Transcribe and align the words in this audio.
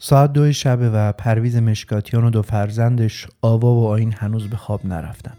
ساعت 0.00 0.32
دو 0.32 0.52
شبه 0.52 0.90
و 0.90 1.12
پرویز 1.12 1.56
مشکاتیان 1.56 2.24
و 2.24 2.30
دو 2.30 2.42
فرزندش 2.42 3.26
آوا 3.42 3.74
و 3.74 3.86
آین 3.86 4.12
هنوز 4.12 4.50
به 4.50 4.56
خواب 4.56 4.86
نرفتن. 4.86 5.34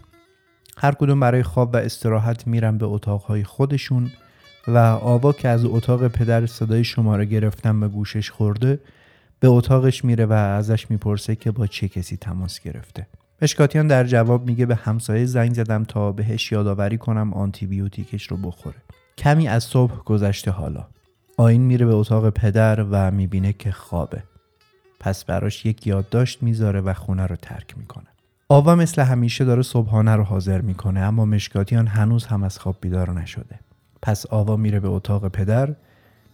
هر 0.78 0.92
کدوم 0.92 1.20
برای 1.20 1.42
خواب 1.42 1.74
و 1.74 1.76
استراحت 1.76 2.46
میرن 2.46 2.78
به 2.78 2.86
اتاقهای 2.86 3.44
خودشون 3.44 4.10
و 4.68 4.78
آوا 5.02 5.32
که 5.32 5.48
از 5.48 5.64
اتاق 5.64 6.08
پدر 6.08 6.46
صدای 6.46 6.84
شماره 6.84 7.24
گرفتن 7.24 7.80
به 7.80 7.88
گوشش 7.88 8.30
خورده 8.30 8.80
به 9.40 9.48
اتاقش 9.48 10.04
میره 10.04 10.26
و 10.26 10.32
ازش 10.32 10.90
می‌پرسه 10.90 11.36
که 11.36 11.50
با 11.50 11.66
چه 11.66 11.88
کسی 11.88 12.16
تماس 12.16 12.60
گرفته. 12.60 13.06
مشکاتیان 13.42 13.86
در 13.86 14.04
جواب 14.04 14.46
میگه 14.46 14.66
به 14.66 14.74
همسایه 14.74 15.26
زنگ 15.26 15.54
زدم 15.54 15.84
تا 15.84 16.12
بهش 16.12 16.52
یادآوری 16.52 16.98
کنم 16.98 17.34
آنتیبیوتیکش 17.34 18.26
رو 18.26 18.36
بخوره. 18.36 18.76
کمی 19.18 19.48
از 19.48 19.64
صبح 19.64 20.04
گذشته 20.04 20.50
حالا. 20.50 20.86
آین 21.36 21.62
میره 21.62 21.86
به 21.86 21.94
اتاق 21.94 22.30
پدر 22.30 22.86
و 22.90 23.10
می‌بینه 23.10 23.52
که 23.52 23.70
خوابه. 23.72 24.22
پس 25.00 25.24
براش 25.24 25.66
یک 25.66 25.86
یادداشت 25.86 26.42
می‌ذاره 26.42 26.80
و 26.80 26.94
خونه 26.94 27.26
رو 27.26 27.36
ترک 27.36 27.78
می‌کنه. 27.78 28.06
آوا 28.48 28.74
مثل 28.74 29.02
همیشه 29.02 29.44
داره 29.44 29.62
صبحانه 29.62 30.16
رو 30.16 30.22
حاضر 30.22 30.60
می‌کنه 30.60 31.00
اما 31.00 31.24
مشکاتیان 31.24 31.86
هنوز 31.86 32.26
هم 32.26 32.42
از 32.42 32.58
خواب 32.58 32.76
بیدار 32.80 33.20
نشده. 33.20 33.60
پس 34.02 34.26
آوا 34.26 34.56
میره 34.56 34.80
به 34.80 34.88
اتاق 34.88 35.28
پدر 35.28 35.74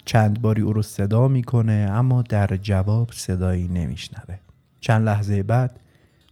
چند 0.05 0.41
باری 0.43 0.63
او 0.63 0.73
رو 0.73 0.83
صدا 0.83 1.29
می‌کنه 1.29 1.89
اما 1.93 2.23
در 2.23 2.57
جواب 2.63 3.11
صدایی 3.13 3.69
نمیشنوه. 3.69 4.39
چند 4.81 5.07
لحظه 5.07 5.43
بعد 5.43 5.81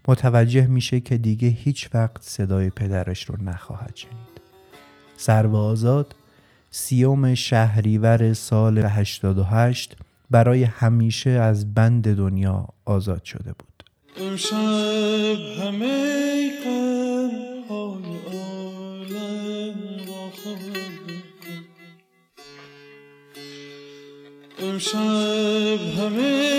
متوجه 0.09 0.67
میشه 0.67 1.01
که 1.01 1.19
دیگه 1.19 1.49
هیچ 1.49 1.91
وقت 1.95 2.23
صدای 2.23 2.71
پدرش 2.71 3.25
رو 3.25 3.43
نخواهد 3.43 3.97
شنید. 3.97 4.41
سرو 5.17 5.57
آزاد 5.57 6.15
سیوم 6.71 7.35
شهریور 7.35 8.33
سال 8.33 8.79
88 8.79 9.97
برای 10.31 10.65
همیشه 10.65 11.31
از 11.31 11.75
بند 11.75 12.17
دنیا 12.17 12.69
آزاد 12.85 13.25
شده 13.25 13.53
بود. 13.59 13.85
امشب 14.17 14.57
همه 15.61 16.51
عالم 17.79 19.75
امشب 24.59 25.99
همه 25.99 26.55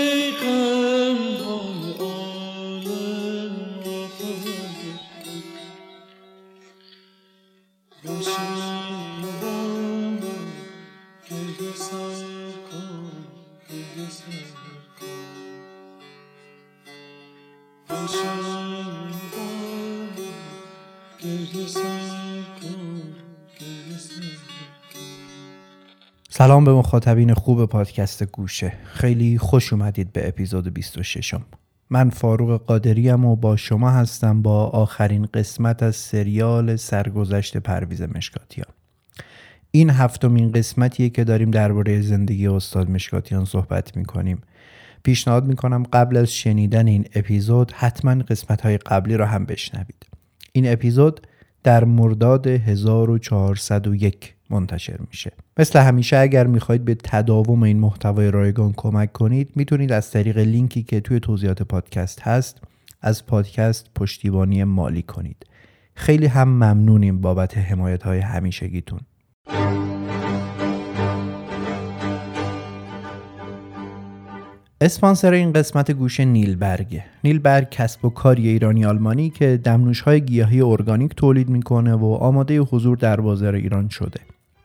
سلام 26.28 26.64
به 26.64 26.72
مخاطبین 26.72 27.34
خوب 27.34 27.66
پادکست 27.66 28.24
گوشه. 28.24 28.72
خیلی 28.84 29.38
خوش 29.38 29.72
اومدید 29.72 30.12
به 30.12 30.28
اپیزود 30.28 30.74
26 30.74 31.34
م. 31.34 31.44
من 31.90 32.10
فاروق 32.10 32.64
قادریم 32.64 33.24
و 33.24 33.36
با 33.36 33.56
شما 33.56 33.90
هستم 33.90 34.42
با 34.42 34.66
آخرین 34.66 35.26
قسمت 35.34 35.82
از 35.82 35.96
سریال 35.96 36.76
سرگذشت 36.76 37.56
پرویز 37.56 38.02
مشکاتیان. 38.02 38.72
این 39.70 39.90
هفتمین 39.90 40.52
قسمتیه 40.52 41.08
که 41.08 41.24
داریم 41.24 41.50
درباره 41.50 42.00
زندگی 42.00 42.46
استاد 42.46 42.90
مشکاتیان 42.90 43.44
صحبت 43.44 43.96
می‌کنیم. 43.96 44.40
پیشنهاد 45.06 45.46
می‌کنم 45.46 45.82
قبل 45.92 46.16
از 46.16 46.32
شنیدن 46.32 46.86
این 46.86 47.04
اپیزود 47.14 47.72
حتما 47.72 48.14
قسمت 48.14 48.60
های 48.60 48.78
قبلی 48.78 49.16
را 49.16 49.26
هم 49.26 49.44
بشنوید. 49.44 50.06
این 50.52 50.72
اپیزود 50.72 51.26
در 51.62 51.84
مرداد 51.84 52.46
1401 52.46 54.34
منتشر 54.50 54.96
میشه. 55.10 55.32
مثل 55.58 55.78
همیشه 55.78 56.16
اگر 56.16 56.46
می‌خواید 56.46 56.84
به 56.84 56.94
تداوم 56.94 57.62
این 57.62 57.78
محتوای 57.78 58.30
رایگان 58.30 58.72
کمک 58.76 59.12
کنید 59.12 59.50
می‌تونید 59.56 59.92
از 59.92 60.10
طریق 60.10 60.38
لینکی 60.38 60.82
که 60.82 61.00
توی 61.00 61.20
توضیحات 61.20 61.62
پادکست 61.62 62.20
هست 62.20 62.60
از 63.02 63.26
پادکست 63.26 63.86
پشتیبانی 63.94 64.64
مالی 64.64 65.02
کنید. 65.02 65.46
خیلی 65.94 66.26
هم 66.26 66.48
ممنونیم 66.48 67.20
بابت 67.20 67.58
حمایت 67.58 68.02
های 68.02 68.18
همیشگیتون. 68.18 69.00
اسپانسر 74.80 75.32
این 75.32 75.52
قسمت 75.52 75.90
گوشه 75.90 76.24
نیلبرگه 76.24 77.04
نیلبرگ 77.24 77.70
کسب 77.70 78.04
و 78.04 78.10
کاری 78.10 78.48
ایرانی 78.48 78.84
آلمانی 78.84 79.30
که 79.30 79.60
دمنوش 79.64 80.00
های 80.00 80.20
گیاهی 80.20 80.60
ارگانیک 80.60 81.14
تولید 81.14 81.48
می‌کنه 81.48 81.94
و 81.94 82.04
آماده 82.04 82.58
حضور 82.58 82.96
در 82.96 83.20
بازار 83.20 83.54
ایران 83.54 83.88
شده. 83.88 84.20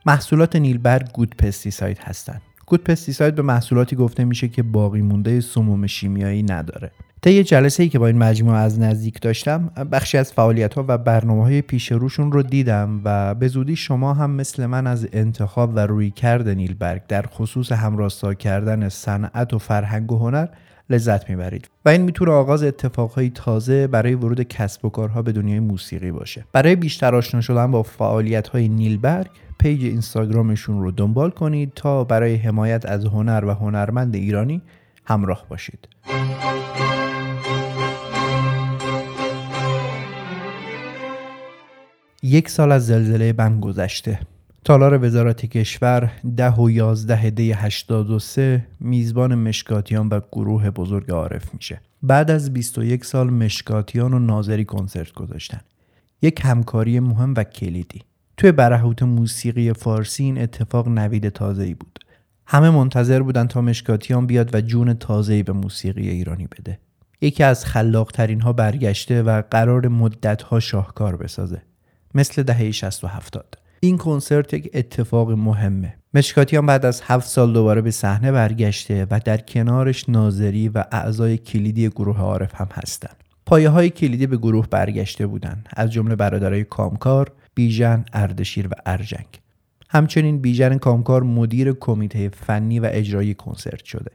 محصولات 0.06 0.56
نیلبرگ 0.56 1.12
گود 1.12 1.36
پستیساید 1.36 1.98
هستند. 1.98 2.42
گود 2.72 2.84
پستیساید 2.84 3.34
به 3.34 3.42
محصولاتی 3.42 3.96
گفته 3.96 4.24
میشه 4.24 4.48
که 4.48 4.62
باقی 4.62 5.02
مونده 5.02 5.40
سموم 5.40 5.86
شیمیایی 5.86 6.42
نداره. 6.42 6.90
طی 7.22 7.44
جلسه 7.44 7.82
ای 7.82 7.88
که 7.88 7.98
با 7.98 8.06
این 8.06 8.18
مجموعه 8.18 8.58
از 8.58 8.80
نزدیک 8.80 9.20
داشتم 9.20 9.70
بخشی 9.92 10.18
از 10.18 10.32
فعالیت 10.32 10.74
ها 10.74 10.84
و 10.88 10.98
برنامه 10.98 11.42
های 11.42 11.62
پیش 11.62 11.92
روشون 11.92 12.32
رو 12.32 12.42
دیدم 12.42 13.00
و 13.04 13.34
به 13.34 13.48
زودی 13.48 13.76
شما 13.76 14.14
هم 14.14 14.30
مثل 14.30 14.66
من 14.66 14.86
از 14.86 15.08
انتخاب 15.12 15.72
و 15.74 15.78
روی 15.78 16.10
کرد 16.10 16.48
نیلبرگ 16.48 17.02
در 17.08 17.22
خصوص 17.26 17.72
همراستا 17.72 18.34
کردن 18.34 18.88
صنعت 18.88 19.54
و 19.54 19.58
فرهنگ 19.58 20.12
و 20.12 20.18
هنر 20.18 20.48
لذت 20.90 21.30
می‌برید 21.30 21.68
و 21.84 21.88
این 21.88 22.02
می‌تونه 22.02 22.30
آغاز 22.30 22.62
اتفاقهای 22.62 23.30
تازه 23.30 23.86
برای 23.86 24.14
ورود 24.14 24.42
کسب 24.42 24.84
و 24.84 24.88
کارها 24.88 25.22
به 25.22 25.32
دنیای 25.32 25.60
موسیقی 25.60 26.10
باشه. 26.12 26.44
برای 26.52 26.76
بیشتر 26.76 27.14
آشنا 27.14 27.40
شدن 27.40 27.70
با 27.70 27.82
فعالیت 27.82 28.48
های 28.48 28.68
نیلبرگ 28.68 29.30
پیج 29.62 29.84
اینستاگرامشون 29.84 30.80
رو 30.80 30.90
دنبال 30.90 31.30
کنید 31.30 31.72
تا 31.74 32.04
برای 32.04 32.34
حمایت 32.34 32.86
از 32.86 33.04
هنر 33.04 33.44
و 33.44 33.50
هنرمند 33.50 34.14
ایرانی 34.14 34.62
همراه 35.04 35.46
باشید. 35.48 35.88
یک 42.22 42.48
سال 42.48 42.72
از 42.72 42.86
زلزله 42.86 43.32
بند 43.32 43.62
گذشته. 43.62 44.20
تالار 44.64 45.04
وزارت 45.04 45.46
کشور 45.46 46.12
ده 46.36 46.50
و 46.50 46.70
یازده 46.70 47.30
دی 47.30 47.52
83 47.52 48.66
میزبان 48.80 49.34
مشکاتیان 49.34 50.08
و 50.08 50.20
گروه 50.32 50.70
بزرگ 50.70 51.10
عارف 51.10 51.54
میشه. 51.54 51.80
بعد 52.02 52.30
از 52.30 52.52
21 52.52 53.04
سال 53.04 53.30
مشکاتیان 53.30 54.14
و 54.14 54.18
ناظری 54.18 54.64
کنسرت 54.64 55.12
گذاشتن. 55.12 55.60
یک 56.22 56.40
همکاری 56.44 57.00
مهم 57.00 57.34
و 57.36 57.44
کلیدی. 57.44 58.02
توی 58.42 58.52
برهوت 58.52 59.02
موسیقی 59.02 59.72
فارسی 59.72 60.24
این 60.24 60.38
اتفاق 60.38 60.88
نوید 60.88 61.28
تازه 61.28 61.62
ای 61.62 61.74
بود. 61.74 61.98
همه 62.46 62.70
منتظر 62.70 63.22
بودن 63.22 63.46
تا 63.46 63.60
مشکاتیان 63.60 64.26
بیاد 64.26 64.54
و 64.54 64.60
جون 64.60 64.94
تازه‌ای 64.94 65.42
به 65.42 65.52
موسیقی 65.52 66.08
ایرانی 66.08 66.46
بده. 66.46 66.78
یکی 67.20 67.42
از 67.42 67.64
خلاقترین 67.64 68.40
ها 68.40 68.52
برگشته 68.52 69.22
و 69.22 69.42
قرار 69.50 69.88
مدت 69.88 70.42
ها 70.42 70.60
شاهکار 70.60 71.16
بسازه. 71.16 71.62
مثل 72.14 72.42
دهه 72.42 72.70
60 72.70 73.04
و 73.04 73.06
70 73.06 73.58
این 73.80 73.98
کنسرت 73.98 74.54
یک 74.54 74.70
اتفاق 74.74 75.30
مهمه. 75.30 75.94
مشکاتیان 76.14 76.66
بعد 76.66 76.86
از 76.86 77.02
هفت 77.04 77.28
سال 77.28 77.52
دوباره 77.52 77.80
به 77.80 77.90
صحنه 77.90 78.32
برگشته 78.32 79.06
و 79.10 79.20
در 79.24 79.36
کنارش 79.36 80.08
ناظری 80.08 80.68
و 80.68 80.84
اعضای 80.92 81.38
کلیدی 81.38 81.88
گروه 81.88 82.18
عارف 82.18 82.54
هم 82.54 82.68
هستند 82.72 83.16
پایه 83.46 83.68
های 83.68 83.90
کلیدی 83.90 84.26
به 84.26 84.36
گروه 84.36 84.66
برگشته 84.70 85.26
بودند 85.26 85.68
از 85.76 85.92
جمله 85.92 86.16
برادرای 86.16 86.64
کامکار 86.64 87.32
بیژن 87.54 88.04
اردشیر 88.12 88.66
و 88.66 88.70
ارجنگ. 88.86 89.26
همچنین 89.88 90.38
بیژن 90.38 90.78
کامکار 90.78 91.22
مدیر 91.22 91.72
کمیته 91.72 92.28
فنی 92.28 92.80
و 92.80 92.88
اجرایی 92.92 93.34
کنسرت 93.34 93.84
شده. 93.84 94.10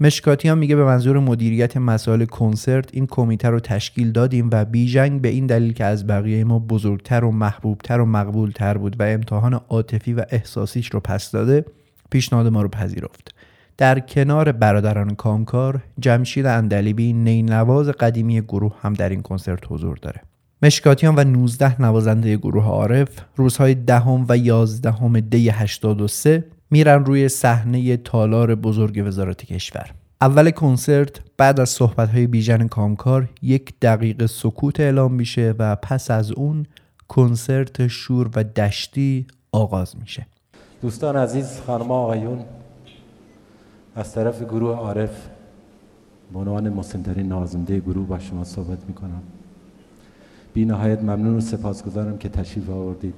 مشکاتیان 0.00 0.58
میگه 0.58 0.76
به 0.76 0.84
منظور 0.84 1.18
مدیریت 1.18 1.76
مسائل 1.76 2.24
کنسرت 2.24 2.88
این 2.92 3.06
کمیته 3.06 3.48
رو 3.48 3.60
تشکیل 3.60 4.12
دادیم 4.12 4.48
و 4.52 4.64
بیژنگ 4.64 5.20
به 5.20 5.28
این 5.28 5.46
دلیل 5.46 5.72
که 5.72 5.84
از 5.84 6.06
بقیه 6.06 6.44
ما 6.44 6.58
بزرگتر 6.58 7.24
و 7.24 7.30
محبوبتر 7.30 8.00
و 8.00 8.06
مقبولتر 8.06 8.78
بود 8.78 9.00
و 9.00 9.02
امتحان 9.02 9.54
عاطفی 9.54 10.12
و 10.12 10.24
احساسیش 10.30 10.90
رو 10.90 11.00
پس 11.00 11.30
داده 11.30 11.64
پیشنهاد 12.10 12.46
ما 12.46 12.62
رو 12.62 12.68
پذیرفت. 12.68 13.34
در 13.76 14.00
کنار 14.00 14.52
برادران 14.52 15.14
کامکار 15.14 15.82
جمشید 15.98 16.46
اندلیبی 16.46 17.12
نینواز 17.12 17.88
قدیمی 17.88 18.40
گروه 18.40 18.74
هم 18.82 18.92
در 18.92 19.08
این 19.08 19.22
کنسرت 19.22 19.72
حضور 19.72 19.96
داره. 19.96 20.20
مشکاتیان 20.62 21.14
و 21.16 21.24
19 21.24 21.82
نوازنده 21.82 22.36
گروه 22.36 22.64
عارف 22.64 23.08
روزهای 23.36 23.74
دهم 23.74 24.26
و 24.28 24.36
یازدهم 24.36 25.20
دی 25.20 25.48
83 25.48 26.44
میرن 26.70 27.04
روی 27.04 27.28
صحنه 27.28 27.96
تالار 27.96 28.54
بزرگ 28.54 29.02
وزارت 29.06 29.44
کشور. 29.44 29.90
اول 30.20 30.50
کنسرت 30.50 31.20
بعد 31.36 31.60
از 31.60 31.68
صحبت 31.68 32.10
بیژن 32.10 32.66
کامکار 32.66 33.28
یک 33.42 33.74
دقیقه 33.82 34.26
سکوت 34.26 34.80
اعلام 34.80 35.12
میشه 35.12 35.54
و 35.58 35.76
پس 35.76 36.10
از 36.10 36.32
اون 36.32 36.66
کنسرت 37.08 37.86
شور 37.86 38.30
و 38.34 38.44
دشتی 38.44 39.26
آغاز 39.52 39.96
میشه. 40.00 40.26
دوستان 40.82 41.16
عزیز 41.16 41.60
خانم 41.66 41.90
آقایون 41.90 42.38
از 43.96 44.14
طرف 44.14 44.42
گروه 44.42 44.76
عارف 44.76 45.10
به 46.32 46.38
عنوان 46.38 46.68
مسنترین 46.68 47.28
نازنده 47.28 47.78
گروه 47.78 48.06
با 48.06 48.18
شما 48.18 48.44
صحبت 48.44 48.78
می‌کنم. 48.88 49.22
بی 50.54 50.64
نهایت 50.64 51.02
ممنون 51.02 51.36
و 51.36 51.40
سپاسگزارم 51.40 52.18
که 52.18 52.28
تشریف 52.28 52.70
آوردید. 52.70 53.14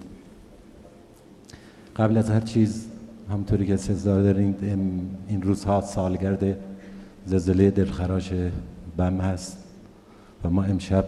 قبل 1.97 2.17
از 2.17 2.31
هر 2.31 2.41
چیز 2.41 2.87
همطوری 3.31 3.67
که 3.67 3.77
سزار 3.77 4.23
دارین 4.23 4.55
این 5.29 5.43
روزها 5.43 5.81
سالگرد 5.81 6.57
زلزله 7.27 7.71
دلخراش 7.71 8.33
بم 8.97 9.21
هست 9.21 9.59
و 10.45 10.51
ما 10.51 10.63
امشب 10.65 11.05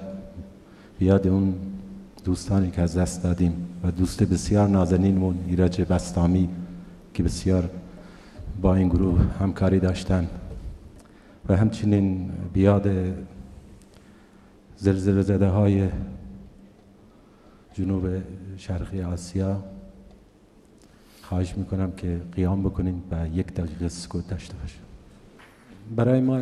بیاد 0.99 1.27
اون 1.27 1.55
دوستانی 2.25 2.71
که 2.71 2.83
از 2.83 2.97
دست 2.97 3.23
دادیم 3.23 3.53
و 3.85 3.91
دوست 3.91 4.23
بسیار 4.23 4.69
نازنینمون 4.69 5.39
ایراج 5.49 5.83
بستامی 5.83 6.49
که 7.15 7.23
بسیار 7.23 7.71
با 8.63 8.75
این 8.75 8.89
گروه 8.89 9.21
همکاری 9.41 9.81
داشتن. 9.81 10.29
و 11.49 11.57
همچنین 11.57 12.31
بیاد 12.53 12.89
زلزله 14.85 15.23
زده 15.23 15.49
های 15.49 15.89
جنوب 17.73 18.07
شرقی 18.57 19.03
آسیا. 19.03 19.65
خواهش 21.23 21.57
می‌کنم 21.57 21.93
که 21.93 22.21
قیام 22.33 22.63
بکنیم 22.63 23.03
و 23.11 23.29
یک 23.29 23.47
دقیقه 23.47 23.89
سکوت 23.89 24.29
داشته 24.29 24.55
باشیم 24.57 24.83
برای 25.97 26.21
ما 26.21 26.41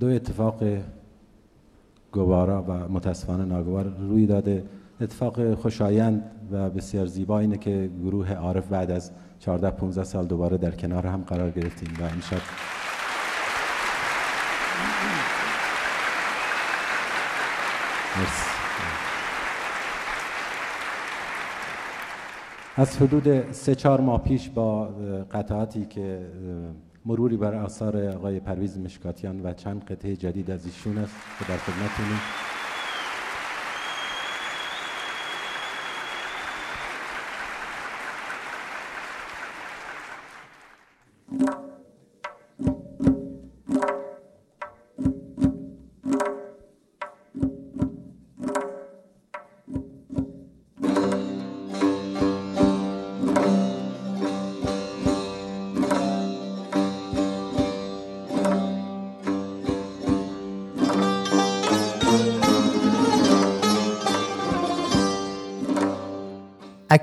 دو 0.00 0.06
اتفاق 0.06 0.62
گوارا 2.12 2.62
و 2.62 2.72
متاسفانه 2.88 3.44
ناگوار 3.44 3.84
روی 3.84 4.26
داده. 4.26 4.64
اتفاق 5.00 5.54
خوشایند 5.54 6.30
و 6.52 6.70
بسیار 6.70 7.06
زیبا 7.06 7.38
اینه 7.38 7.58
که 7.58 7.90
گروه 8.04 8.32
عارف 8.32 8.68
بعد 8.68 8.90
از 8.90 9.10
14 9.40 9.70
15 9.70 10.04
سال 10.04 10.26
دوباره 10.26 10.58
در 10.58 10.70
کنار 10.70 11.06
هم 11.06 11.22
قرار 11.22 11.50
گرفتیم 11.50 11.88
و 12.00 12.02
این 12.02 12.20
شب 18.12 18.52
از 22.76 22.96
حدود 22.96 23.52
سه 23.52 23.74
چهار 23.74 24.00
ماه 24.00 24.22
پیش 24.22 24.50
با 24.50 24.84
قطعاتی 25.32 25.84
که 25.84 26.26
مروری 27.06 27.36
بر 27.36 27.54
آثار 27.54 28.08
آقای 28.08 28.40
پرویز 28.40 28.78
مشکاتیان 28.78 29.40
و 29.44 29.52
چند 29.52 29.84
قطعه 29.84 30.16
جدید 30.16 30.50
از 30.50 30.66
ایشون 30.66 30.98
است 30.98 31.14
که 31.38 31.44
در 31.44 31.56
خدمتتونیم. 31.56 32.20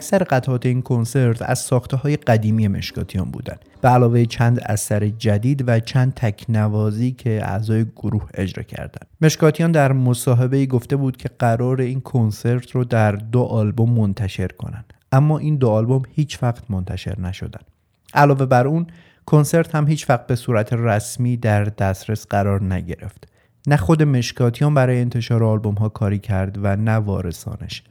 اکثر 0.10 0.24
قطعات 0.24 0.66
این 0.66 0.82
کنسرت 0.82 1.42
از 1.42 1.60
ساخته 1.60 1.98
های 1.98 2.16
قدیمی 2.16 2.68
مشکاتیان 2.68 3.32
بودند 3.32 3.66
به 3.82 3.90
علاوه 3.90 4.26
چند 4.26 4.60
اثر 4.66 5.08
جدید 5.08 5.64
و 5.68 5.80
چند 5.80 6.14
تکنوازی 6.16 7.12
که 7.12 7.42
اعضای 7.44 7.86
گروه 7.96 8.30
اجرا 8.34 8.64
کردند. 8.64 9.06
مشکاتیان 9.22 9.72
در 9.72 9.92
مصاحبه 9.92 10.66
گفته 10.66 10.96
بود 10.96 11.18
که 11.18 11.30
قرار 11.40 11.82
این 11.82 12.02
کنسرت 12.02 12.72
رو 12.72 12.84
در 12.84 13.12
دو 13.12 13.42
آلبوم 13.42 13.90
منتشر 13.90 14.48
کنند 14.48 14.94
اما 15.12 15.38
این 15.38 15.56
دو 15.56 15.70
آلبوم 15.70 16.02
هیچ 16.12 16.44
وقت 16.44 16.72
منتشر 16.72 17.20
نشدن 17.20 17.62
علاوه 18.14 18.46
بر 18.46 18.68
اون 18.68 18.88
کنسرت 19.26 19.76
هم 19.76 19.88
هیچ 19.88 20.10
وقت 20.10 20.28
به 20.28 20.36
صورت 20.36 20.74
رسمی 20.74 21.38
در 21.38 21.64
دسترس 21.64 22.28
قرار 22.28 22.64
نگرفت. 22.64 23.28
نه 23.68 23.78
خود 23.78 24.04
مشکاتیان 24.04 24.74
برای 24.74 25.02
انتشار 25.02 25.44
آلبوم 25.44 25.76
ها 25.76 25.90
کاری 25.90 26.20
کرد 26.20 26.58
و 26.64 26.76
نه 26.76 26.96
وارثانش. 26.96 27.84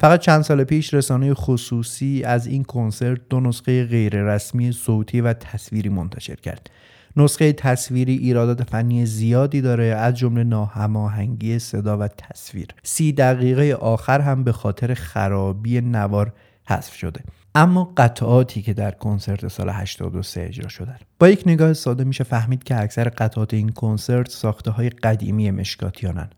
فقط 0.00 0.20
چند 0.20 0.42
سال 0.42 0.64
پیش 0.64 0.94
رسانه 0.94 1.34
خصوصی 1.34 2.22
از 2.24 2.46
این 2.46 2.64
کنسرت 2.64 3.20
دو 3.30 3.40
نسخه 3.40 3.84
غیررسمی 3.84 4.72
صوتی 4.72 5.20
و 5.20 5.32
تصویری 5.32 5.88
منتشر 5.88 6.34
کرد. 6.34 6.70
نسخه 7.16 7.52
تصویری 7.52 8.16
ایرادات 8.16 8.70
فنی 8.70 9.06
زیادی 9.06 9.60
داره 9.60 9.84
از 9.84 10.14
جمله 10.14 10.44
ناهماهنگی 10.44 11.58
صدا 11.58 11.98
و 11.98 12.08
تصویر. 12.08 12.66
سی 12.82 13.12
دقیقه 13.12 13.74
آخر 13.74 14.20
هم 14.20 14.44
به 14.44 14.52
خاطر 14.52 14.94
خرابی 14.94 15.80
نوار 15.80 16.32
حذف 16.68 16.94
شده. 16.94 17.20
اما 17.56 17.92
قطعاتی 17.96 18.62
که 18.62 18.74
در 18.74 18.90
کنسرت 18.90 19.48
سال 19.48 19.68
83 19.68 20.42
اجرا 20.42 20.68
شدن 20.68 20.96
با 21.18 21.28
یک 21.28 21.42
نگاه 21.46 21.72
ساده 21.72 22.04
میشه 22.04 22.24
فهمید 22.24 22.64
که 22.64 22.80
اکثر 22.80 23.08
قطعات 23.08 23.54
این 23.54 23.68
کنسرت 23.68 24.30
ساخته 24.30 24.70
های 24.70 24.88
قدیمی 24.88 25.50
مشکاتیانن 25.50 26.30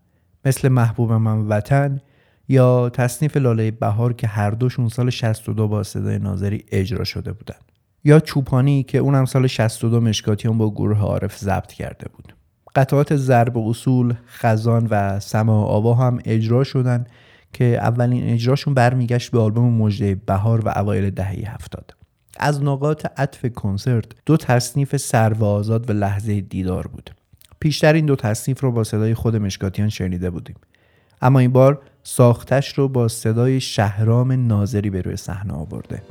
مثل 0.45 0.67
محبوب 0.67 1.11
من 1.11 1.47
وطن 1.47 2.01
یا 2.49 2.89
تصنیف 2.89 3.37
لاله 3.37 3.71
بهار 3.71 4.13
که 4.13 4.27
هر 4.27 4.51
دوشون 4.51 4.89
سال 4.89 5.09
62 5.09 5.67
با 5.67 5.83
صدای 5.83 6.19
ناظری 6.19 6.65
اجرا 6.71 7.03
شده 7.03 7.33
بودن. 7.33 7.55
یا 8.03 8.19
چوپانی 8.19 8.83
که 8.83 8.97
اونم 8.97 9.25
سال 9.25 9.47
62 9.47 10.01
مشکاتیان 10.01 10.57
با 10.57 10.69
گروه 10.69 10.99
عارف 10.99 11.37
ضبط 11.37 11.73
کرده 11.73 12.07
بود. 12.15 12.35
قطعات 12.75 13.15
ضرب 13.15 13.57
اصول، 13.57 14.13
خزان 14.27 14.87
و 14.91 15.19
سما 15.19 15.63
آوا 15.63 15.93
هم 15.93 16.19
اجرا 16.25 16.63
شدن 16.63 17.05
که 17.53 17.65
اولین 17.65 18.33
اجراشون 18.33 18.73
برمیگشت 18.73 19.31
به 19.31 19.39
آلبوم 19.39 19.73
مجده 19.73 20.15
بهار 20.15 20.65
و 20.65 20.69
اوایل 20.75 21.09
دهه 21.09 21.53
هفتاد. 21.53 21.95
از 22.39 22.63
نقاط 22.63 23.05
عطف 23.17 23.45
کنسرت 23.45 24.05
دو 24.25 24.37
تصنیف 24.37 24.97
سر 24.97 25.33
و 25.33 25.43
آزاد 25.43 25.89
و 25.89 25.93
لحظه 25.93 26.41
دیدار 26.41 26.87
بود. 26.87 27.11
پیشتر 27.59 27.93
این 27.93 28.05
دو 28.05 28.15
تصنیف 28.15 28.61
رو 28.61 28.71
با 28.71 28.83
صدای 28.83 29.13
خود 29.13 29.35
مشکاتیان 29.35 29.89
شنیده 29.89 30.29
بودیم. 30.29 30.55
اما 31.21 31.39
این 31.39 31.51
بار 31.51 31.81
ساختش 32.11 32.77
رو 32.77 32.87
با 32.87 33.07
صدای 33.07 33.61
شهرام 33.61 34.47
ناظری 34.47 34.89
به 34.89 35.01
روی 35.01 35.17
صحنه 35.17 35.53
آورده. 35.53 36.01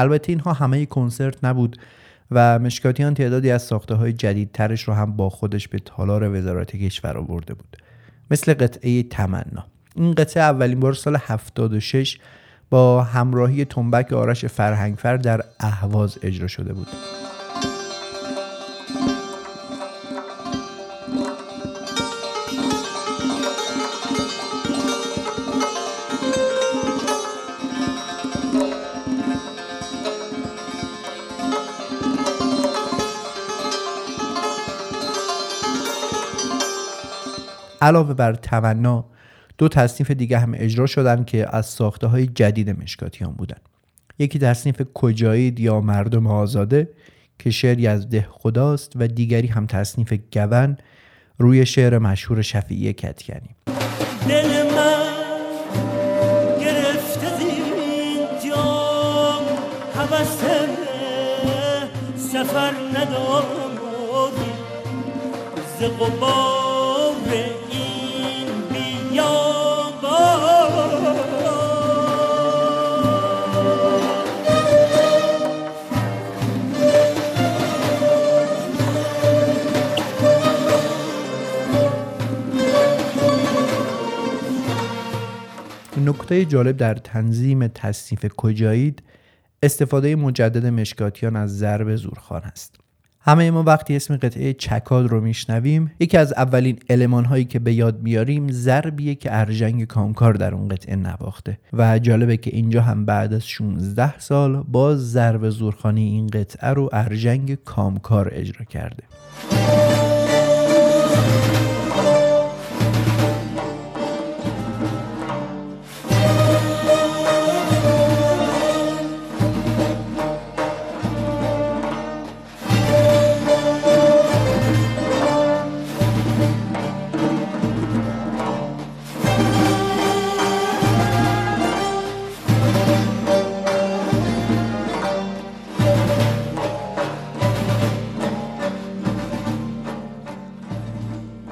البته 0.00 0.32
اینها 0.32 0.52
همه 0.52 0.86
کنسرت 0.86 1.44
نبود 1.44 1.76
و 2.30 2.58
مشکاتیان 2.58 3.14
تعدادی 3.14 3.50
از 3.50 3.62
ساخته 3.62 3.94
های 3.94 4.12
جدیدترش 4.12 4.82
رو 4.82 4.94
هم 4.94 5.16
با 5.16 5.30
خودش 5.30 5.68
به 5.68 5.78
تالار 5.78 6.38
وزارت 6.38 6.76
کشور 6.76 7.18
آورده 7.18 7.54
بود. 7.54 7.76
مثل 8.30 8.54
قطعه 8.54 9.02
تمنا. 9.02 9.66
این 9.96 10.14
قطعه 10.14 10.42
اولین 10.42 10.80
بار 10.80 10.92
سال 10.92 11.16
76 11.16 12.18
با 12.70 13.02
همراهی 13.02 13.64
تنبک 13.64 14.12
آرش 14.12 14.44
فرهنگفر 14.44 15.16
در 15.16 15.40
اهواز 15.60 16.18
اجرا 16.22 16.46
شده 16.46 16.72
بود. 16.72 16.88
علاوه 37.80 38.14
بر 38.14 38.34
تمنا 38.34 39.04
دو 39.58 39.68
تصنیف 39.68 40.10
دیگه 40.10 40.38
هم 40.38 40.54
اجرا 40.56 40.86
شدن 40.86 41.24
که 41.24 41.56
از 41.56 41.66
ساخته 41.66 42.06
های 42.06 42.26
جدید 42.26 42.82
مشکاتیان 42.82 43.32
بودن. 43.32 43.58
یکی 44.18 44.38
تصنیف 44.38 44.82
کجایید 44.94 45.60
یا 45.60 45.80
مردم 45.80 46.26
آزاده 46.26 46.88
که 47.38 47.50
شعری 47.50 47.86
از 47.86 48.08
ده 48.08 48.26
خداست 48.30 48.92
و 48.96 49.08
دیگری 49.08 49.48
هم 49.48 49.66
تصنیف 49.66 50.14
گون 50.34 50.76
روی 51.38 51.66
شعر 51.66 51.98
مشهور 51.98 52.42
شفیعی 52.42 52.92
کتکنی 52.92 53.56
دل 54.28 54.62
من 54.62 55.00
سفر 62.16 62.72
ز 65.78 65.82
نکته 86.00 86.44
جالب 86.44 86.76
در 86.76 86.94
تنظیم 86.94 87.66
تصنیف 87.66 88.26
کجایید 88.36 89.02
استفاده 89.62 90.16
مجدد 90.16 90.66
مشکاتیان 90.66 91.36
از 91.36 91.58
ضرب 91.58 91.96
زورخان 91.96 92.42
است. 92.42 92.76
همه 93.22 93.50
ما 93.50 93.62
وقتی 93.62 93.96
اسم 93.96 94.16
قطعه 94.16 94.52
چکاد 94.52 95.06
رو 95.06 95.20
میشنویم 95.20 95.92
یکی 96.00 96.16
از 96.16 96.32
اولین 96.32 96.78
علمان 96.90 97.24
هایی 97.24 97.44
که 97.44 97.58
به 97.58 97.74
یاد 97.74 98.02
میاریم 98.02 98.50
ضربیه 98.50 99.14
که 99.14 99.28
ارجنگ 99.32 99.84
کامکار 99.84 100.34
در 100.34 100.54
اون 100.54 100.68
قطعه 100.68 100.96
نواخته 100.96 101.58
و 101.72 101.98
جالبه 101.98 102.36
که 102.36 102.50
اینجا 102.54 102.82
هم 102.82 103.04
بعد 103.04 103.32
از 103.32 103.48
16 103.48 104.18
سال 104.18 104.64
باز 104.68 105.12
ضرب 105.12 105.48
زورخانی 105.48 106.04
این 106.04 106.26
قطعه 106.26 106.70
رو 106.70 106.88
ارجنگ 106.92 107.54
کامکار 107.54 108.30
اجرا 108.32 108.64
کرده. 108.64 109.02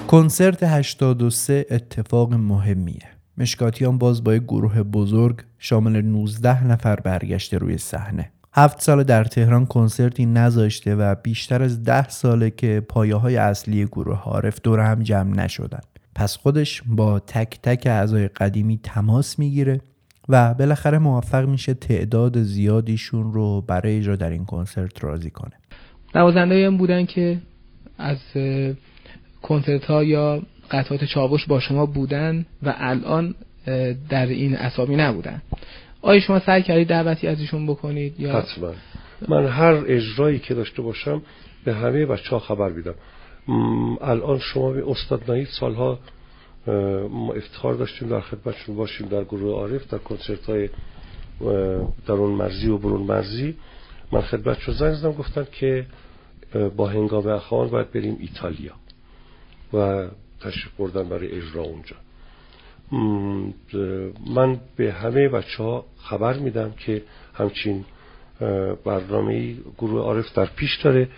کنسرت 0.09 0.63
83 0.63 1.67
اتفاق 1.71 2.35
مهمیه. 2.35 3.03
مشکاتیان 3.39 3.99
باز 3.99 4.25
با 4.25 4.35
یک 4.35 4.43
گروه 4.43 4.83
بزرگ 4.83 5.41
شامل 5.59 6.03
19 6.03 6.67
نفر 6.67 6.97
برگشته 6.97 7.59
روی 7.59 7.79
صحنه. 7.79 8.33
هفت 8.55 8.81
سال 8.83 9.03
در 9.03 9.25
تهران 9.25 9.67
کنسرتی 9.67 10.27
نذاشته 10.27 10.95
و 10.95 11.15
بیشتر 11.15 11.63
از 11.63 11.83
ده 11.83 12.09
ساله 12.09 12.51
که 12.51 12.83
پایه 12.89 13.15
های 13.15 13.37
اصلی 13.37 13.85
گروه 13.85 14.23
عارف 14.23 14.61
دور 14.63 14.81
هم 14.81 15.03
جمع 15.03 15.37
نشدن. 15.45 15.81
پس 16.15 16.37
خودش 16.37 16.83
با 16.87 17.19
تک 17.19 17.59
تک 17.63 17.87
اعضای 17.87 18.29
قدیمی 18.29 18.81
تماس 18.83 19.39
می‌گیره 19.39 19.81
و 20.29 20.55
بالاخره 20.55 20.99
موفق 20.99 21.49
میشه 21.49 21.75
تعداد 21.75 22.43
زیادیشون 22.43 23.33
رو 23.33 23.61
برای 23.61 23.97
اجرا 23.97 24.17
در 24.17 24.31
این 24.31 24.45
کنسرت 24.45 25.05
راضی 25.05 25.31
کنه. 25.31 25.53
نوازنده 26.15 26.67
هم 26.67 26.77
بودن 26.77 27.07
که 27.07 27.39
از 27.99 28.19
کنسرت 29.43 29.85
ها 29.85 30.05
یا 30.05 30.43
قطعات 30.71 31.05
چاوش 31.05 31.47
با 31.47 31.61
شما 31.61 31.87
بودن 31.87 32.47
و 32.63 32.75
الان 32.79 33.35
در 34.09 34.27
این 34.27 34.57
اسامی 34.57 34.97
نبودن. 34.97 35.43
آیا 36.03 36.21
شما 36.21 36.39
سعی 36.39 36.63
کردید 36.63 36.89
دعوتی 36.89 37.27
از 37.27 37.41
ایشون 37.41 37.67
بکنید 37.67 38.21
یا؟ 38.21 38.39
حتما. 38.39 38.73
من 39.29 39.47
هر 39.47 39.83
اجرایی 39.87 40.39
که 40.39 40.55
داشته 40.55 40.83
باشم 40.83 41.23
به 41.65 41.75
همه 41.75 42.07
بچه 42.07 42.31
ها 42.31 42.39
خبر 42.39 42.69
میدم. 42.69 42.95
الان 44.01 44.39
شما 44.39 44.73
به 44.73 44.91
استاد 44.91 45.23
نایید 45.29 45.49
سالها 45.61 45.99
ما 47.11 47.33
افتخار 47.33 47.75
داشتیم 47.75 48.09
در 48.09 48.21
خدمتشون 48.21 48.77
باشیم 48.77 49.09
در 49.09 49.25
گروه 49.25 49.55
عارف 49.55 49.89
در 49.89 49.99
کنسرت 49.99 50.45
های 50.47 50.69
درون 52.07 52.31
مرزی 52.31 52.69
و 52.69 52.79
برون 52.79 53.03
مرزی. 53.03 53.55
من 54.13 54.21
خدمتشون 54.21 54.75
زنگ 54.75 54.95
زدم 54.95 55.13
گفتن 55.13 55.47
که 55.53 55.87
با 56.77 56.87
هنگام 56.87 57.27
اخوان 57.27 57.69
باید 57.69 57.93
بریم 57.93 58.17
ایتالیا. 58.21 58.73
و 59.73 60.09
تشریف 60.41 60.75
بردن 60.79 61.09
برای 61.09 61.31
اجرا 61.31 61.63
اونجا. 61.63 61.97
من 64.35 64.61
به 64.77 64.93
همه 64.93 65.29
بچه 65.29 65.63
ها 65.63 65.85
خبر 65.99 66.39
میدم 66.39 66.73
که 66.73 67.03
همچین 67.35 67.85
برنامه 68.85 69.55
گروه 69.79 70.01
عارف 70.01 70.33
در 70.35 70.47
پیش 70.47 70.77
داره 70.83 71.09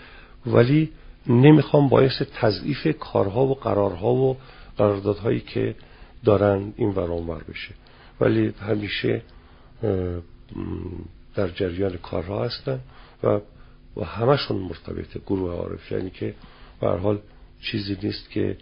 ولی 0.47 0.93
نمی‌خوام 1.27 1.89
باعث 1.89 2.23
تضعیف 2.35 2.99
کارها 2.99 3.47
و 3.47 3.55
قرارها 3.55 4.15
و 4.15 4.37
قراردادهایی 4.79 5.41
که 5.41 5.75
دارن 6.25 6.73
این 6.77 6.91
ورانور 6.91 7.43
بشه. 7.49 7.75
ولی 8.21 8.55
همیشه 8.61 9.23
در 11.35 11.49
جریان 11.49 11.97
کارها 11.97 12.45
هستن 12.45 12.81
و 13.23 13.41
و 13.97 14.05
همشون 14.05 14.57
مرتبط 14.57 15.19
گروه 15.27 15.53
عارف 15.53 15.93
یعنی 15.93 16.11
که 16.11 16.35
به 16.81 16.89
حال 16.89 17.19
چیزی 17.63 17.97
نیست 18.03 18.31
که 18.31 18.57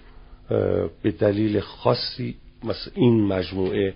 به 1.02 1.10
دلیل 1.18 1.60
خاصی 1.60 2.36
مثلا 2.64 2.92
این 2.94 3.26
مجموعه 3.26 3.94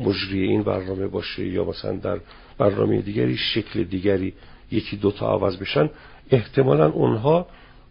مجری 0.00 0.42
این 0.42 0.62
برنامه 0.62 1.06
باشه 1.06 1.46
یا 1.46 1.64
مثلا 1.64 1.92
در 1.92 2.20
برنامه 2.58 3.02
دیگری 3.02 3.36
شکل 3.36 3.84
دیگری 3.84 4.34
یکی 4.70 4.96
دوتا 4.96 5.32
عوض 5.32 5.56
بشن 5.56 5.90
احتمالا 6.30 6.90
اونها 6.90 7.46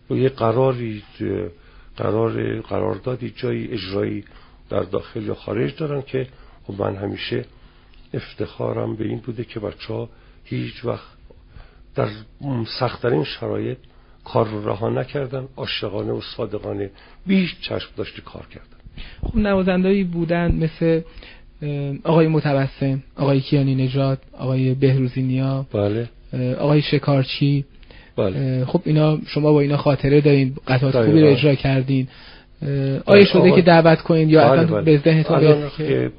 یه 0.10 0.30
قراری 0.30 1.04
قرار 1.98 2.62
قراردادی 2.62 3.30
جایی 3.30 3.68
اجرایی 3.72 4.24
در 4.70 4.84
داخل 4.84 5.24
یا 5.24 5.36
خارج 5.36 5.76
دارن 5.76 6.02
که 6.02 6.28
خب 6.64 6.82
من 6.82 6.96
همیشه 6.96 7.46
افتخارم 8.14 8.96
به 8.96 9.06
این 9.06 9.18
بوده 9.18 9.44
که 9.44 9.60
بچه 9.60 9.94
ها 9.94 10.10
هیچ 10.44 10.86
وقت 10.86 11.08
در 11.96 12.10
سختترین 12.80 13.24
شرایط 13.24 13.78
کار 14.26 14.48
رو 14.48 14.70
رها 14.70 14.90
نکردن 14.90 15.48
عاشقانه 15.58 16.12
و 16.12 16.22
صادقانه 16.38 16.90
بیش 17.28 17.56
چشم 17.62 17.90
داشته 17.98 18.22
کار 18.22 18.48
کردن. 18.52 18.82
خب 19.24 19.38
نوازندهایی 19.38 20.04
بودن 20.04 20.56
مثل 20.56 21.02
آقای 22.04 22.28
متبسم 22.28 23.04
آقای 23.18 23.40
کیانی 23.40 23.76
نجات 23.76 24.20
آقای 24.38 24.74
بهروزی 24.74 25.22
نیا 25.22 25.66
بله. 25.74 26.10
آقای 26.60 26.82
شکارچی. 26.82 27.66
بله. 28.18 28.66
خب 28.66 28.82
اینا 28.86 29.20
شما 29.28 29.54
با 29.54 29.62
اینا 29.62 29.78
خاطره 29.78 30.22
دارین 30.22 30.56
قطعات 30.68 31.06
خوبی 31.06 31.22
رو 31.22 31.28
اجرا 31.28 31.56
کردین. 31.56 32.08
آیا 33.06 33.26
شده 33.26 33.40
آقا... 33.40 33.56
که 33.56 33.62
دعوت 33.62 34.02
کنین 34.02 34.30
یا 34.30 34.50
بله 34.50 34.62
اصلا 34.62 34.76
بله. 34.76 34.82
به 34.82 34.98
ذهنتون 34.98 35.70
که 35.78 36.12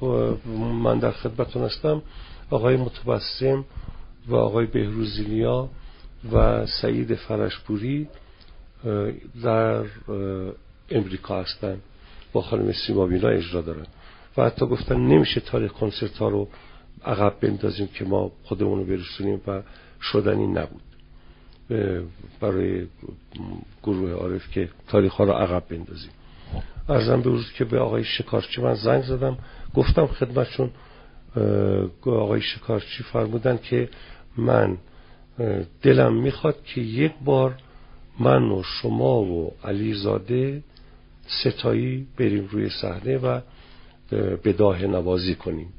من 0.83 0.99
در 0.99 1.11
خدمتتون 1.11 1.63
هستم 1.63 2.03
آقای 2.51 2.77
متبسم 2.77 3.65
و 4.29 4.37
آقای 4.37 4.67
بهروزی 4.67 5.25
نیا 5.25 5.69
و 6.33 6.67
سعید 6.67 7.15
فرشپوری 7.15 8.09
در 9.43 9.85
امریکا 10.91 11.43
هستن. 11.43 11.79
با 12.33 12.43
خانم 12.43 12.73
سیما 12.73 13.07
بینا 13.07 13.29
اجرا 13.29 13.61
دارن. 13.61 13.87
و 14.37 14.45
حتی 14.45 14.67
گفتن 14.67 14.97
نمیشه 14.97 15.41
تاریخ 15.41 15.73
کنسرت 15.73 16.19
ها 16.19 16.29
رو 16.29 16.49
عقب 17.05 17.41
بندازیم 17.41 17.87
که 17.87 18.05
ما 18.05 18.33
خودمون 18.43 18.79
رو 18.79 18.85
برسونیم 18.85 19.41
و 19.47 19.63
شدنی 20.03 20.47
نبود. 20.47 20.83
برای 22.41 22.87
گروه 23.83 24.11
عارف 24.11 24.51
که 24.51 24.69
تاریخ 24.89 25.13
ها 25.13 25.25
رو 25.25 25.33
عقب 25.33 25.63
بندازیم. 25.69 26.11
ارزم 26.89 27.23
به 27.23 27.31
روز 27.31 27.53
که 27.53 27.65
به 27.65 27.79
آقای 27.79 28.05
شکارچی 28.05 28.61
من 28.61 28.75
زنگ 28.75 29.03
زدم. 29.03 29.39
گفتم 29.75 30.07
خدمتشون 30.07 30.71
آقای 32.05 32.41
شکارچی 32.41 33.03
فرمودن 33.03 33.59
که 33.59 33.89
من 34.37 34.79
دلم 35.83 36.15
می‌خواد 36.15 36.65
که 36.65 36.81
یک 36.81 37.13
بار 37.25 37.55
من 38.19 38.43
و 38.43 38.63
شما 38.63 39.23
و 39.23 39.53
علیزاده 39.65 40.63
ستایی 41.27 42.07
بریم 42.17 42.49
روی 42.51 42.71
صحنه 42.71 43.19
و 43.19 43.41
بداه 44.45 44.83
نوازی 44.83 45.35
کنیم. 45.35 45.73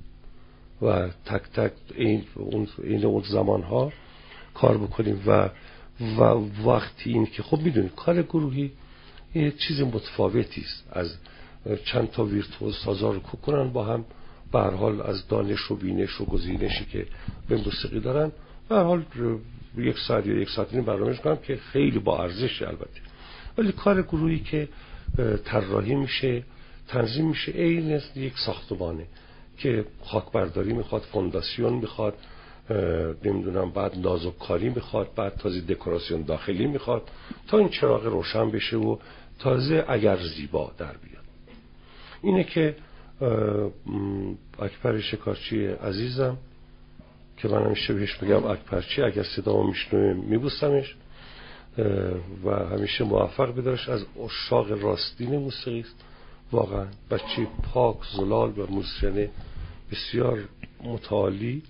و 0.81 1.09
تک 1.25 1.41
تک 1.41 1.71
این 1.95 2.23
اون, 2.35 2.67
اون 3.03 3.23
زمان 3.23 3.61
ها 3.61 3.91
کار 4.53 4.77
بکنیم 4.77 5.21
و 5.27 5.49
و 6.17 6.23
وقتی 6.65 7.09
این 7.09 7.25
که 7.25 7.43
خب 7.43 7.59
می‌دونید 7.59 7.95
کار 7.95 8.21
گروهی 8.21 8.71
یه 9.35 9.51
چیز 9.51 9.81
متفاوتی 9.81 10.61
است. 10.61 10.87
از 10.91 11.15
چند 11.85 12.11
تا 12.11 12.23
ویرتوز 12.23 12.75
سازا 12.85 13.11
رو 13.11 13.19
کنن 13.19 13.69
با 13.69 13.83
هم 13.83 14.05
به 14.51 14.59
حال 14.59 15.01
از 15.01 15.27
دانش 15.27 15.71
و 15.71 15.75
بینش 15.75 16.21
و 16.21 16.25
گزینشی 16.25 16.85
که 16.85 17.07
به 17.49 17.57
موسیقی 17.57 17.99
دارن 17.99 18.31
به 18.69 18.75
حال 18.75 19.03
یک 19.77 19.99
ساعت 20.07 20.25
یا 20.25 20.33
یک 20.33 20.49
ساعت 20.49 20.73
این 20.73 20.83
برنامه 20.83 21.15
کنم 21.15 21.37
که 21.37 21.55
خیلی 21.55 21.99
با 21.99 22.23
ارزش 22.23 22.61
البته. 22.61 23.01
ولی 23.57 23.71
کار 23.71 24.01
گروهی 24.01 24.39
که 24.39 24.67
طراحی 25.45 25.95
میشه 25.95 26.43
تنظیم 26.87 27.27
میشه 27.27 27.51
عین 27.51 27.99
یک 28.15 28.33
ساختمانه 28.45 29.05
که 29.57 29.85
خاک 30.03 30.31
برداری 30.31 30.73
می‌خواد 30.73 31.01
فونداسیون 31.01 31.73
می‌خواد 31.73 32.13
نمی‌دونم 33.23 33.71
بعد 33.71 33.97
نازک 33.97 34.39
کاری 34.39 34.69
می‌خواد 34.69 35.09
بعد 35.15 35.35
تازه 35.35 35.61
دکوراسیون 35.61 36.21
داخلی 36.21 36.67
می‌خواد 36.67 37.01
تا 37.47 37.57
این 37.57 37.69
چراغ 37.69 38.05
روشن 38.05 38.51
بشه 38.51 38.77
و 38.77 38.97
تازه 39.39 39.85
اگر 39.87 40.17
زیبا 40.17 40.71
در 40.77 40.93
بیاد. 40.97 41.23
اینه 42.23 42.43
که 42.43 42.75
اکبر 44.59 44.99
شکارچی 44.99 45.65
عزیزم 45.65 46.37
که 47.43 47.49
من 47.49 47.65
همیشه 47.65 47.93
بهش 47.93 48.21
میگم 48.21 48.45
اکبرچی 48.45 49.01
اگر 49.01 49.23
صدا 49.23 49.63
میشنوه 49.63 50.13
میبوسمش 50.13 50.95
و 52.45 52.49
همیشه 52.49 53.03
موفق 53.03 53.55
بدارش. 53.55 53.89
از 53.89 54.05
اشاق 54.25 54.71
راستین 54.71 55.35
موسیقی 55.37 55.79
است. 55.79 55.95
واقعا 56.51 56.85
بچه 57.11 57.47
پاک 57.73 57.97
زلال 58.17 58.59
و 58.59 58.67
موسیقی 58.69 59.29
بسیار 59.91 60.39
متعالی. 60.83 61.63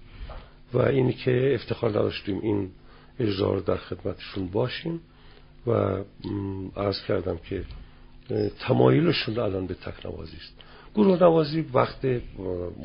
و 0.73 0.77
اینی 0.81 1.13
که 1.13 1.53
افتخار 1.53 1.89
نداشتیم 1.89 2.39
این 2.41 2.71
اجرا 3.19 3.59
در 3.59 3.77
خدمتشون 3.77 4.47
باشیم 4.47 5.01
و 5.67 5.71
عرض 6.75 7.01
کردم 7.07 7.37
که 7.37 7.65
تمایلشون 8.59 9.39
الان 9.39 9.67
به 9.67 9.73
تکنوازی 9.73 10.37
است. 10.37 10.53
گروه 10.95 11.23
نوازی 11.23 11.65
وقت 11.73 12.05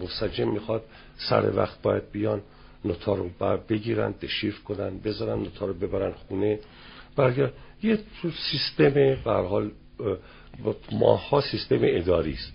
مسجم 0.02 0.48
می‌خواد 0.48 0.82
سر 1.30 1.56
وقت 1.56 1.82
باید 1.82 2.12
بیان. 2.12 2.42
نوتا 2.84 3.14
رو 3.14 3.30
بگیرن 3.68 4.14
دشیف 4.22 4.64
کنن 4.64 4.98
بذارن 4.98 5.38
نوتا 5.38 5.66
رو 5.66 5.74
ببرن 5.74 6.12
خونه. 6.12 6.58
برگر 7.16 7.50
یه 7.82 7.98
سیستم 8.50 8.94
به 8.94 9.18
حال 9.24 9.70
ماها 10.92 11.42
سیستم 11.50 11.78
اداری 11.82 12.32
است 12.32 12.52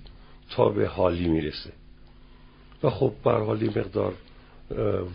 تا 0.49 0.69
به 0.69 0.87
حالی 0.87 1.27
می‌رسه. 1.27 1.73
و 2.83 2.89
خب 2.89 3.13
به 3.23 3.31
حالی 3.31 3.69
مقدار 3.69 4.13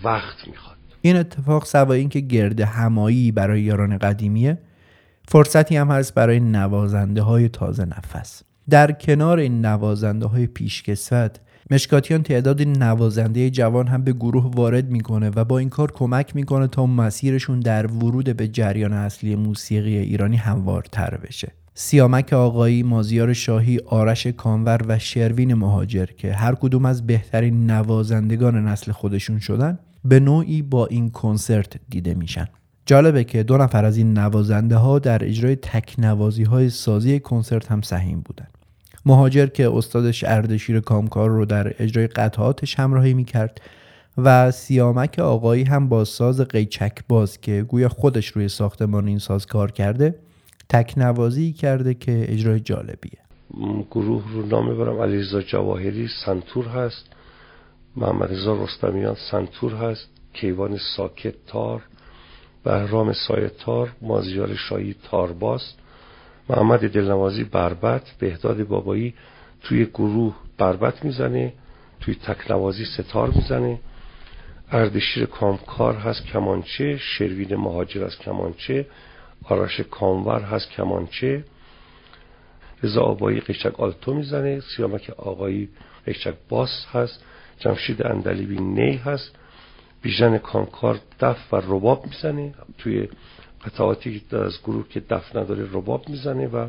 وقت 0.04 0.48
می‌خواد. 0.48 0.76
این 1.02 1.16
اتفاق 1.16 1.64
سوای 1.64 2.00
اینکه 2.00 2.20
گرد 2.20 2.60
همایی 2.60 3.32
برای 3.32 3.62
یاران 3.62 3.98
قدیمیه 3.98 4.58
فرصتی 5.28 5.76
هم 5.76 5.90
هست 5.90 6.14
برای 6.14 6.40
نوازنده 6.40 7.22
های 7.22 7.48
تازه 7.48 7.84
نفس. 7.84 8.42
در 8.70 8.92
کنار 8.92 9.38
این 9.38 9.66
نوازنده 9.66 10.26
های 10.26 10.46
پیشکسوت 10.46 11.40
مشکاتیان 11.70 12.22
تعداد 12.22 12.62
نوازنده 12.62 13.50
جوان 13.50 13.86
هم 13.86 14.02
به 14.02 14.12
گروه 14.12 14.50
وارد 14.54 14.90
می‌کنه 14.90 15.30
و 15.36 15.44
با 15.44 15.58
این 15.58 15.68
کار 15.68 15.92
کمک 15.92 16.36
می‌کنه 16.36 16.66
تا 16.66 16.86
مسیرشون 16.86 17.60
در 17.60 17.86
ورود 17.86 18.36
به 18.36 18.48
جریان 18.48 18.92
اصلی 18.92 19.36
موسیقی 19.36 19.96
ایرانی 19.96 20.36
هموارتر 20.36 21.16
بشه. 21.16 21.52
سیامک 21.74 22.32
آقایی، 22.32 22.82
مازیار 22.82 23.32
شاهی، 23.32 23.78
آرش 23.78 24.26
کانور 24.26 24.80
و 24.88 24.98
شروین 24.98 25.54
مهاجر 25.54 26.06
که 26.06 26.32
هر 26.32 26.54
کدوم 26.54 26.84
از 26.84 27.06
بهترین 27.06 27.70
نوازندگان 27.70 28.68
نسل 28.68 28.92
خودشون 28.92 29.38
شدن 29.38 29.78
به 30.04 30.20
نوعی 30.20 30.62
با 30.62 30.86
این 30.86 31.10
کنسرت 31.10 31.76
دیده 31.90 32.14
میشن. 32.14 32.48
جالبه 32.86 33.24
که 33.24 33.42
دو 33.42 33.56
نفر 33.56 33.84
از 33.84 33.96
این 33.96 34.18
نوازنده 34.18 34.76
ها 34.76 34.98
در 34.98 35.24
اجرای 35.24 35.56
تک 35.56 35.94
نوازی 35.98 36.44
های 36.44 36.70
سازی 36.70 37.20
کنسرت 37.20 37.72
هم 37.72 37.82
سهیم 37.82 38.20
بودن. 38.20 38.46
مهاجر 39.06 39.46
که 39.46 39.70
استادش 39.76 40.24
اردشیر 40.24 40.80
کامکار 40.80 41.30
رو 41.30 41.44
در 41.44 41.74
اجرای 41.78 42.06
قطعاتش 42.06 42.78
همراهی 42.78 43.14
می‌کرد 43.14 43.60
و 44.18 44.50
سیامک 44.50 45.18
آقایی 45.18 45.64
هم 45.64 45.88
با 45.88 46.04
ساز 46.04 46.40
قیچک 46.40 46.92
باز 47.08 47.40
که 47.40 47.62
گویا 47.68 47.88
خودش 47.88 48.26
روی 48.26 48.48
ساختمان 48.48 49.08
این 49.08 49.18
ساز 49.18 49.46
کار 49.46 49.70
کرده 49.70 50.14
تک 50.68 50.94
نوازی 50.96 51.52
کرده 51.52 51.94
که 51.94 52.26
اجرای 52.28 52.60
جالبیه. 52.60 53.18
گروه 53.90 54.32
رو 54.32 54.46
نام 54.46 54.78
برم. 54.78 55.00
علیرضا 55.00 55.42
جواهری 55.42 56.08
سنتور 56.26 56.66
هست. 56.66 57.04
محمد 57.96 58.32
رضا 58.32 58.64
رستمیان 58.64 59.16
سنتور 59.30 59.74
هست. 59.74 60.08
کیوان 60.32 60.78
ساکت 60.96 61.34
تار. 61.46 61.82
بهرام 62.64 63.12
سایه 63.28 63.50
تار 63.64 63.92
مازیار 64.02 64.54
شاهی 64.54 64.94
تارباس 65.10 65.62
محمد 66.48 66.92
دلنوازی 66.92 67.44
بربت 67.44 68.10
بهداد 68.18 68.66
بابایی 68.66 69.14
توی 69.62 69.84
گروه 69.84 70.36
بربت 70.58 71.04
می‌زنه 71.04 71.52
توی 72.00 72.14
تکنوازی 72.14 72.84
ستار 72.84 73.30
می‌زنه. 73.30 73.78
اردشیر 74.72 75.26
کامکار 75.26 75.94
هست 75.94 76.26
کمانچه 76.26 76.96
شروین 76.96 77.56
مهاجر 77.56 78.04
از 78.04 78.18
کمانچه 78.18 78.86
آرش 79.44 79.80
کامور 79.80 80.40
هست 80.40 80.70
کمانچه. 80.70 81.44
رضا 82.82 83.02
آبایی 83.02 83.40
قشک 83.40 83.80
آلتو 83.80 84.14
می‌زنه 84.14 84.60
سیامک 84.60 85.10
آقایی 85.16 85.68
قشک 86.06 86.34
باس 86.48 86.86
هست 86.92 87.24
جمشید 87.58 88.06
اندلیبی 88.06 88.60
نی 88.60 88.96
هست. 88.96 89.36
بیژن 90.02 90.38
کامکار 90.38 91.00
دف 91.20 91.54
و 91.54 91.56
رباب 91.56 92.06
می‌زنه 92.06 92.54
توی 92.78 93.08
قطعاتی 93.64 94.22
از 94.32 94.52
گروه 94.64 94.88
که 94.88 95.00
دف 95.00 95.36
نداره 95.36 95.68
رباب 95.72 96.08
می‌زنه 96.08 96.46
و 96.46 96.68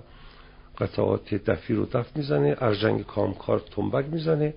قطعات 0.77 1.35
دفی 1.35 1.73
رو 1.73 1.85
دف 1.85 2.17
می‌زنه 2.17 2.55
ارجنگ 2.61 3.05
کامکار 3.05 3.61
تنبک 3.71 4.05
می‌زنه 4.11 4.53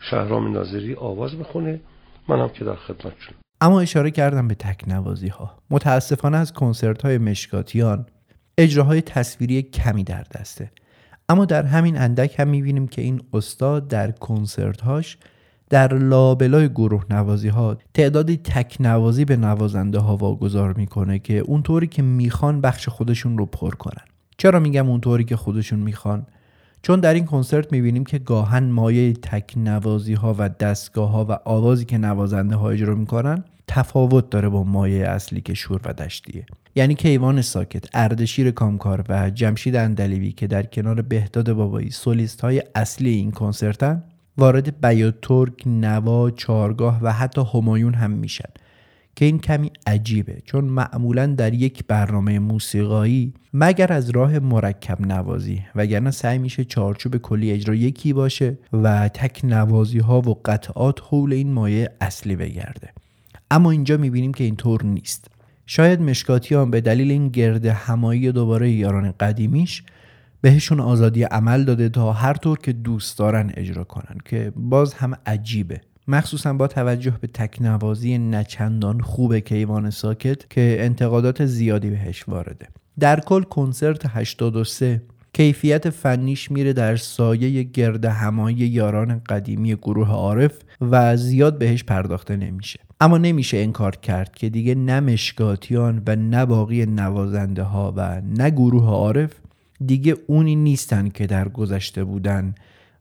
شهرام 0.00 0.52
ناظری 0.52 0.94
آواز 0.94 1.34
می‌خونه. 1.34 1.80
منم 2.28 2.48
که 2.48 2.64
در 2.64 2.74
خدمتشون 2.74 3.34
اما 3.60 3.80
اشاره 3.80 4.10
کردم 4.10 4.48
به 4.48 4.54
تکنوازی 4.54 5.28
ها 5.28 5.58
متاسفانه 5.70 6.36
از 6.36 6.52
کنسرت 6.52 7.02
های 7.02 7.18
مشکاتیان 7.18 8.06
اجراهای 8.58 9.02
تصویری 9.02 9.62
کمی 9.62 10.04
در 10.04 10.22
دسته. 10.22 10.70
اما 11.28 11.44
در 11.44 11.62
همین 11.62 11.98
اندک 11.98 12.40
هم 12.40 12.48
می‌بینیم 12.48 12.88
که 12.88 13.02
این 13.02 13.22
استاد 13.32 13.88
در 13.88 14.10
کنسرت 14.10 14.80
هاش 14.80 15.18
در 15.70 15.94
لابلای 15.94 16.68
گروه 16.68 17.04
نوازی 17.10 17.48
ها 17.48 17.76
تعدادی 17.94 18.36
تک 18.36 18.76
نوازی 18.80 19.24
به 19.24 19.36
نوازنده 19.36 19.98
ها 19.98 20.16
واگذار 20.16 20.72
می‌کنه 20.72 21.18
که 21.18 21.38
اونطوری 21.38 21.86
که 21.86 22.02
می‌خوان 22.02 22.60
بخش 22.60 22.88
خودشون 22.88 23.38
رو 23.38 23.46
پر 23.46 23.70
کنن. 23.70 24.04
چرا 24.38 24.60
میگم 24.60 24.88
اونطوری 24.88 25.24
که 25.24 25.36
خودشون 25.36 25.78
می‌خوان؟ 25.78 26.26
چون 26.82 27.00
در 27.00 27.14
این 27.14 27.24
کنسرت 27.24 27.72
می‌بینیم 27.72 28.04
که 28.04 28.18
گاهن 28.18 28.64
مایه 28.64 29.12
تک 29.12 29.52
نوازی 29.56 30.14
ها 30.14 30.34
و 30.38 30.48
دستگاه 30.48 31.10
ها 31.10 31.26
و 31.28 31.38
آوازی 31.44 31.84
که 31.84 31.98
نوازنده 31.98 32.56
ها 32.56 32.70
اجرا 32.70 32.94
می‌کنن 32.94 33.44
تفاوت 33.66 34.30
داره 34.30 34.48
با 34.48 34.64
مایه 34.64 35.06
اصلی 35.06 35.40
که 35.40 35.54
شور 35.54 35.80
و 35.84 35.92
دشتیه. 35.92 36.46
یعنی 36.74 36.94
کیوان 36.94 37.42
ساکت 37.42 37.84
اردشیر 37.94 38.50
کامکار 38.50 39.04
و 39.08 39.30
جمشید 39.30 39.76
اندلیبی 39.76 40.32
که 40.32 40.46
در 40.46 40.62
کنار 40.62 41.02
بهداد 41.02 41.52
بابایی 41.52 41.90
سولیست 41.90 42.40
های 42.40 42.62
اصلی 42.74 43.10
این 43.10 43.30
کنسرتن 43.30 44.02
وارد 44.40 44.86
بیوترک، 44.86 45.66
نوا، 45.66 46.30
چارگاه 46.30 46.98
و 47.02 47.12
حتی 47.12 47.42
همایون 47.54 47.94
هم 47.94 48.10
میشن. 48.10 48.48
که 49.16 49.24
این 49.24 49.38
کمی 49.38 49.70
عجیبه 49.86 50.42
چون 50.44 50.64
معمولا 50.64 51.26
در 51.26 51.54
یک 51.54 51.84
برنامه 51.88 52.38
موسیقایی 52.38 53.34
مگر 53.54 53.92
از 53.92 54.10
راه 54.10 54.38
مرکب 54.38 55.00
نوازی 55.00 55.62
وگرنه 55.74 56.10
سعی 56.10 56.38
میشه 56.38 56.64
چارچوب 56.64 57.16
کلی 57.16 57.50
اجرا 57.50 57.74
یکی 57.74 58.12
باشه 58.12 58.58
و 58.72 59.08
تک 59.08 59.40
نوازی 59.44 59.98
ها 59.98 60.20
و 60.20 60.40
قطعات 60.44 61.00
حول 61.10 61.32
این 61.32 61.52
مایه 61.52 61.90
اصلی 62.00 62.36
بگرده. 62.36 62.88
اما 63.50 63.70
اینجا 63.70 63.96
می‌بینیم 63.96 64.34
که 64.34 64.44
اینطور 64.44 64.84
نیست. 64.84 65.30
شاید 65.66 66.00
مشکاتیان 66.00 66.70
به 66.70 66.80
دلیل 66.80 67.10
این 67.10 67.28
گرد 67.28 67.66
همایی 67.66 68.32
دوباره 68.32 68.70
یاران 68.70 69.14
قدیمیش 69.20 69.82
بهشون 70.40 70.80
آزادی 70.80 71.22
عمل 71.22 71.64
داده 71.64 71.88
تا 71.88 72.12
هر 72.12 72.34
طور 72.34 72.58
که 72.58 72.72
دوست 72.72 73.18
دارن 73.18 73.52
اجرا 73.56 73.84
کنن 73.84 74.18
که 74.24 74.52
باز 74.56 74.94
هم 74.94 75.14
عجیبه. 75.26 75.80
مخصوصا 76.08 76.52
با 76.52 76.66
توجه 76.66 77.14
به 77.20 77.26
تکنوازی 77.26 78.18
نچندان 78.18 79.00
خوب 79.00 79.38
کیوان 79.38 79.90
ساکت 79.90 80.50
که 80.50 80.76
انتقادات 80.80 81.46
زیادی 81.46 81.90
بهش 81.90 82.28
وارده. 82.28 82.68
در 83.00 83.20
کل 83.20 83.42
کنسرت 83.42 84.02
83 84.06 85.02
کیفیت 85.32 85.90
فنیش 85.90 86.50
میره 86.50 86.72
در 86.72 86.96
سایه 86.96 87.62
گرد 87.62 88.04
همایی 88.04 88.56
یاران 88.56 89.20
قدیمی 89.28 89.74
گروه 89.74 90.08
عارف 90.08 90.52
و 90.80 91.16
زیاد 91.16 91.58
بهش 91.58 91.84
پرداخته 91.84 92.36
نمیشه. 92.36 92.80
اما 93.00 93.18
نمیشه 93.18 93.56
انکار 93.56 93.96
کرد 93.96 94.34
که 94.34 94.48
دیگه 94.48 94.74
نه 94.74 95.00
مشکاتیان 95.00 96.02
و 96.06 96.16
نه 96.16 96.46
باقی 96.46 96.86
نوازنده 96.86 97.62
ها 97.62 97.94
و 97.96 98.20
نه 98.20 98.50
گروه 98.50 98.86
عارف 98.86 99.30
دیگه 99.86 100.16
اونی 100.26 100.56
نیستن 100.56 101.08
که 101.08 101.26
در 101.26 101.48
گذشته 101.48 102.04
بودن 102.04 102.54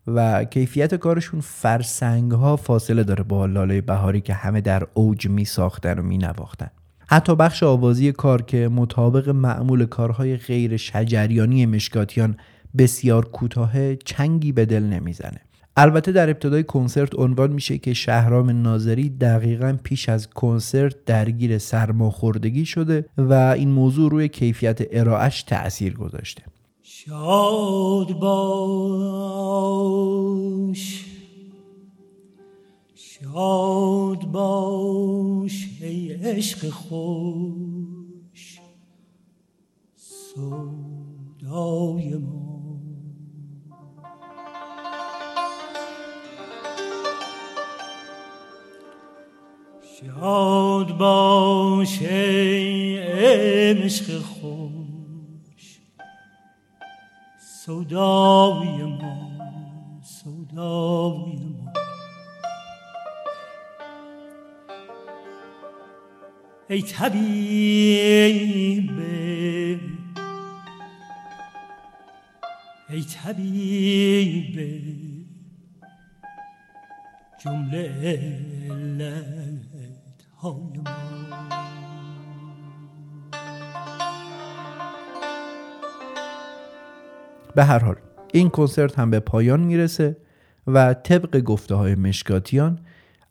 و 0.08 0.44
کیفیت 0.44 0.96
کارشون 0.96 1.42
فرسنگ 1.42 2.32
ها 2.32 2.56
فاصله 2.56 3.04
داره 3.04 3.24
با 3.24 3.46
لاله 3.46 3.82
بهاری 3.82 4.22
که 4.22 4.34
همه 4.34 4.62
در 4.62 4.88
اوج 4.94 5.28
می 5.28 5.46
ساختن 5.46 6.00
و 6.00 6.02
می 6.02 6.18
نواختن. 6.18 6.70
حتی 7.08 7.36
بخش 7.36 7.64
آوازی 7.64 8.12
کار 8.12 8.42
که 8.42 8.68
مطابق 8.68 9.30
معمول 9.30 9.86
کارهای 9.86 10.38
غیر 10.38 10.78
شجریانی 10.78 11.66
مشکاتیان 11.66 12.38
بسیار 12.78 13.26
کوتاه 13.26 13.96
چنگی 13.96 14.52
به 14.52 14.66
دل 14.66 14.84
نمی‌زنه 14.84 15.42
البته 15.78 16.12
در 16.12 16.30
ابتدای 16.30 16.64
کنسرت 16.64 17.16
عنوان 17.16 17.52
میشه 17.52 17.78
که 17.78 17.94
شهرام 17.94 18.50
ناظری 18.50 19.10
دقیقا 19.10 19.78
پیش 19.84 20.10
از 20.10 20.30
کنسرت 20.30 21.06
درگیر 21.06 21.58
سرماخوردگی 21.58 22.66
شده 22.66 23.06
و 23.18 23.34
این 23.34 23.72
موضوع 23.72 24.12
روی 24.12 24.28
کیفیت 24.28 24.80
ارائهش 24.92 25.44
تأثیر 25.44 25.94
گذاشته 25.94 26.44
شاد 27.06 28.20
باش. 28.20 29.06
شاد 32.96 34.26
باش 34.26 35.70
ای 35.82 36.14
عشق 36.14 36.70
خوش. 36.70 38.60
سودای 39.96 40.56
ما. 42.16 42.60
شاد 50.00 50.98
باش 50.98 52.02
ای 52.02 52.98
عشق 52.98 54.20
خوش. 54.20 54.59
سودای 57.70 58.84
ما 58.84 59.30
سودای 60.02 61.36
ما. 61.36 61.74
ای 66.70 66.82
طبیب 66.82 67.30
ای 72.90 73.04
طبیب 73.04 74.56
جمله 77.44 77.84
علت 78.70 80.24
های 80.38 80.78
ما. 80.86 81.69
به 87.56 87.64
هر 87.64 87.80
حال 87.80 87.96
این 88.34 88.50
کنسرت 88.50 89.00
هم 89.00 89.10
به 89.10 89.20
پایان 89.20 89.60
می‌رسه 89.60 90.18
و 90.68 90.94
طبق 90.94 91.40
گفته 91.40 91.76
های 91.76 91.96
مشکاتیان 91.96 92.80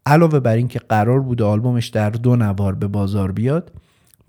علاوه 0.07 0.41
بر 0.41 0.57
اینکه 0.57 0.79
قرار 0.79 1.21
بوده 1.21 1.45
آلبومش 1.45 1.89
در 1.89 2.11
دو 2.11 2.37
نوار 2.37 2.75
به 2.75 2.87
بازار 2.87 3.33
بیاد 3.33 3.73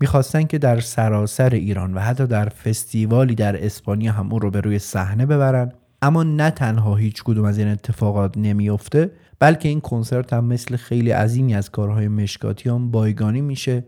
می‌خواستن 0.00 0.42
که 0.42 0.58
در 0.58 0.80
سراسر 0.80 1.50
ایران 1.50 1.94
و 1.94 2.00
حتی 2.00 2.26
در 2.26 2.48
فستیوالی 2.48 3.34
در 3.34 3.64
اسپانیا 3.64 4.12
هم 4.12 4.32
اون 4.32 4.40
رو 4.40 4.50
به 4.50 4.60
روی 4.60 4.78
صحنه 4.78 5.26
ببرن. 5.26 5.72
اما 6.02 6.22
نه 6.22 6.50
تنها 6.50 6.96
هیچ 6.96 7.22
کدوم 7.22 7.44
از 7.44 7.58
این 7.58 7.68
اتفاقات 7.68 8.38
نمیافته 8.38 9.10
بلکه 9.38 9.68
این 9.68 9.80
کنسرت 9.80 10.32
هم 10.32 10.44
مثل 10.44 10.76
خیلی 10.76 11.10
عظیمی 11.10 11.54
از 11.54 11.70
کارهای 11.70 12.08
مشکاتیان 12.08 12.90
بایگانی 12.90 13.40
میشه 13.40 13.84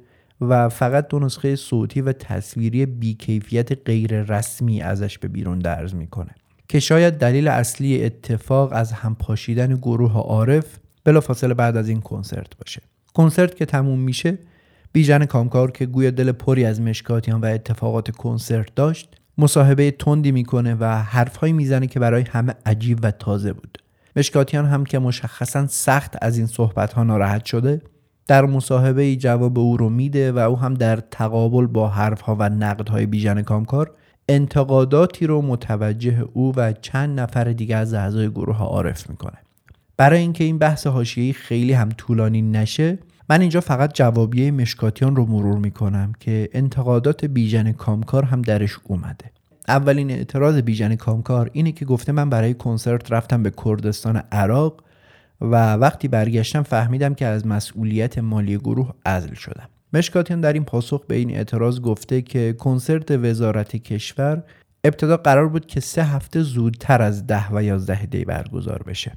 و 0.48 0.68
فقط 0.68 1.08
دو 1.08 1.18
نسخه 1.18 1.56
صوتی 1.56 2.00
و 2.00 2.12
تصویری 2.12 2.86
بیکیفیت 2.86 3.88
غیر 3.88 4.22
رسمی 4.22 4.82
ازش 4.82 5.18
به 5.18 5.28
بیرون 5.28 5.58
درز 5.58 5.94
می‌کنه. 5.94 6.34
که 6.68 6.80
شاید 6.80 7.14
دلیل 7.14 7.48
اصلی 7.48 8.04
اتفاق 8.04 8.72
از 8.72 8.92
هم 8.92 9.14
پاشیدن 9.14 9.76
گروه 9.76 10.12
عارف 10.12 10.78
بلافاصله 11.04 11.54
بعد 11.54 11.76
از 11.76 11.88
این 11.88 12.00
کنسرت 12.00 12.56
باشه. 12.56 12.82
کنسرت 13.14 13.54
که 13.54 13.66
تموم 13.66 13.98
میشه 13.98 14.38
بیژن 14.92 15.24
کامکار 15.24 15.70
که 15.70 15.86
گویا 15.86 16.10
دل 16.10 16.32
پری 16.32 16.64
از 16.64 16.80
مشکاتیان 16.80 17.40
و 17.40 17.44
اتفاقات 17.44 18.10
کنسرت 18.10 18.74
داشت 18.74 19.16
مصاحبه 19.38 19.90
تندی 19.90 20.32
می‌کنه 20.32 20.74
و 20.74 20.84
حرفهایی 20.84 21.52
می‌زنه 21.52 21.86
که 21.86 22.00
برای 22.00 22.22
همه 22.22 22.54
عجیب 22.66 22.98
و 23.02 23.10
تازه 23.10 23.52
بود. 23.52 23.78
مشکاتیان 24.16 24.66
هم 24.66 24.84
که 24.84 24.98
مشخصا 24.98 25.66
سخت 25.66 26.16
از 26.22 26.38
این 26.38 26.46
صحبت 26.46 26.92
ها 26.92 27.04
ناراحت 27.04 27.44
شده 27.44 27.82
در 28.26 28.44
مصاحبه 28.44 29.02
ای 29.02 29.16
جواب 29.16 29.58
او 29.58 29.76
رو 29.76 29.88
میده 29.88 30.32
و 30.32 30.38
او 30.38 30.58
هم 30.58 30.74
در 30.74 30.96
تقابل 30.96 31.66
با 31.66 31.88
حرفها 31.88 32.36
و 32.38 32.48
نقدهای 32.48 33.06
بیژن 33.06 33.42
کامکار 33.42 33.90
انتقاداتی 34.28 35.26
رو 35.26 35.42
متوجه 35.42 36.24
او 36.32 36.52
و 36.56 36.72
چند 36.72 37.20
نفر 37.20 37.44
دیگه 37.44 37.76
از 37.76 37.94
اعضای 37.94 38.30
گروه 38.30 38.58
عارف 38.58 39.10
می‌کنه. 39.10 39.38
برای 39.96 40.20
اینکه 40.20 40.44
این 40.44 40.58
بحث 40.58 40.86
حاشیه‌ای 40.86 41.32
خیلی 41.32 41.72
هم 41.72 41.88
طولانی 41.88 42.42
نشه 42.42 42.98
من 43.30 43.40
اینجا 43.40 43.60
فقط 43.60 43.94
جوابیه 43.94 44.50
مشکاتیان 44.50 45.16
رو 45.16 45.26
مرور 45.26 45.58
می‌کنم 45.58 46.12
که 46.20 46.48
انتقادات 46.52 47.24
بیژن 47.24 47.72
کامکار 47.72 48.24
هم 48.24 48.42
درش 48.42 48.78
اومده. 48.84 49.32
اولین 49.68 50.10
اعتراض 50.10 50.56
بیژن 50.56 50.96
کامکار 50.96 51.50
اینه 51.52 51.72
که 51.72 51.84
گفته 51.84 52.12
من 52.12 52.30
برای 52.30 52.54
کنسرت 52.54 53.12
رفتم 53.12 53.42
به 53.42 53.52
کردستان 53.64 54.16
عراق 54.32 54.84
و 55.42 55.74
وقتی 55.74 56.08
برگشتم 56.08 56.62
فهمیدم 56.62 57.14
که 57.14 57.26
از 57.26 57.46
مسئولیت 57.46 58.18
مالی 58.18 58.58
گروه 58.58 58.90
عزل 59.06 59.34
شدم. 59.34 59.68
مشکاتیان 59.92 60.40
در 60.40 60.52
این 60.52 60.64
پاسخ 60.64 61.06
به 61.06 61.14
این 61.14 61.30
اعتراض 61.30 61.80
گفته 61.80 62.22
که 62.22 62.52
کنسرت 62.52 63.10
وزارت 63.10 63.76
کشور 63.76 64.42
ابتدا 64.84 65.16
قرار 65.16 65.48
بود 65.48 65.66
که 65.66 65.80
سه 65.80 66.04
هفته 66.04 66.42
زودتر 66.42 67.02
از 67.02 67.26
ده 67.26 67.44
و 67.52 67.62
یازده 67.62 68.06
دی 68.06 68.24
برگزار 68.24 68.82
بشه. 68.82 69.12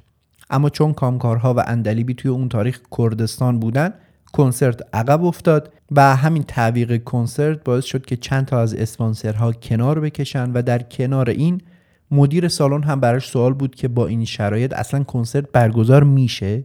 اما 0.50 0.70
چون 0.70 0.92
کامکارها 0.92 1.54
و 1.54 1.60
اندلیبی 1.66 2.14
توی 2.14 2.30
اون 2.30 2.48
تاریخ 2.48 2.80
کردستان 2.98 3.60
بودن 3.60 3.94
کنسرت 4.32 4.80
عقب 4.92 5.24
افتاد 5.24 5.72
و 5.90 6.16
همین 6.16 6.42
تعویق 6.42 7.04
کنسرت 7.04 7.64
باعث 7.64 7.84
شد 7.84 8.06
که 8.06 8.16
چند 8.16 8.46
تا 8.46 8.60
از 8.60 8.74
اسپانسرها 8.74 9.52
کنار 9.52 10.00
بکشن 10.00 10.52
و 10.52 10.62
در 10.62 10.82
کنار 10.82 11.30
این 11.30 11.60
مدیر 12.10 12.48
سالن 12.48 12.82
هم 12.82 13.00
براش 13.00 13.28
سوال 13.28 13.54
بود 13.54 13.74
که 13.74 13.88
با 13.88 14.06
این 14.06 14.24
شرایط 14.24 14.72
اصلا 14.72 15.04
کنسرت 15.04 15.52
برگزار 15.52 16.04
میشه؟ 16.04 16.64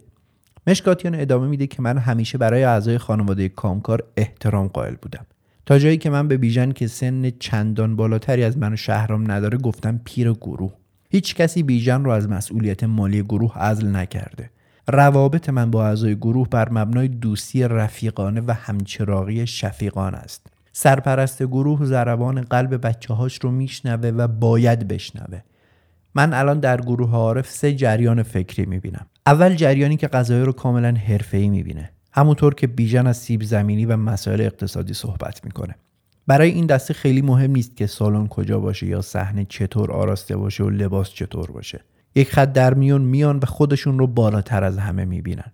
مشکاتیان 0.67 1.15
ادامه 1.15 1.47
میده 1.47 1.67
که 1.67 1.81
من 1.81 1.97
همیشه 1.97 2.37
برای 2.37 2.63
اعضای 2.63 2.97
خانواده 2.97 3.49
کامکار 3.49 4.03
احترام 4.17 4.67
قائل 4.67 4.95
بودم. 5.01 5.25
تا 5.65 5.79
جایی 5.79 5.97
که 5.97 6.09
من 6.09 6.27
به 6.27 6.37
بیژن 6.37 6.71
که 6.71 6.87
سن 6.87 7.29
چندان 7.29 7.95
بالاتری 7.95 8.43
از 8.43 8.57
من 8.57 8.73
و 8.73 8.75
شهرام 8.75 9.31
نداره 9.31 9.57
گفتم 9.57 10.01
پیر 10.05 10.31
گروه. 10.33 10.73
هیچ 11.09 11.35
کسی 11.35 11.63
بیژن 11.63 12.03
رو 12.03 12.11
از 12.11 12.29
مسئولیت 12.29 12.83
مالی 12.83 13.23
گروه 13.23 13.57
عزل 13.57 13.95
نکرده. 13.95 14.49
روابط 14.87 15.49
من 15.49 15.71
با 15.71 15.87
اعضای 15.87 16.15
گروه 16.15 16.49
بر 16.49 16.69
مبنای 16.69 17.07
دوستی 17.07 17.63
رفیقانه 17.63 18.41
و 18.47 18.53
همچراغی 18.53 19.47
شفیقان 19.47 20.15
است. 20.15 20.47
سرپرست 20.73 21.43
گروه 21.43 21.85
زربان 21.85 22.41
قلب 22.41 22.87
بچه 22.87 23.13
هاش 23.13 23.39
رو 23.41 23.51
میشنوه 23.51 24.09
و 24.09 24.27
باید 24.27 24.87
بشنوه. 24.87 25.41
من 26.15 26.33
الان 26.33 26.59
در 26.59 26.81
گروه 26.81 27.11
عارف 27.11 27.49
سه 27.49 27.73
جریان 27.73 28.23
فکری 28.23 28.65
می‌بینم. 28.65 29.05
اول 29.25 29.55
جریانی 29.55 29.97
که 29.97 30.07
قضایی 30.07 30.43
رو 30.43 30.51
کاملا 30.51 30.91
حرفه‌ای 30.91 31.49
می‌بینه. 31.49 31.91
همونطور 32.13 32.53
که 32.53 32.67
بیژن 32.67 33.07
از 33.07 33.17
سیب 33.17 33.43
زمینی 33.43 33.85
و 33.85 33.97
مسائل 33.97 34.41
اقتصادی 34.41 34.93
صحبت 34.93 35.45
می‌کنه. 35.45 35.75
برای 36.27 36.51
این 36.51 36.65
دسته 36.65 36.93
خیلی 36.93 37.21
مهم 37.21 37.51
نیست 37.51 37.77
که 37.77 37.87
سالن 37.87 38.27
کجا 38.27 38.59
باشه 38.59 38.87
یا 38.87 39.01
صحنه 39.01 39.45
چطور 39.49 39.91
آراسته 39.91 40.37
باشه 40.37 40.63
و 40.63 40.69
لباس 40.69 41.09
چطور 41.09 41.51
باشه. 41.51 41.79
یک 42.15 42.31
خط 42.31 42.53
در 42.53 42.73
میون 42.73 43.01
میان 43.01 43.37
و 43.37 43.45
خودشون 43.45 43.99
رو 43.99 44.07
بالاتر 44.07 44.63
از 44.63 44.77
همه 44.77 45.05
می‌بینن. 45.05 45.51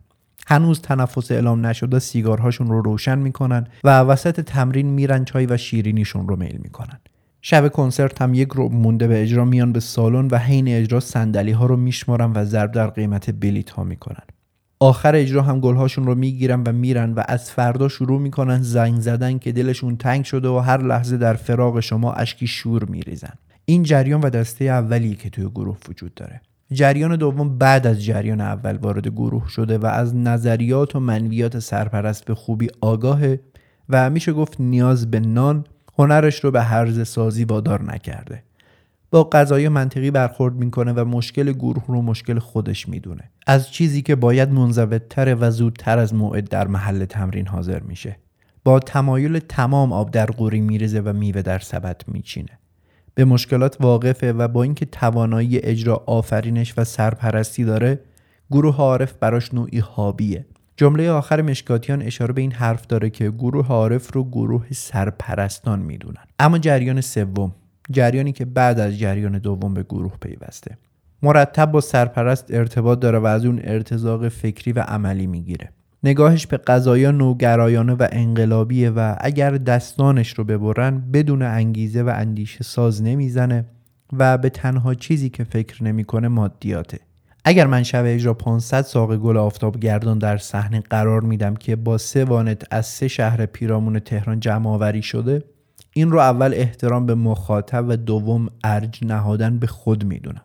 هنوز 0.50 0.82
تنفس 0.82 1.32
اعلام 1.32 1.66
نشده 1.66 2.00
سیگارهاشون 2.00 2.68
رو 2.68 2.82
روشن 2.82 3.18
می‌کنن 3.18 3.68
و 3.84 4.00
وسط 4.00 4.40
تمرین 4.42 4.88
میرن 4.88 5.26
چای 5.26 5.46
و 5.46 5.58
شیرینیشون 5.58 6.28
رو 6.28 6.36
میل 6.36 6.60
می‌کنن. 6.64 7.00
شب 7.42 7.68
کنسرت 7.68 8.22
هم 8.22 8.34
یک 8.34 8.48
رو 8.48 8.70
مونده 8.70 9.08
به 9.08 9.24
اجرا 9.24 9.46
میان 9.46 9.72
به 9.72 9.80
سالن 9.80 10.28
و 10.32 10.38
حین 10.38 10.68
اجرا 10.68 11.00
صندلی 11.00 11.52
ها 11.52 11.66
رو 11.66 11.78
میشمارن 11.78 12.32
و 12.36 12.46
ضرب 12.46 12.72
در 12.72 12.88
قیمت 12.88 13.32
بلیت 13.32 13.70
ها 13.70 13.84
می‌کنن. 13.84 14.24
آخر 14.80 15.16
اجرا 15.16 15.42
هم 15.42 15.60
گلهاشون 15.60 16.06
رو 16.06 16.16
می‌گیرن 16.16 16.64
و 16.64 16.72
میرن 16.72 17.14
و 17.14 17.24
از 17.28 17.52
فردا 17.52 17.88
شروع 17.88 18.22
می‌کنن 18.22 18.62
زنگ 18.62 19.00
زدن 19.00 19.38
که 19.38 19.52
دلشون 19.52 19.98
تنگ 19.98 20.26
شده 20.26 20.48
و 20.48 20.58
هر 20.58 20.84
لحظه 20.84 21.18
در 21.18 21.34
فراغ 21.34 21.80
شما 21.80 22.14
اشکی 22.14 22.48
شور 22.48 22.84
میریزن. 22.84 23.34
این 23.66 23.84
جریان 23.84 24.22
و 24.22 24.30
دسته 24.30 24.66
اولی 24.66 25.16
که 25.16 25.30
توی 25.30 25.46
گروه 25.46 25.78
وجود 25.90 26.14
داره. 26.14 26.42
جریان 26.72 27.16
دوم 27.16 27.58
بعد 27.58 27.88
از 27.88 28.06
جریان 28.06 28.42
اول 28.42 28.78
وارد 28.78 29.08
گروه 29.08 29.50
شده 29.50 29.78
و 29.78 29.86
از 29.86 30.16
نظریات 30.16 30.96
و 30.96 31.00
منویات 31.00 31.60
سرپرست 31.60 32.26
به 32.26 32.36
خوبی 32.36 32.68
آگاهه 32.82 33.40
و 33.90 34.10
میشه 34.10 34.34
گفت 34.34 34.62
نیاز 34.62 35.12
به 35.12 35.20
نان 35.20 35.66
هنرش 35.98 36.44
رو 36.44 36.52
به 36.52 36.62
حرز 36.62 37.08
سازی 37.08 37.44
وادار 37.44 37.84
نکرده. 37.84 38.44
با 39.12 39.24
قضای 39.24 39.70
منطقی 39.70 40.12
برخورد 40.12 40.56
می‌کنه 40.56 40.94
و 40.94 41.06
مشکل 41.06 41.52
گروه 41.52 41.84
رو 41.88 42.02
مشکل 42.02 42.40
خودش 42.40 42.90
می‌دونه. 42.90 43.24
از 43.48 43.72
چیزی 43.72 44.02
که 44.02 44.16
باید 44.16 44.52
منضبطتر 44.52 45.38
و 45.40 45.52
زودتر 45.52 46.00
از 46.00 46.14
موعد 46.14 46.50
در 46.50 46.68
محل 46.68 47.06
تمرین 47.06 47.48
حاضر 47.48 47.80
میشه. 47.80 48.18
با 48.64 48.80
تمایل 48.80 49.40
تمام 49.40 49.94
آب 49.94 50.12
در 50.12 50.26
قوری 50.26 50.62
میریزه 50.62 51.00
و 51.00 51.14
میوه 51.14 51.42
در 51.42 51.60
سبد 51.60 52.02
میچینه. 52.08 52.60
به 53.18 53.26
مشکلات 53.26 53.78
واقفه 53.80 54.34
و 54.34 54.48
با 54.48 54.64
اینکه 54.64 54.86
توانایی 54.86 55.60
اجرا 55.60 56.04
آفرینش 56.06 56.74
و 56.78 56.84
سرپرستی 56.84 57.64
داره 57.64 58.00
گروه 58.52 58.78
عارف 58.78 59.14
براش 59.14 59.54
نوعی 59.54 59.80
هابیه 59.80 60.46
جمله 60.76 61.12
آخر 61.12 61.42
مشکاتیان 61.42 62.02
اشاره 62.02 62.34
به 62.34 62.42
این 62.42 62.52
حرف 62.52 62.88
داره 62.88 63.10
که 63.10 63.32
گروه 63.32 63.68
عارف 63.68 64.14
رو 64.14 64.24
گروه 64.24 64.66
سرپرستان 64.72 65.80
می‌دونن. 65.80 66.24
اما 66.40 66.58
جریان 66.58 67.02
سوم 67.02 67.56
جریانی 67.92 68.32
که 68.32 68.46
بعد 68.46 68.80
از 68.80 69.00
جریان 69.00 69.38
دوم 69.38 69.74
به 69.74 69.84
گروه 69.84 70.18
پیوسته. 70.22 70.78
مرتب 71.24 71.72
با 71.72 71.82
سرپرست 71.82 72.54
ارتباط 72.54 73.00
داره 73.00 73.20
و 73.20 73.26
از 73.26 73.46
اون 73.46 73.62
ارتزاق 73.64 74.28
فکری 74.28 74.72
و 74.72 74.80
عملی 74.80 75.28
می‌گیره. 75.28 75.70
نگاهش 76.04 76.48
به 76.48 76.58
قضایا 76.58 77.12
نوگرایانه 77.12 77.94
و 77.94 78.08
انقلابیه 78.12 78.90
و 78.90 79.16
اگر 79.20 79.52
دستانش 79.52 80.34
رو 80.34 80.44
ببرن 80.44 81.12
بدون 81.12 81.42
انگیزه 81.42 82.04
و 82.04 82.12
اندیشه 82.16 82.64
ساز 82.64 83.04
نمی‌زنه 83.04 83.66
و 84.14 84.38
به 84.38 84.50
تنها 84.50 84.94
چیزی 84.94 85.30
که 85.30 85.44
فکر 85.44 85.84
نمی‌کنه 85.84 86.28
مادیاته. 86.28 87.00
اگر 87.46 87.68
من 87.68 87.84
شب 87.84 88.04
اجرا 88.06 88.34
500 88.34 88.82
ساق 88.82 89.18
گل 89.18 89.38
آفتاب 89.38 89.80
گردان 89.80 90.18
در 90.18 90.38
صحنه 90.38 90.80
قرار 90.90 91.22
میدم 91.22 91.56
که 91.56 91.76
با 91.76 91.98
سه 91.98 92.26
وانت 92.26 92.64
از 92.72 92.86
سه 92.86 93.08
شهر 93.08 93.46
پیرامون 93.46 94.00
تهران 94.00 94.40
جمع 94.40 94.70
آوری 94.70 95.02
شده 95.02 95.44
این 95.94 96.12
رو 96.12 96.20
اول 96.20 96.54
احترام 96.54 97.06
به 97.06 97.16
مخاطب 97.16 97.86
و 97.88 97.98
دوم 97.98 98.48
ارج 98.64 99.00
نهادن 99.06 99.60
به 99.60 99.68
خود 99.68 100.06
می‌دونم. 100.06 100.42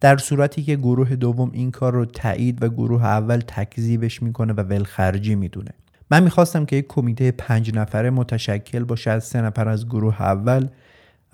در 0.00 0.16
صورتی 0.16 0.62
که 0.62 0.76
گروه 0.76 1.16
دوم 1.16 1.50
این 1.52 1.70
کار 1.70 1.92
رو 1.92 2.04
تایید 2.04 2.62
و 2.62 2.68
گروه 2.68 3.04
اول 3.04 3.42
تکذیبش 3.46 4.22
می‌کنه 4.22 4.52
و 4.52 4.60
ولخرجی 4.60 5.34
می‌دونه. 5.34 5.70
من 6.10 6.22
می‌خواستم 6.22 6.64
که 6.64 6.76
یک 6.76 6.86
کمیته 6.88 7.30
پنج 7.30 7.74
نفره 7.74 8.10
متشکل 8.10 8.84
باشه 8.84 9.10
از 9.10 9.24
سه 9.24 9.40
نفر 9.40 9.68
از 9.68 9.86
گروه 9.86 10.22
اول 10.22 10.68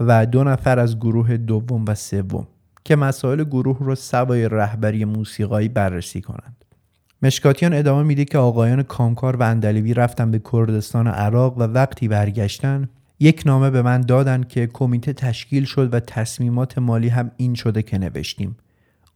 و 0.00 0.26
دو 0.26 0.44
نفر 0.44 0.78
از 0.78 0.98
گروه 0.98 1.36
دوم 1.36 1.84
و 1.88 1.94
سوم 1.94 2.46
که 2.84 2.96
مسائل 2.96 3.44
گروه 3.44 3.78
رو 3.80 3.94
سوای 3.94 4.48
رهبری 4.48 5.04
موسیقایی 5.04 5.68
بررسی 5.68 6.20
کنند. 6.20 6.64
مشکاتیان 7.22 7.72
ادامه 7.72 8.02
میده 8.02 8.24
که 8.24 8.38
آقایان 8.38 8.82
کامکار 8.82 9.36
و 9.36 9.42
اندلیبی 9.42 9.94
رفتن 9.94 10.30
به 10.30 10.40
کردستان 10.52 11.06
عراق 11.06 11.58
و 11.58 11.62
وقتی 11.62 12.08
برگشتن 12.08 12.88
یک 13.20 13.42
نامه 13.46 13.70
به 13.70 13.82
من 13.82 14.00
دادن 14.00 14.42
که 14.42 14.66
کمیته 14.66 15.12
تشکیل 15.12 15.64
شد 15.64 15.94
و 15.94 16.00
تصمیمات 16.00 16.78
مالی 16.78 17.08
هم 17.08 17.30
این 17.36 17.54
شده 17.54 17.82
که 17.82 17.98
نوشتیم. 17.98 18.56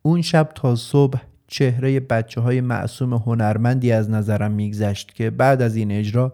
اون 0.02 0.22
شب 0.22 0.50
تا 0.54 0.76
صبح 0.76 1.18
چهره 1.46 2.00
بچه 2.00 2.40
های 2.40 2.60
معصوم 2.60 3.14
هنرمندی 3.14 3.92
از 3.92 4.10
نظرم 4.10 4.50
میگذشت 4.52 5.14
که 5.14 5.30
بعد 5.30 5.62
از 5.62 5.76
این 5.76 5.92
اجرا 5.92 6.32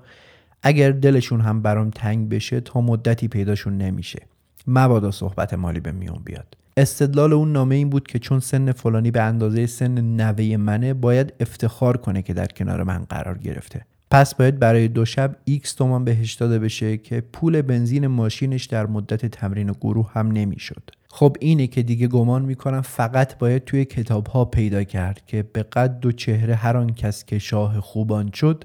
اگر 0.62 0.90
دلشون 0.90 1.40
هم 1.40 1.62
برام 1.62 1.90
تنگ 1.90 2.28
بشه 2.28 2.60
تا 2.60 2.80
مدتی 2.80 3.28
پیداشون 3.28 3.78
نمیشه. 3.78 4.22
مبادا 4.66 5.10
صحبت 5.10 5.54
مالی 5.54 5.80
به 5.80 5.92
میون 5.92 6.22
بیاد. 6.24 6.56
استدلال 6.76 7.32
اون 7.32 7.52
نامه 7.52 7.74
این 7.74 7.90
بود 7.90 8.06
که 8.06 8.18
چون 8.18 8.40
سن 8.40 8.72
فلانی 8.72 9.10
به 9.10 9.22
اندازه 9.22 9.66
سن 9.66 10.00
نوه 10.00 10.56
منه 10.56 10.94
باید 10.94 11.32
افتخار 11.40 11.96
کنه 11.96 12.22
که 12.22 12.34
در 12.34 12.46
کنار 12.46 12.82
من 12.82 13.04
قرار 13.04 13.38
گرفته. 13.38 13.84
پس 14.10 14.34
باید 14.34 14.58
برای 14.58 14.88
دو 14.88 15.04
شب 15.04 15.36
ایکس 15.44 15.74
تومان 15.74 16.04
بهش 16.04 16.34
داده 16.34 16.58
بشه 16.58 16.96
که 16.96 17.20
پول 17.20 17.62
بنزین 17.62 18.06
ماشینش 18.06 18.64
در 18.64 18.86
مدت 18.86 19.26
تمرین 19.26 19.72
گروه 19.72 20.12
هم 20.12 20.30
نمی‌شد. 20.30 20.90
خب 21.08 21.36
اینه 21.40 21.66
که 21.66 21.82
دیگه 21.82 22.06
گمان 22.06 22.42
می‌کنم 22.42 22.80
فقط 22.80 23.38
باید 23.38 23.64
توی 23.64 23.84
کتاب 23.84 24.26
ها 24.26 24.44
پیدا 24.44 24.84
کرد 24.84 25.26
که 25.26 25.42
به 25.42 25.62
قد 25.62 26.06
و 26.06 26.12
چهره 26.12 26.54
هر 26.54 26.76
آن 26.76 26.94
کس 26.94 27.24
که 27.24 27.38
شاه 27.38 27.80
خوبان 27.80 28.30
شد 28.34 28.64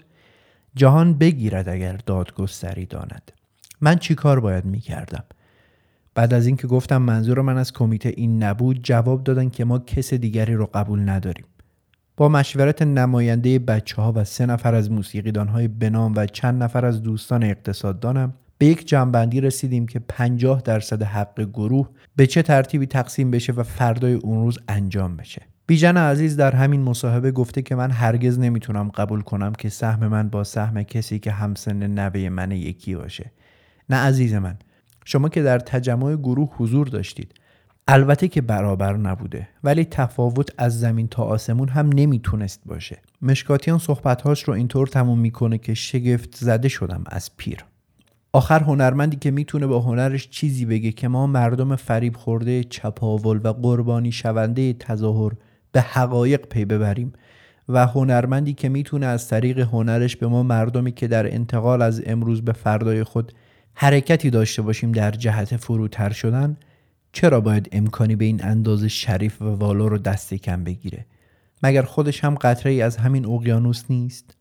جهان 0.75 1.13
بگیرد 1.13 1.69
اگر 1.69 1.99
دادگستری 2.05 2.85
داند. 2.85 3.31
من 3.81 3.95
چی 3.95 4.15
کار 4.15 4.39
باید 4.39 4.65
می‌کردم؟ 4.65 5.23
بعد 6.15 6.33
از 6.33 6.47
اینکه 6.47 6.67
گفتم 6.67 7.01
منظور 7.01 7.41
من 7.41 7.57
از 7.57 7.73
کمیته 7.73 8.13
این 8.17 8.43
نبود 8.43 8.83
جواب 8.83 9.23
دادن 9.23 9.49
که 9.49 9.65
ما 9.65 9.79
کس 9.79 10.13
دیگری 10.13 10.53
رو 10.53 10.69
قبول 10.73 11.09
نداریم. 11.09 11.45
با 12.21 12.29
مشورت 12.29 12.81
نماینده 12.81 13.59
بچه 13.59 14.01
ها 14.01 14.13
و 14.15 14.23
سه 14.23 14.45
نفر 14.45 14.75
از 14.75 14.91
موسیقیدان 14.91 15.47
های 15.47 15.67
بنام 15.67 16.13
و 16.15 16.25
چند 16.25 16.63
نفر 16.63 16.85
از 16.85 17.01
دوستان 17.01 17.43
اقتصاددانم 17.43 18.33
به 18.57 18.65
یک 18.65 18.87
جنبندی 18.87 19.41
رسیدیم 19.41 19.87
که 19.87 19.99
50 19.99 20.61
درصد 20.61 21.03
حق 21.03 21.41
گروه 21.41 21.89
به 22.15 22.27
چه 22.27 22.41
ترتیبی 22.41 22.85
تقسیم 22.85 23.31
بشه 23.31 23.53
و 23.53 23.63
فردای 23.63 24.13
اون 24.13 24.43
روز 24.43 24.59
انجام 24.67 25.17
بشه. 25.17 25.41
بیژن 25.67 25.97
عزیز 25.97 26.37
در 26.37 26.55
همین 26.55 26.81
مصاحبه 26.81 27.31
گفته 27.31 27.61
که 27.61 27.75
من 27.75 27.91
هرگز 27.91 28.39
نمی‌تونم 28.39 28.89
قبول 28.89 29.21
کنم 29.21 29.53
که 29.53 29.69
سهم 29.69 30.07
من 30.07 30.29
با 30.29 30.43
سهم 30.43 30.83
کسی 30.83 31.19
که 31.19 31.31
همسن 31.31 31.87
نوه 31.87 32.29
من 32.29 32.51
یکی 32.51 32.95
باشه. 32.95 33.31
نه 33.89 33.95
عزیز 33.95 34.33
من 34.33 34.57
شما 35.05 35.29
که 35.29 35.41
در 35.41 35.59
تجمع 35.59 36.15
گروه 36.15 36.49
حضور 36.57 36.87
داشتید 36.87 37.33
البته 37.87 38.27
که 38.27 38.41
برابر 38.41 38.97
نبوده 38.97 39.47
ولی 39.63 39.85
تفاوت 39.85 40.49
از 40.57 40.79
زمین 40.79 41.07
تا 41.07 41.23
آسمون 41.23 41.69
هم 41.69 41.89
نمی‌تونست 41.95 42.61
باشه. 42.65 42.97
مشکاتیان 43.21 43.79
صحبتهاش 43.79 44.43
رو 44.43 44.53
اینطور 44.53 44.87
تموم 44.87 45.19
می‌کنه 45.19 45.57
که 45.57 45.73
شگفت 45.73 46.35
زده 46.35 46.69
شدم 46.69 47.03
از 47.05 47.37
پیر. 47.37 47.65
آخر 48.33 48.59
هنرمندی 48.59 49.17
که 49.17 49.31
می‌تونه 49.31 49.67
با 49.67 49.79
هنرش 49.79 50.29
چیزی 50.29 50.65
بگه 50.65 50.91
که 50.91 51.07
ما 51.07 51.27
مردم 51.27 51.75
فریب 51.75 52.15
خورده 52.15 52.63
چپاول 52.63 53.39
و 53.43 53.53
قربانی 53.53 54.11
شونده 54.11 54.73
تظاهر 54.73 55.31
به 55.71 55.81
حقایق 55.81 56.45
پی 56.45 56.65
ببریم 56.65 57.13
و 57.69 57.87
هنرمندی 57.87 58.53
که 58.53 58.69
می‌تونه 58.69 59.05
از 59.05 59.27
طریق 59.27 59.59
هنرش 59.59 60.15
به 60.15 60.27
ما 60.27 60.43
مردمی 60.43 60.91
که 60.91 61.07
در 61.07 61.33
انتقال 61.33 61.81
از 61.81 62.01
امروز 62.05 62.41
به 62.41 62.51
فردای 62.53 63.03
خود 63.03 63.33
حرکتی 63.73 64.29
داشته 64.29 64.61
باشیم 64.61 64.91
در 64.91 65.11
جهت 65.11 65.57
فروتر 65.57 66.09
شدن 66.09 66.57
چرا 67.13 67.41
باید 67.41 67.69
امکانی 67.71 68.15
به 68.15 68.25
این 68.25 68.43
اندازه 68.43 68.87
شریف 68.87 69.41
و 69.41 69.45
والا 69.45 69.87
رو 69.87 69.97
دست 69.97 70.33
کم 70.33 70.63
بگیره؟ 70.63 71.05
مگر 71.63 71.81
خودش 71.81 72.23
هم 72.23 72.35
قطره 72.35 72.71
ای 72.71 72.81
از 72.81 72.97
همین 72.97 73.25
اقیانوس 73.25 73.83
نیست؟ 73.89 74.35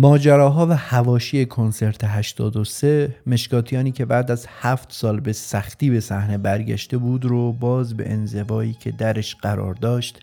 ماجراها 0.00 0.66
و 0.66 0.72
هواشی 0.72 1.46
کنسرت 1.46 2.04
83 2.04 3.16
مشکاتیانی 3.26 3.92
که 3.92 4.04
بعد 4.04 4.30
از 4.30 4.46
هفت 4.60 4.92
سال 4.92 5.20
به 5.20 5.32
سختی 5.32 5.90
به 5.90 6.00
صحنه 6.00 6.38
برگشته 6.38 6.98
بود 6.98 7.24
رو 7.24 7.52
باز 7.52 7.96
به 7.96 8.12
انزوایی 8.12 8.72
که 8.72 8.90
درش 8.90 9.34
قرار 9.34 9.74
داشت 9.74 10.20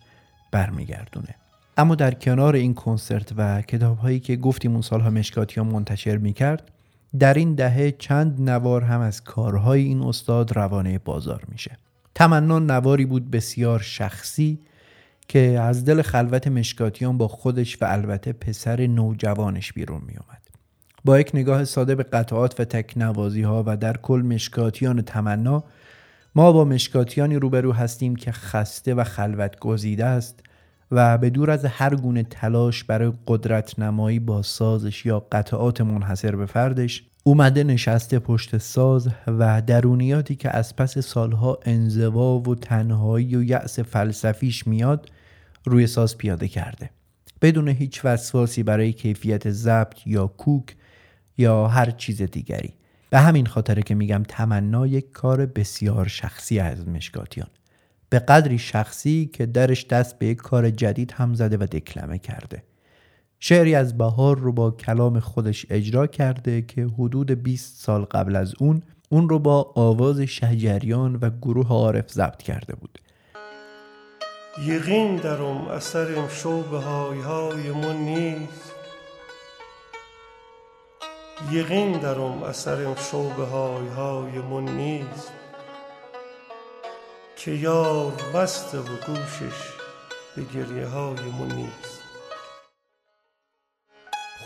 برمیگردونه. 0.51 1.35
اما 1.77 1.95
در 1.95 2.13
کنار 2.13 2.55
این 2.55 2.73
کنسرت 2.73 3.33
و 3.37 3.61
کتاب 3.61 3.97
هایی 3.97 4.19
که 4.19 4.35
گفتیم 4.35 4.71
اون 4.71 4.81
سالها 4.81 5.09
مشکاتیان 5.09 5.67
منتشر 5.67 6.17
می‌کرد 6.17 6.71
در 7.19 7.33
این 7.33 7.55
دهه 7.55 7.91
چند 7.91 8.49
نوار 8.49 8.83
هم 8.83 9.01
از 9.01 9.23
کارهای 9.23 9.83
این 9.83 10.01
استاد 10.01 10.55
روانه 10.55 10.99
بازار 10.99 11.43
میشه. 11.47 11.77
تمنا 12.15 12.59
نواری 12.59 13.05
بود 13.05 13.31
بسیار 13.31 13.79
شخصی 13.79 14.59
که 15.27 15.39
از 15.39 15.85
دل 15.85 16.01
خلوت 16.01 16.47
مشکاتیان 16.47 17.17
با 17.17 17.27
خودش 17.27 17.81
و 17.81 17.85
البته 17.85 18.33
پسر 18.33 18.87
نوجوانش 18.87 19.73
بیرون 19.73 20.01
می 20.07 20.13
اومد. 20.13 20.41
با 21.05 21.19
یک 21.19 21.31
نگاه 21.33 21.63
ساده 21.63 21.95
به 21.95 22.03
قطعات 22.03 22.59
و 22.59 22.65
تکنوازی 22.65 23.41
ها 23.41 23.63
و 23.67 23.77
در 23.77 23.97
کل 23.97 24.21
مشکاتیان 24.21 25.01
تمنا 25.01 25.63
ما 26.35 26.51
با 26.51 26.65
مشکاتیانی 26.65 27.35
روبرو 27.35 27.73
هستیم 27.73 28.15
که 28.15 28.31
خسته 28.31 28.93
و 28.93 29.03
خلوت 29.03 29.59
گزیده 29.59 30.05
است 30.05 30.43
و 30.91 31.17
به 31.17 31.29
دور 31.29 31.51
از 31.51 31.65
هر 31.65 31.95
گونه 31.95 32.23
تلاش 32.23 32.83
برای 32.83 33.13
قدرت 33.27 33.79
نمایی 33.79 34.19
با 34.19 34.41
سازش 34.41 35.05
یا 35.05 35.19
قطعات 35.31 35.81
منحصر 35.81 36.35
به 36.35 36.45
فردش 36.45 37.03
اومده 37.23 37.63
نشسته 37.63 38.19
پشت 38.19 38.57
ساز 38.57 39.09
و 39.27 39.61
درونیاتی 39.61 40.35
که 40.35 40.57
از 40.57 40.75
پس 40.75 40.97
سالها 40.97 41.59
انزوا 41.65 42.39
و 42.39 42.55
تنهایی 42.55 43.35
و 43.35 43.43
یأس 43.43 43.79
فلسفیش 43.79 44.67
میاد 44.67 45.09
روی 45.65 45.87
ساز 45.87 46.17
پیاده 46.17 46.47
کرده. 46.47 46.89
بدون 47.41 47.67
هیچ 47.67 48.05
وسواسی 48.05 48.63
برای 48.63 48.93
کیفیت 48.93 49.49
ضبط 49.49 50.07
یا 50.07 50.27
کوک 50.27 50.75
یا 51.37 51.67
هر 51.67 51.91
چیز 51.91 52.21
دیگری. 52.21 52.73
به 53.09 53.19
همین 53.19 53.45
خاطره 53.45 53.81
که 53.81 53.95
میگم 53.95 54.23
تمنا 54.27 54.87
یک 54.87 55.11
کار 55.11 55.45
بسیار 55.45 56.07
شخصی 56.07 56.59
از 56.59 56.87
مشکاتیان. 56.87 57.47
به 58.09 58.19
قدری 58.19 58.57
شخصی 58.57 59.29
که 59.33 59.45
درش 59.45 59.87
دست 59.87 60.19
به 60.19 60.25
یک 60.25 60.37
کار 60.37 60.69
جدید 60.69 61.11
هم 61.11 61.33
زده 61.33 61.57
و 61.57 61.65
دکلمه 61.65 62.17
کرده. 62.17 62.63
شعری 63.39 63.75
از 63.75 63.97
بهار 63.97 64.39
رو 64.39 64.51
با 64.51 64.71
کلام 64.71 65.19
خودش 65.19 65.65
اجرا 65.69 66.07
کرده 66.07 66.61
که 66.61 66.85
حدود 66.85 67.31
20 67.31 67.81
سال 67.81 68.05
قبل 68.05 68.35
از 68.35 68.53
اون 68.59 68.83
اون 69.09 69.29
رو 69.29 69.39
با 69.39 69.71
آواز 69.75 70.19
شهجریان 70.19 71.15
و 71.15 71.29
گروه 71.41 71.67
عارف 71.67 72.11
ضبط 72.11 72.41
کرده 72.41 72.75
بود. 72.75 72.99
یقین 74.57 75.15
درم 75.15 75.67
اثر 75.67 76.27
شوبه 76.27 76.77
های 76.77 77.19
های 77.21 77.71
من 77.71 77.95
نیست. 77.95 78.71
یقین 81.51 81.91
درم 81.91 82.43
اثر 82.43 82.95
شوبه 83.11 83.45
های 83.45 83.87
های 83.87 84.39
من 84.39 84.65
نیست. 84.65 85.31
که 87.35 87.51
یار 87.51 88.11
بسته 88.33 88.79
و 88.79 88.97
گوشش 89.07 89.73
به 90.35 90.43
گریه 90.43 90.87
های 90.87 91.31
من 91.39 91.55
نیست. 91.55 92.01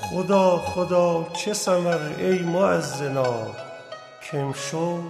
خدا 0.02 0.58
خدا 0.58 1.28
چه 1.34 1.54
سمر 1.54 2.00
ای 2.18 2.40
معزنا 2.40 3.48
کم 4.32 4.54
شو 4.54 5.04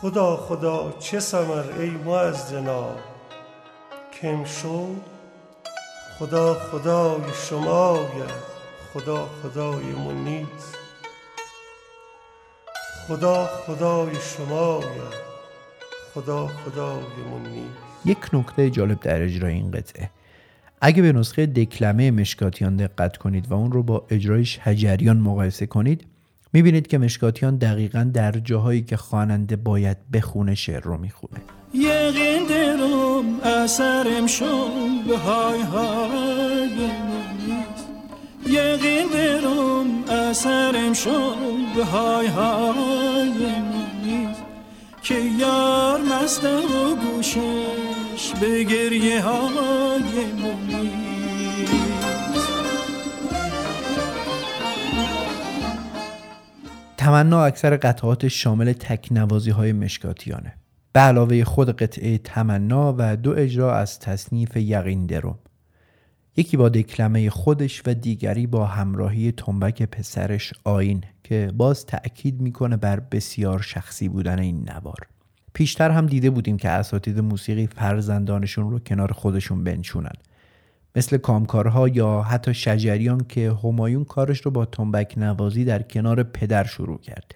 خدا 0.00 0.36
خدا 0.36 0.92
چه 0.98 1.20
سمر 1.20 1.64
ای 1.78 1.90
معزنا 1.90 2.94
کم 4.20 4.44
شو 4.44 4.86
خدا 6.18 6.54
خدای 6.54 7.20
شما 7.48 7.98
خدا 8.94 9.28
خدای 9.42 9.84
من 9.84 10.24
نیست. 10.24 10.74
خدا 13.08 13.46
خدای 13.46 14.14
شما 14.14 14.80
خدا 16.14 16.46
خدای 16.46 17.02
من 17.32 17.50
نیست. 17.50 17.76
یک 18.04 18.18
نکته 18.32 18.70
جالب 18.70 19.00
در 19.00 19.22
اجرای 19.22 19.54
این 19.54 19.70
قطعه. 19.70 20.10
اگه 20.80 21.02
به 21.02 21.12
نسخه 21.12 21.46
دکلمه 21.46 22.10
مشکاتیان 22.10 22.76
دقت 22.76 23.16
کنید 23.16 23.50
و 23.50 23.54
اون 23.54 23.72
رو 23.72 23.82
با 23.82 24.06
اجرایش 24.10 24.58
هجریان 24.62 25.18
مقایسه 25.18 25.66
کنید 25.66 26.09
می‌بینید 26.52 26.86
که 26.86 26.98
مشکاتیان 26.98 27.56
دقیقا 27.56 28.10
در 28.14 28.32
جاهایی 28.32 28.82
که 28.82 28.96
خواننده 28.96 29.56
باید 29.56 29.96
بخونه 30.12 30.54
شعر 30.54 30.80
رو 30.80 30.98
می‌خونه. 30.98 31.40
یقین 31.74 32.46
درم 32.46 33.40
اثرم 33.40 34.26
شد 34.26 35.04
به 35.08 35.18
های 35.18 35.62
های 35.62 36.68
یقین 38.46 39.06
درم 39.08 40.04
اثرم 40.08 40.92
شد 40.92 41.74
به 41.76 41.84
های 41.84 42.26
های 42.26 43.30
که 45.02 45.14
یار 45.14 46.00
مست 46.00 46.44
و 46.44 46.96
گوشش 46.96 48.32
به 48.40 48.64
گریه 48.64 49.22
های 49.22 50.02
تمنا 57.00 57.44
اکثر 57.44 57.76
قطعات 57.76 58.28
شامل 58.28 58.72
تکنوازی 58.72 59.50
های 59.50 59.72
مشکاتیانه. 59.72 60.54
به 60.92 61.00
علاوه 61.00 61.44
خود 61.44 61.70
قطعه 61.70 62.18
تمنا 62.18 62.94
و 62.98 63.16
دو 63.16 63.34
اجرا 63.36 63.76
از 63.76 63.98
تصنیف 63.98 64.56
یقین 64.56 65.06
درم 65.06 65.38
یکی 66.36 66.56
با 66.56 66.68
دکلمه 66.68 67.30
خودش 67.30 67.82
و 67.86 67.94
دیگری 67.94 68.46
با 68.46 68.66
همراهی 68.66 69.32
تنبک 69.32 69.82
پسرش 69.82 70.52
آین 70.64 71.04
که 71.24 71.52
باز 71.56 71.86
تأکید 71.86 72.40
می‌کنه 72.40 72.76
بر 72.76 73.00
بسیار 73.00 73.60
شخصی 73.60 74.08
بودن 74.08 74.38
این 74.38 74.70
نوار. 74.70 75.06
پیشتر 75.54 75.90
هم 75.90 76.06
دیده 76.06 76.30
بودیم 76.30 76.56
که 76.56 76.68
اساتید 76.68 77.20
موسیقی 77.20 77.66
فرزندانشون 77.66 78.70
رو 78.70 78.78
کنار 78.78 79.12
خودشون 79.12 79.64
بنشونن. 79.64 80.14
مثل 80.96 81.16
کامکارها 81.16 81.88
یا 81.88 82.22
حتی 82.22 82.54
شجریان 82.54 83.24
که 83.28 83.52
همایون 83.64 84.04
کارش 84.04 84.40
رو 84.40 84.50
با 84.50 84.64
تنبک 84.64 85.14
نوازی 85.16 85.64
در 85.64 85.82
کنار 85.82 86.22
پدر 86.22 86.64
شروع 86.64 86.98
کرد. 86.98 87.34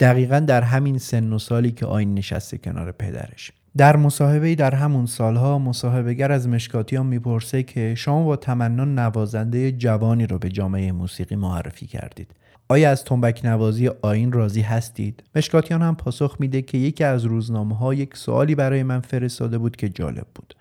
دقیقا 0.00 0.40
در 0.40 0.62
همین 0.62 0.98
سن 0.98 1.32
و 1.32 1.38
سالی 1.38 1.72
که 1.72 1.86
آین 1.86 2.14
نشسته 2.14 2.58
کنار 2.58 2.92
پدرش. 2.92 3.52
در 3.76 3.96
مصاحبه 3.96 4.54
در 4.54 4.74
همون 4.74 5.06
سالها 5.06 5.58
مصاحبهگر 5.58 6.32
از 6.32 6.48
مشکاتیان 6.48 7.06
می‌پرسه 7.06 7.62
که 7.62 7.94
شما 7.94 8.24
با 8.24 8.36
تمنا 8.36 8.84
نوازنده 8.84 9.72
جوانی 9.72 10.26
رو 10.26 10.38
به 10.38 10.48
جامعه 10.48 10.92
موسیقی 10.92 11.36
معرفی 11.36 11.86
کردید. 11.86 12.30
آیا 12.68 12.90
از 12.90 13.04
تنبک 13.04 13.40
نوازی 13.44 13.90
آین 14.02 14.32
راضی 14.32 14.60
هستید؟ 14.60 15.22
مشکاتیان 15.36 15.82
هم 15.82 15.96
پاسخ 15.96 16.36
میده 16.38 16.62
که 16.62 16.78
یکی 16.78 17.04
از 17.04 17.24
روزنامه 17.24 17.76
ها 17.76 17.94
یک 17.94 18.16
سوالی 18.16 18.54
برای 18.54 18.82
من 18.82 19.00
فرستاده 19.00 19.58
بود 19.58 19.76
که 19.76 19.88
جالب 19.88 20.26
بود. 20.34 20.54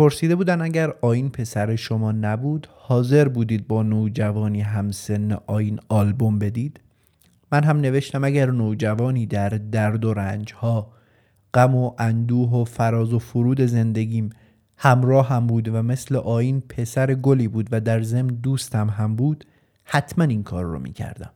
پرسیده 0.00 0.36
بودن 0.36 0.60
اگر 0.60 0.94
آین 1.00 1.30
پسر 1.30 1.76
شما 1.76 2.12
نبود 2.12 2.68
حاضر 2.76 3.28
بودید 3.28 3.68
با 3.68 3.82
نوجوانی 3.82 4.60
همسن 4.60 5.32
آین 5.46 5.80
آلبوم 5.88 6.38
بدید؟ 6.38 6.80
من 7.52 7.64
هم 7.64 7.80
نوشتم 7.80 8.24
اگر 8.24 8.50
نوجوانی 8.50 9.26
در 9.26 9.48
درد 9.48 10.04
و 10.04 10.14
رنج 10.14 10.52
ها 10.52 10.92
غم 11.54 11.74
و 11.74 11.92
اندوه 11.98 12.50
و 12.50 12.64
فراز 12.64 13.12
و 13.12 13.18
فرود 13.18 13.60
زندگیم 13.60 14.30
همراه 14.76 15.28
هم 15.28 15.46
بود 15.46 15.68
و 15.68 15.82
مثل 15.82 16.16
آین 16.16 16.60
پسر 16.60 17.14
گلی 17.14 17.48
بود 17.48 17.68
و 17.72 17.80
در 17.80 18.02
ضمن 18.02 18.26
دوستم 18.26 18.90
هم 18.90 19.16
بود 19.16 19.44
حتما 19.84 20.24
این 20.24 20.42
کار 20.42 20.64
رو 20.64 20.78
می‌کردم 20.78 21.30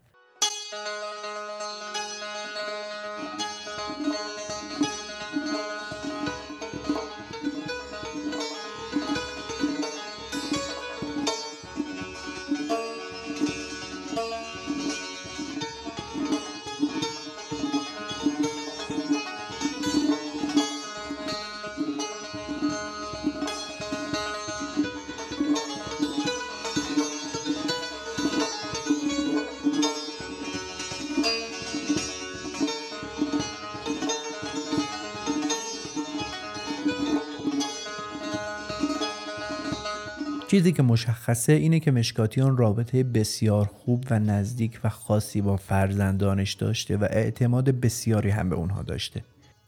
چیزی 40.55 40.73
که 40.73 40.83
مشخصه 40.83 41.53
اینه 41.53 41.81
که 41.81 41.91
مشکاتیان 41.91 42.57
رابطه 42.57 43.03
بسیار 43.03 43.67
خوب 43.67 44.05
و 44.11 44.19
نزدیک 44.19 44.81
و 44.85 44.89
خاصی 44.89 45.41
با 45.41 45.57
فرزندانش 45.57 46.53
داشته 46.53 46.97
و 46.97 47.07
اعتماد 47.11 47.69
بسیاری 47.69 48.31
هم 48.31 48.49
به 48.49 48.57
اونها 48.57 48.83
داشته. 48.83 49.25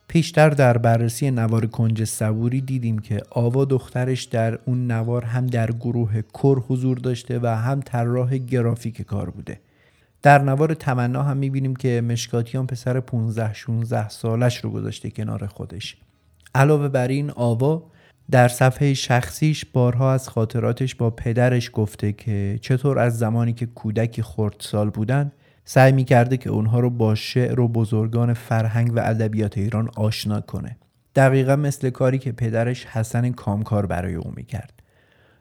پیشتر 0.09 0.51
در 0.51 0.79
بررسی 0.79 1.31
نوار 1.31 1.67
کنج 1.67 2.05
صبوری 2.05 2.61
دیدیم 2.61 2.99
که 2.99 3.23
آوا 3.31 3.65
دخترش 3.65 4.25
در 4.25 4.59
اون 4.65 4.87
نوار 4.91 5.25
هم 5.25 5.47
در 5.47 5.71
گروه 5.71 6.23
کر 6.35 6.59
حضور 6.69 6.99
داشته 6.99 7.39
و 7.43 7.47
هم 7.47 7.81
طراح 7.81 8.39
گرافیک 8.39 9.03
کار 9.03 9.31
بوده. 9.31 9.61
در 10.23 10.39
نوار 10.39 10.75
تمنا 10.75 11.23
هم 11.23 11.37
می‌بینیم 11.37 11.77
که 11.77 12.01
مشکاتیان 12.01 12.67
پسر 12.67 13.01
15 13.01 13.55
16 13.55 14.09
سالش 14.09 14.57
رو 14.57 14.71
گذاشته 14.71 15.11
کنار 15.11 15.47
خودش. 15.47 15.97
علاوه 16.55 16.89
بر 16.89 17.09
این 17.09 17.31
آوا 17.31 17.83
در 18.31 18.49
صفحه 18.49 18.95
شخصیش 18.95 19.65
بارها 19.65 20.13
از 20.13 20.29
خاطراتش 20.29 20.95
با 20.95 21.11
پدرش 21.11 21.71
گفته 21.73 22.13
که 22.13 22.59
چطور 22.63 22.99
از 22.99 23.19
زمانی 23.19 23.53
که 23.53 23.67
کودکی 23.67 24.23
خردسال 24.23 24.91
بودن 24.91 25.33
سعی 25.65 25.93
می‌کرده 25.93 26.37
که 26.37 26.51
اونها 26.51 26.81
رو 26.81 26.91
با 26.91 27.15
شعر 27.15 27.61
و 27.61 27.69
بزرگان 27.69 28.35
فرهنگ 28.35 28.93
و 28.95 28.99
ادبیات 28.99 29.59
ایران 29.59 29.91
آشنا 29.97 30.41
کنه. 30.41 30.77
دقیقا 31.15 31.57
مثل 31.57 31.91
کاری 31.91 32.19
که 32.19 32.33
پدرش 32.33 32.85
حسن 32.87 33.33
کامکار 33.33 33.87
برای 33.87 34.15
او 34.15 34.33
می‌کرد. 34.37 34.73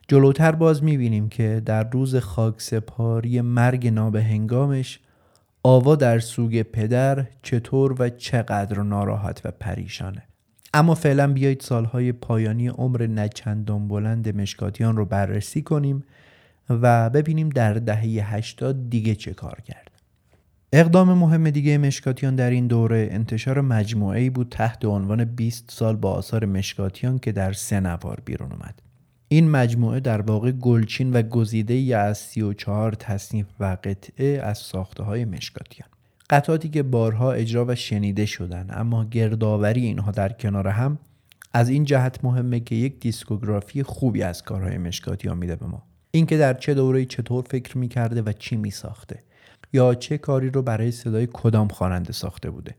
جلوتر 0.07 0.51
باز 0.51 0.83
می‌بینیم 0.83 1.29
که 1.29 1.61
در 1.65 1.89
روز 1.89 2.15
خاکسپاری 2.15 3.41
مرگ 3.41 3.87
نابهنگامش 3.87 4.99
آوا 5.63 5.95
در 5.95 6.19
سوگ 6.19 6.61
پدر 6.61 7.25
چطور 7.41 7.95
و 8.01 8.09
چقدر 8.09 8.81
ناراحت 8.81 9.41
و 9.45 9.51
پریشانه. 9.59 10.23
اما 10.75 10.95
فعلا 10.95 11.33
بیایید 11.33 11.61
سالهای 11.61 12.11
پایانی 12.11 12.67
عمر 12.67 13.07
نچندان 13.07 13.87
بلند 13.87 14.37
مشکاتیان 14.37 14.97
رو 14.97 15.05
بررسی 15.05 15.61
کنیم 15.61 16.03
و 16.69 17.09
ببینیم 17.09 17.49
در 17.49 17.73
دهه 17.73 18.35
80 18.35 18.89
دیگه 18.89 19.15
چه 19.15 19.33
کار 19.33 19.61
کرد. 19.65 19.91
اقدام 20.73 21.13
مهم 21.13 21.49
دیگه 21.49 21.77
مشکاتیان 21.77 22.35
در 22.35 22.49
این 22.49 22.67
دوره 22.67 23.07
انتشار 23.11 23.61
مجموعه 23.61 24.29
بود 24.29 24.47
تحت 24.51 24.85
عنوان 24.85 25.25
20 25.25 25.71
سال 25.71 25.95
با 25.95 26.11
آثار 26.11 26.45
مشکاتیان 26.45 27.19
که 27.19 27.31
در 27.31 27.53
سه 27.53 27.79
نوار 27.79 28.21
بیرون 28.25 28.51
اومد. 28.51 28.81
این 29.27 29.51
مجموعه 29.51 29.99
در 29.99 30.21
واقع 30.21 30.51
گلچین 30.51 31.13
و 31.13 31.21
گزیده 31.21 31.73
ای 31.73 31.93
از 31.93 32.17
34 32.17 32.91
تصنیف 32.91 33.45
و 33.59 33.77
قطعه 33.83 34.39
از 34.43 34.57
ساخته 34.57 35.03
های 35.03 35.25
مشکاتیان. 35.25 35.89
قطعاتی 36.29 36.69
که 36.69 36.83
بارها 36.83 37.31
اجرا 37.31 37.65
و 37.65 37.75
شنیده 37.75 38.25
شدن 38.25 38.67
اما 38.69 39.05
گردآوری 39.05 39.85
اینها 39.85 40.11
در 40.11 40.29
کنار 40.29 40.67
هم 40.67 40.99
از 41.53 41.69
این 41.69 41.83
جهت 41.83 42.23
مهمه 42.23 42.59
که 42.59 42.75
یک 42.75 42.99
دیسکوگرافی 42.99 43.83
خوبی 43.83 44.23
از 44.23 44.43
کارهای 44.43 44.77
مشکاتیان 44.77 45.37
میده 45.37 45.55
به 45.55 45.65
ما. 45.65 45.83
اینکه 46.11 46.37
در 46.37 46.53
چه 46.53 46.73
دوره 46.73 47.05
چطور 47.05 47.43
فکر 47.49 47.77
می‌کرده 47.77 48.21
و 48.21 48.31
چی 48.31 48.55
میساخته 48.55 49.23
یا 49.73 49.95
چه 49.95 50.17
کاری 50.17 50.49
رو 50.49 50.61
برای 50.61 50.91
صدای 50.91 51.27
کدام 51.33 51.67
خواننده 51.67 52.13
ساخته 52.13 52.49
بوده. 52.49 52.75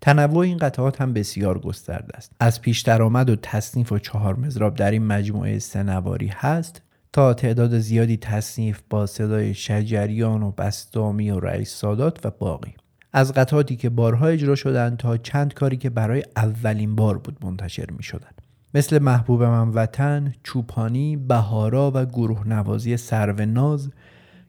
تنوع 0.00 0.38
این 0.38 0.58
قطعات 0.58 1.00
هم 1.00 1.12
بسیار 1.12 1.58
گسترده 1.58 2.16
است. 2.16 2.32
از 2.40 2.60
پیش 2.62 2.80
درآمد 2.80 3.30
و 3.30 3.36
تصنیف 3.36 3.92
و 3.92 3.98
چهار 3.98 4.36
مزراب 4.36 4.74
در 4.74 4.90
این 4.90 5.06
مجموعه 5.06 5.58
سنواری 5.58 6.30
هست 6.34 6.82
تا 7.12 7.34
تعداد 7.34 7.78
زیادی 7.78 8.16
تصنیف 8.16 8.80
با 8.90 9.06
صدای 9.06 9.54
شجریان 9.54 10.42
و 10.42 10.50
بستامی 10.50 11.30
و 11.30 11.40
رئیس 11.40 11.74
سادات 11.74 12.26
و 12.26 12.30
باقی. 12.30 12.74
از 13.18 13.32
قطعاتی 13.32 13.76
که 13.76 13.90
بارها 13.90 14.26
اجرا 14.26 14.54
شدند 14.54 14.96
تا 14.96 15.16
چند 15.16 15.54
کاری 15.54 15.76
که 15.76 15.90
برای 15.90 16.22
اولین 16.36 16.96
بار 16.96 17.18
بود 17.18 17.36
منتشر 17.44 17.90
می 17.90 18.02
شدن. 18.02 18.30
مثل 18.74 18.98
محبوب 18.98 19.42
من 19.42 19.68
وطن، 19.68 20.32
چوپانی، 20.42 21.16
بهارا 21.16 21.92
و 21.94 22.04
گروه 22.04 22.48
نوازی 22.48 22.96
سرو 22.96 23.46
ناز 23.46 23.90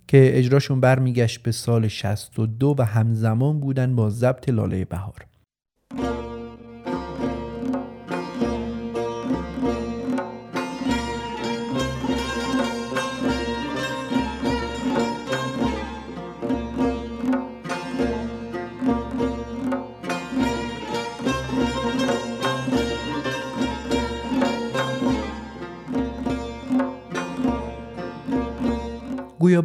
که 0.07 0.37
اجراشون 0.37 0.79
برمیگشت 0.79 1.43
به 1.43 1.51
سال 1.51 1.87
62 1.87 2.75
و 2.77 2.85
همزمان 2.85 3.59
بودن 3.59 3.95
با 3.95 4.09
ضبط 4.09 4.49
لاله 4.49 4.85
بهار. 4.85 5.25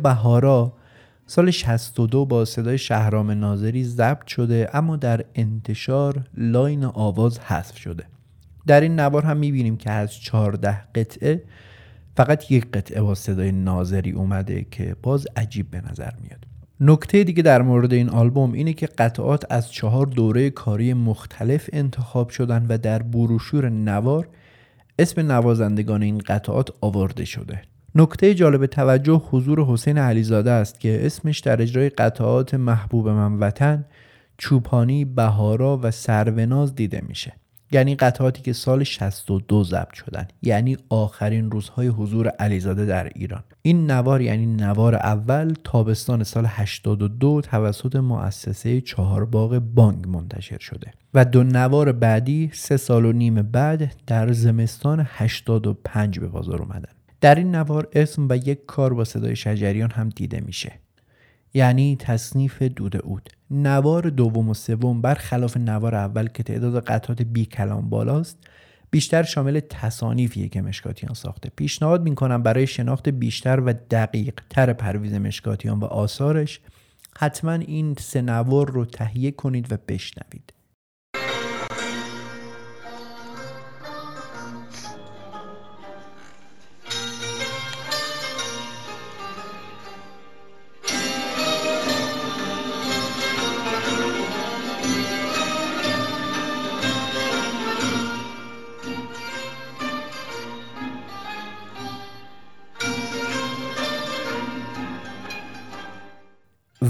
بهارا 0.05 0.73
سال 1.27 1.51
62 1.51 2.25
با 2.27 2.45
صدای 2.45 2.79
شهرام 2.79 3.31
ناظری 3.31 3.85
ضبط 3.85 4.27
شده 4.27 4.71
اما 4.73 4.97
در 4.97 5.25
انتشار 5.35 6.25
لاین 6.35 6.85
آواز 6.85 7.39
حذف 7.39 7.77
شده. 7.77 8.05
در 8.67 8.81
این 8.81 9.01
نوار 9.01 9.23
هم 9.23 9.37
می‌بینیم 9.37 9.77
که 9.77 9.91
از 9.91 10.15
14 10.15 10.81
قطعه 10.95 11.43
فقط 12.17 12.51
یک 12.51 12.71
قطعه 12.73 13.03
با 13.03 13.15
صدای 13.15 13.53
ناظری 13.53 14.11
اومده 14.11 14.67
که 14.71 14.97
باز 15.03 15.27
عجیب 15.37 15.71
به 15.71 15.83
نظر 15.91 16.11
میاد. 16.23 16.47
نکته 16.81 17.25
دیگه 17.25 17.43
در 17.43 17.63
مورد 17.63 17.93
این 17.93 18.09
آلبوم 18.11 18.53
اینه 18.53 18.73
که 18.73 18.87
قطعات 18.87 19.53
از 19.53 19.73
چهار 19.73 20.07
دوره 20.07 20.51
کاری 20.51 20.95
مختلف 20.95 21.71
انتخاب 21.73 22.29
شدن 22.29 22.67
و 22.69 22.79
در 22.79 23.03
بروشور 23.03 23.69
نوار 23.69 24.29
اسم 24.99 25.33
نوازندگان 25.33 26.03
این 26.03 26.19
قطعات 26.19 26.71
آورده 26.81 27.25
شده. 27.25 27.63
نکته 27.97 28.35
جالب 28.35 28.67
توجه 28.67 29.23
حضور 29.31 29.65
حسین 29.65 29.99
علیزاده 29.99 30.51
است 30.51 30.81
که 30.81 31.07
اسمش 31.07 31.41
در 31.41 31.63
اجرای 31.63 31.89
قطعات 31.89 32.55
محبوب 32.55 33.09
من 33.09 33.39
وطن 33.39 33.85
چوپانی، 34.39 35.05
بهارا 35.05 35.81
و 35.83 35.91
سروناز 35.91 36.75
دیده 36.75 37.03
میشه. 37.09 37.33
یعنی 37.73 37.95
قطعاتی 37.95 38.43
که 38.43 38.53
سال 38.53 38.85
62 38.85 39.65
ضبط 39.65 39.95
شدن. 39.95 40.29
یعنی 40.43 40.77
آخرین 40.89 41.51
روزهای 41.51 41.87
حضور 41.87 42.29
علیزاده 42.29 42.87
در 42.87 43.09
ایران. 43.15 43.43
این 43.63 43.91
نوار 43.91 44.21
یعنی 44.21 44.47
نوار 44.47 44.95
اول 44.95 45.55
تابستان 45.65 46.25
سال 46.25 46.45
82 46.49 47.41
توسط 47.41 47.97
مؤسسه 47.97 48.81
چهارباغ 48.81 49.59
بانگ 49.59 50.09
منتشر 50.09 50.59
شده. 50.59 50.91
و 51.15 51.25
دو 51.25 51.43
نوار 51.43 51.93
بعدی 51.93 52.51
سه 52.53 52.77
سال 52.77 53.05
و 53.05 53.13
نیم 53.13 53.43
بعد 53.43 53.95
در 54.07 54.33
زمستان 54.33 55.07
85 55.09 56.19
به 56.19 56.29
بازار 56.29 56.63
اومدن. 56.63 57.04
در 57.25 57.35
این 57.35 57.55
نوار 57.55 57.89
اسم 57.93 58.27
و 58.31 58.37
یک 58.37 58.67
کار 58.67 58.95
با 58.95 59.05
صدای 59.05 59.37
شجریان 59.37 59.91
هم 59.91 60.09
دیده 60.09 60.41
میشه. 60.41 60.73
یعنی 61.55 61.97
تصنیف 62.01 62.63
دود 62.63 62.97
اود 62.97 63.29
نوار 63.51 64.11
دوم 64.11 64.49
و 64.49 64.55
سوم 64.55 65.01
برخلاف 65.01 65.57
نوار 65.57 65.95
اول 65.95 66.27
که 66.27 66.43
تعداد 66.43 66.85
قطعات 66.85 67.23
بی 67.23 67.45
کلام 67.45 67.91
بالاست 67.91 68.39
بیشتر 68.91 69.23
شامل 69.23 69.61
تصانیفیه 69.61 70.49
که 70.49 70.63
مشکاتیان 70.63 71.15
ساخته. 71.15 71.51
پیشنهاد 71.57 72.03
می‌کنم 72.03 72.43
برای 72.43 72.67
شناخت 72.67 73.09
بیشتر 73.09 73.61
و 73.61 73.73
دقیق 73.91 74.41
تر 74.51 74.73
پرویز 74.73 75.15
مشکاتیان 75.15 75.81
و 75.81 75.85
آثارش 75.85 76.61
حتما 77.19 77.53
این 77.53 77.95
سه 77.99 78.23
نوار 78.23 78.71
رو 78.71 78.85
تهیه 78.85 79.31
کنید 79.31 79.73
و 79.73 79.77
بشنوید. 79.89 80.53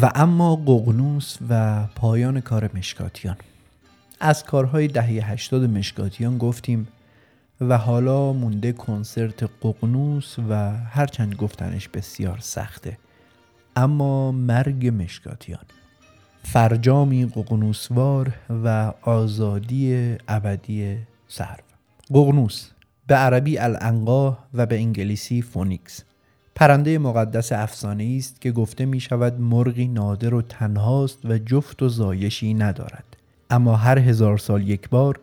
و 0.02 0.10
اما 0.14 0.56
ققنوس 0.56 1.38
و 1.48 1.84
پایان 1.96 2.40
کار 2.40 2.70
مشکاتیان. 2.74 3.36
از 4.20 4.44
کارهای 4.44 4.88
دهه 4.88 5.30
80 5.30 5.70
مشکاتیان 5.70 6.38
گفتیم 6.38 6.88
و 7.60 7.78
حالا 7.78 8.32
مونده 8.32 8.72
کنسرت 8.72 9.42
ققنوس 9.62 10.36
و 10.48 10.70
هرچند 10.76 11.34
گفتنش 11.34 11.88
بسیار 11.88 12.38
سخته. 12.38 12.98
اما 13.76 14.32
مرگ 14.32 14.86
مشکاتیان. 14.86 15.64
فرجامی 16.42 17.26
ققنوسوار 17.26 18.34
و 18.64 18.92
آزادی 19.02 20.16
ابدی 20.28 20.98
سرو. 21.28 21.64
ققنوس 22.14 22.70
به 23.06 23.14
عربی 23.14 23.58
العنقا 23.58 24.38
و 24.54 24.66
به 24.66 24.76
انگلیسی 24.76 25.42
Phoenix. 25.42 26.04
پرنده 26.54 26.98
مقدس 26.98 27.52
افسانه 27.52 28.14
است 28.18 28.40
که 28.40 28.52
گفته 28.52 28.86
می 28.86 29.00
شود 29.00 29.40
مرغی 29.40 29.88
نادر 29.88 30.34
و 30.34 30.42
تنهاست 30.42 31.26
و 31.26 31.38
جفت 31.38 31.82
و 31.82 31.88
زایشی 31.88 32.54
ندارد. 32.54 33.04
اما 33.50 33.76
هر 33.76 33.98
هزار 33.98 34.38
سال 34.38 34.68
یک 34.68 34.88
بار 34.88 35.20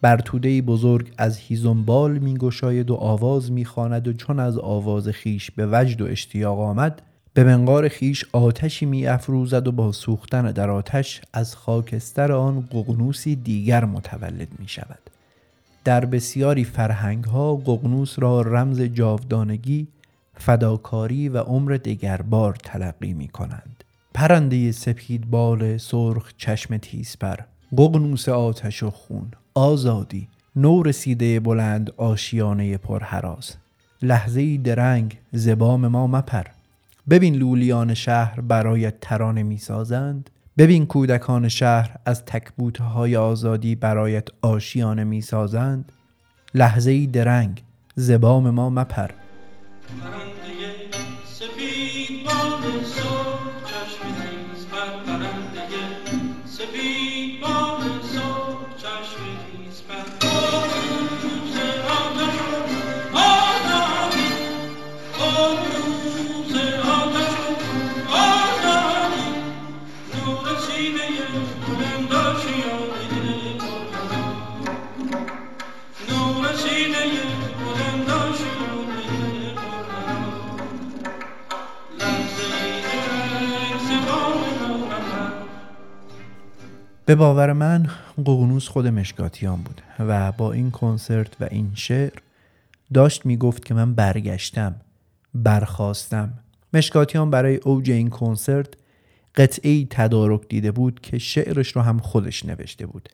بر 0.00 0.18
توده 0.18 0.62
بزرگ 0.62 1.12
از 1.18 1.38
هیزنبال 1.38 2.18
می 2.18 2.34
گشاید 2.34 2.90
و 2.90 2.94
آواز 2.94 3.52
می 3.52 3.64
خاند 3.64 4.08
و 4.08 4.12
چون 4.12 4.40
از 4.40 4.58
آواز 4.58 5.08
خیش 5.08 5.50
به 5.50 5.68
وجد 5.72 6.00
و 6.00 6.06
اشتیاق 6.06 6.60
آمد 6.60 7.02
به 7.34 7.44
منقار 7.44 7.88
خیش 7.88 8.24
آتشی 8.32 8.86
می 8.86 9.06
افروزد 9.06 9.68
و 9.68 9.72
با 9.72 9.92
سوختن 9.92 10.52
در 10.52 10.70
آتش 10.70 11.20
از 11.32 11.56
خاکستر 11.56 12.32
آن 12.32 12.60
ققنوسی 12.60 13.36
دیگر 13.36 13.84
متولد 13.84 14.48
می 14.58 14.68
شود. 14.68 14.98
در 15.84 16.04
بسیاری 16.04 16.64
فرهنگ 16.64 17.24
ها 17.24 17.56
ققنوس 17.56 18.18
را 18.18 18.42
رمز 18.42 18.80
جاودانگی 18.80 19.88
فداکاری 20.38 21.28
و 21.28 21.38
عمر 21.38 21.72
دگربار 21.72 22.54
تلقی 22.54 23.12
می 23.12 23.28
کنند 23.28 23.84
پرنده 24.14 24.72
سپید 24.72 25.30
بال 25.30 25.76
سرخ 25.76 26.32
چشم 26.36 26.76
تیزپر 26.76 27.36
ققنوس 27.78 28.28
آتش 28.28 28.82
و 28.82 28.90
خون 28.90 29.30
آزادی 29.54 30.28
نور 30.56 30.86
رسیده 30.86 31.40
بلند 31.40 31.92
آشیانه 31.96 32.76
پرهراز. 32.76 33.54
لحظه 34.02 34.56
درنگ 34.56 35.18
زبام 35.32 35.86
ما 35.86 36.06
مپر. 36.06 36.46
ببین 37.10 37.34
لولیان 37.34 37.94
شهر 37.94 38.40
برایت 38.40 38.94
ترانه 39.00 39.42
می‌سازند. 39.42 40.30
ببین 40.58 40.86
کودکان 40.86 41.48
شهر 41.48 41.96
از 42.04 42.24
تکبوت 42.24 42.80
های 42.80 43.16
آزادی 43.16 43.74
برایت 43.74 44.28
آشیانه 44.42 45.04
می‌سازند. 45.04 45.92
لحظه 46.54 47.06
درنگ 47.06 47.62
زبام 47.96 48.50
ما 48.50 48.70
مپر. 48.70 49.10
Parang 49.96 50.28
به 87.08 87.14
باور 87.14 87.52
من 87.52 87.86
ققنوس 88.18 88.68
خود 88.68 88.86
مشکاتیان 88.86 89.62
بود 89.62 89.82
و 89.98 90.32
با 90.32 90.52
این 90.52 90.70
کنسرت 90.70 91.40
و 91.40 91.48
این 91.50 91.70
شعر 91.74 92.12
داشت 92.94 93.26
می‌گفت 93.26 93.64
که 93.64 93.74
من 93.74 93.94
برگشتم 93.94 94.74
برخواستم 95.34 96.32
مشکاتیان 96.74 97.30
برای 97.30 97.56
اوج 97.56 97.90
این 97.90 98.10
کنسرت 98.10 98.68
قطعی 99.36 99.86
تدارک 99.90 100.48
دیده 100.48 100.72
بود 100.72 101.00
که 101.00 101.18
شعرش 101.18 101.76
رو 101.76 101.82
هم 101.82 101.98
خودش 101.98 102.44
نوشته 102.44 102.86
بود. 102.86 103.08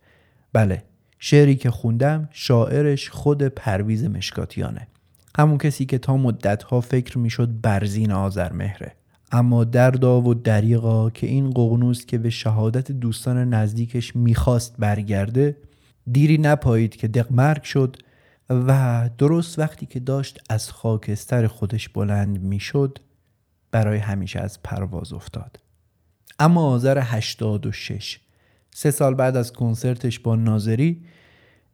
بله 0.53 0.83
شعری 1.19 1.57
که 1.57 1.71
خوندم 1.71 2.29
شاعرش 2.33 3.11
خود 3.11 3.43
پرویز 3.43 4.05
مشکاتیانه. 4.05 4.87
همون 5.39 5.59
کسی 5.59 5.87
که 5.87 5.99
تا 5.99 6.17
مدتها 6.17 6.81
فکر 6.81 7.19
می‌شد 7.19 7.61
برزین 7.63 8.13
آذر 8.13 8.53
مهره 8.53 8.93
اما 9.35 9.64
دردا 9.64 10.20
و 10.20 10.35
دریغا 10.35 11.11
که 11.11 11.26
این 11.26 11.51
قغنوس 11.51 12.07
که 12.07 12.18
به 12.18 12.30
شهادت 12.30 12.93
دوستان 12.93 13.55
نزدیکش 13.55 14.16
می‌خواست 14.16 14.74
برگرده 14.78 15.57
دیری 16.12 16.39
نپایید 16.39 16.97
که 16.97 17.09
دقمرگ 17.09 17.62
شد 17.62 17.97
و 18.51 19.11
درست 19.18 19.59
وقتی 19.59 19.87
که 19.87 20.01
داشت 20.01 20.41
از 20.51 20.70
خاکستر 20.70 21.47
خودش 21.47 21.89
بلند 21.89 22.43
می‌شد 22.43 22.99
برای 23.70 23.99
همیشه 23.99 24.41
از 24.41 24.62
پرواز 24.62 25.12
افتاد. 25.12 25.59
اما 26.39 26.66
آذر 26.66 26.99
86 27.03 28.20
سه 28.74 28.91
سال 28.91 29.14
بعد 29.14 29.37
از 29.37 29.53
کنسرتش 29.53 30.18
با 30.18 30.37
ناظری 30.37 31.05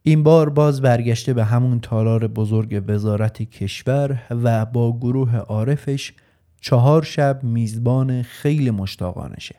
این 0.03 0.23
بار 0.23 0.51
باز 0.51 0.83
برگشته 0.83 1.35
به 1.35 1.45
همون 1.45 1.81
تالار 1.81 2.27
بزرگ 2.27 2.85
وزارت 2.87 3.43
کشور 3.43 4.23
و 4.31 4.67
با 4.67 4.99
گروه 4.99 5.37
عارفش 5.37 6.13
چهار 6.61 7.03
شب 7.03 7.41
میزبان 7.43 8.23
خیلی 8.23 8.71
مشتاقانشه. 8.71 9.55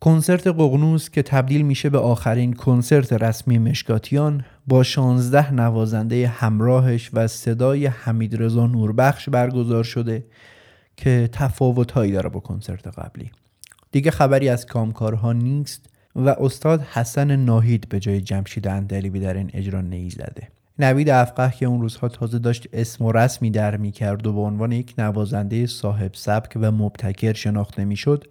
کنسرت 0.00 0.46
ققنوس 0.46 1.10
که 1.10 1.22
تبدیل 1.22 1.62
میشه 1.62 1.90
به 1.90 1.98
آخرین 1.98 2.52
کنسرت 2.52 3.12
رسمی 3.12 3.58
مشکاتیان 3.58 4.44
با 4.66 4.82
16 4.82 5.52
نوازنده 5.52 6.28
همراهش 6.28 7.10
و 7.12 7.26
صدای 7.26 7.86
حمید 7.86 8.42
رضا 8.42 8.66
نوربخش 8.66 9.28
برگزار 9.28 9.84
شده 9.84 10.24
که 10.96 11.28
تفاوتهایی 11.32 12.12
داره 12.12 12.28
با 12.28 12.40
کنسرت 12.40 12.86
قبلی. 12.98 13.30
دیگه 13.92 14.10
خبری 14.10 14.48
از 14.48 14.66
کامکارها 14.66 15.32
نیست 15.32 15.86
و 16.16 16.28
استاد 16.28 16.80
حسن 16.80 17.36
ناهید 17.36 17.88
به 17.88 18.00
جای 18.00 18.20
جمشید 18.20 18.68
اندلیبی 18.68 19.20
در 19.20 19.34
این 19.34 19.50
اجرا 19.54 19.80
نیزده. 19.80 20.48
نوید 20.78 21.10
افقه 21.10 21.50
که 21.50 21.66
اون 21.66 21.80
روزها 21.80 22.08
تازه 22.08 22.38
داشت 22.38 22.68
اسم 22.72 23.04
و 23.04 23.12
رسمی 23.12 23.50
در 23.50 23.76
می‌کرد 23.76 24.26
و 24.26 24.32
به 24.32 24.40
عنوان 24.40 24.72
یک 24.72 24.94
نوازنده 24.98 25.66
صاحب 25.66 26.10
سبک 26.14 26.52
و 26.60 26.70
مبتکر 26.70 27.32
شناخته 27.32 27.84
می‌شد 27.84 28.24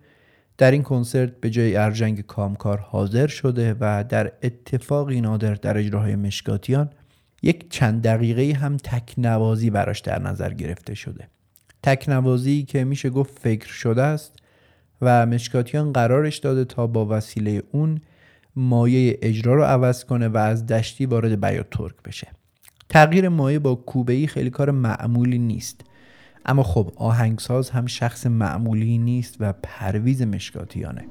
در 0.58 0.72
این 0.72 0.84
کنسرت 0.84 1.41
به 1.41 1.50
جای 1.50 1.76
ارجنگ 1.76 2.22
کامکار 2.22 2.78
حاضر 2.78 3.28
شده 3.28 3.76
و 3.80 4.04
در 4.10 4.32
اتفاقی 4.44 5.22
نادر 5.22 5.54
در 5.54 5.78
اجراهای 5.78 6.16
مشکاتیان 6.16 6.89
یک 7.41 7.70
چند 7.70 8.02
دقیقه 8.02 8.60
هم 8.60 8.78
تکنوازی 8.78 9.70
براش 9.70 10.00
در 10.00 10.22
نظر 10.22 10.54
گرفته 10.54 10.96
شده. 10.96 11.28
تکنوازی 11.84 12.64
که 12.64 12.84
میشه 12.84 13.10
گفت 13.10 13.39
فکر 13.39 13.68
شده 13.68 14.04
است 14.04 14.36
و 15.02 15.26
مشکاتیان 15.26 15.94
قرارش 15.94 16.38
داده 16.38 16.66
تا 16.66 16.88
با 16.88 17.08
وسیله 17.10 17.64
اون 17.72 18.02
مایه 18.56 19.20
اجرا 19.22 19.56
رو 19.56 19.64
عوض 19.64 20.04
کنه 20.06 20.28
و 20.28 20.38
از 20.38 20.66
دشتی 20.66 21.06
وارد 21.06 21.41
بیات 21.45 21.68
ترک 21.72 21.95
بشه. 22.06 22.28
تغییر 22.89 23.30
مایه 23.30 23.60
با 23.60 23.76
کوبه 23.76 24.14
ای 24.14 24.28
خیلی 24.28 24.49
کار 24.49 24.72
معمولی 24.72 25.39
نیست. 25.39 25.82
اما 26.45 26.64
خب 26.64 26.93
آهنگساز 26.95 27.70
هم 27.70 27.86
شخص 27.86 28.28
معمولی 28.28 28.97
نیست 28.97 29.36
و 29.39 29.54
پرویز 29.64 30.22
مشکاتیانه. 30.22 31.06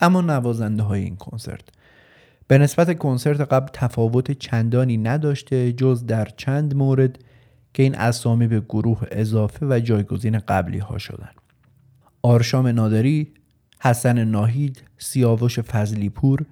اما 0.00 0.20
نوازنده 0.20 0.82
های 0.82 1.02
این 1.02 1.16
کنسرت 1.16 1.68
به 2.48 2.58
نسبت 2.58 2.98
کنسرت 2.98 3.40
قبل 3.40 3.68
تفاوت 3.72 4.30
چندانی 4.30 4.96
نداشته 4.96 5.72
جز 5.72 6.06
در 6.06 6.28
چند 6.36 6.76
مورد 6.76 7.18
که 7.74 7.82
این 7.82 7.94
اسامی 7.94 8.46
به 8.46 8.60
گروه 8.60 9.02
اضافه 9.10 9.66
و 9.66 9.80
جایگزین 9.80 10.38
قبلی 10.38 10.78
ها 10.78 10.98
شدن 10.98 11.30
آرشام 12.22 12.66
نادری، 12.66 13.32
حسن 13.80 14.24
ناهید، 14.24 14.82
سیاوش 14.98 15.60
فضلی 15.60 16.08
پور، 16.08 16.46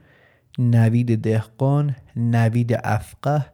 نوید 0.59 1.23
دهقان، 1.23 1.97
نوید 2.17 2.81
افقه 2.85 3.47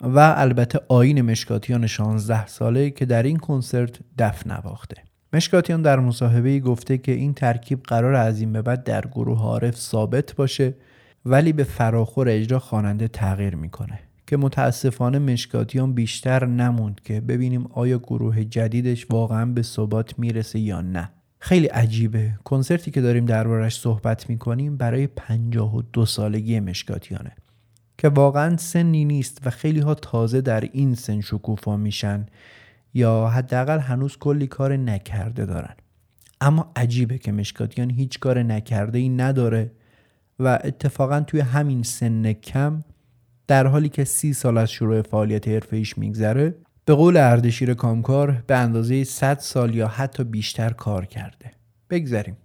و 0.00 0.34
البته 0.36 0.80
آین 0.88 1.22
مشکاتیان 1.22 1.86
16 1.86 2.46
ساله 2.46 2.90
که 2.90 3.04
در 3.04 3.22
این 3.22 3.36
کنسرت 3.36 3.98
دف 4.18 4.46
نواخته. 4.46 5.03
مشکاتیان 5.34 5.82
در 5.82 6.00
مصاحبه 6.00 6.60
گفته 6.60 6.98
که 6.98 7.12
این 7.12 7.34
ترکیب 7.34 7.82
قرار 7.82 8.14
از 8.14 8.40
این 8.40 8.52
به 8.52 8.62
بعد 8.62 8.84
در 8.84 9.00
گروه 9.00 9.38
عارف 9.38 9.76
ثابت 9.76 10.34
باشه 10.34 10.74
ولی 11.26 11.52
به 11.52 11.64
فراخور 11.64 12.28
اجرا 12.28 12.58
خواننده 12.58 13.08
تغییر 13.08 13.56
می‌کنه. 13.56 13.98
که 14.26 14.36
متاسفانه 14.36 15.18
مشکاتیان 15.18 15.92
بیشتر 15.92 16.46
نموند 16.46 17.00
که 17.04 17.20
ببینیم 17.20 17.66
آیا 17.72 17.98
گروه 17.98 18.44
جدیدش 18.44 19.06
واقعا 19.10 19.46
به 19.46 19.62
ثبات 19.62 20.18
می‌رسه 20.18 20.58
یا 20.58 20.80
نه. 20.80 21.10
خیلی 21.38 21.66
عجیبه. 21.66 22.34
کنسرتی 22.44 22.90
که 22.90 23.00
داریم 23.00 23.26
دربارش 23.26 23.80
صحبت 23.80 24.30
می‌کنیم 24.30 24.76
برای 24.76 25.06
پنجاه 25.06 25.76
و 25.76 25.82
دو 25.92 26.06
سالگی 26.06 26.60
مشکاتیانه 26.60 27.32
که 27.98 28.08
واقعا 28.08 28.56
سنی 28.56 29.04
نیست 29.04 29.42
و 29.44 29.50
خیلی 29.50 29.80
ها 29.80 29.94
تازه 29.94 30.40
در 30.40 30.60
این 30.60 30.94
سن 30.94 31.20
شکوفا 31.20 31.76
میشن. 31.76 32.26
یا 32.94 33.28
حداقل 33.28 33.78
هنوز 33.78 34.16
کلی 34.16 34.46
کار 34.46 34.76
نکرده 34.76 35.46
دارن. 35.46 35.74
اما 36.40 36.72
عجیبه 36.76 37.18
که 37.18 37.32
مشکاتیان 37.32 37.90
هیچ 37.90 38.18
کار 38.18 38.42
نکرده 38.42 38.98
ای 38.98 39.08
نداره 39.08 39.70
و 40.38 40.58
اتفاقا 40.64 41.20
توی 41.20 41.40
همین 41.40 41.82
سن 41.82 42.32
کم 42.32 42.84
در 43.46 43.66
حالی 43.66 43.88
که 43.88 44.04
سی 44.04 44.32
سال 44.32 44.58
از 44.58 44.70
شروع 44.70 45.02
فعالیت 45.02 45.72
ایش 45.72 45.98
میگذره 45.98 46.54
به 46.84 46.94
قول 46.94 47.16
اردشیر 47.16 47.74
کامکار 47.74 48.42
به 48.46 48.56
اندازه 48.56 49.04
100 49.04 49.38
سال 49.38 49.74
یا 49.74 49.88
حتی 49.88 50.24
بیشتر 50.24 50.70
کار 50.70 51.06
کرده. 51.06 51.50
بگذریم. 51.90 52.36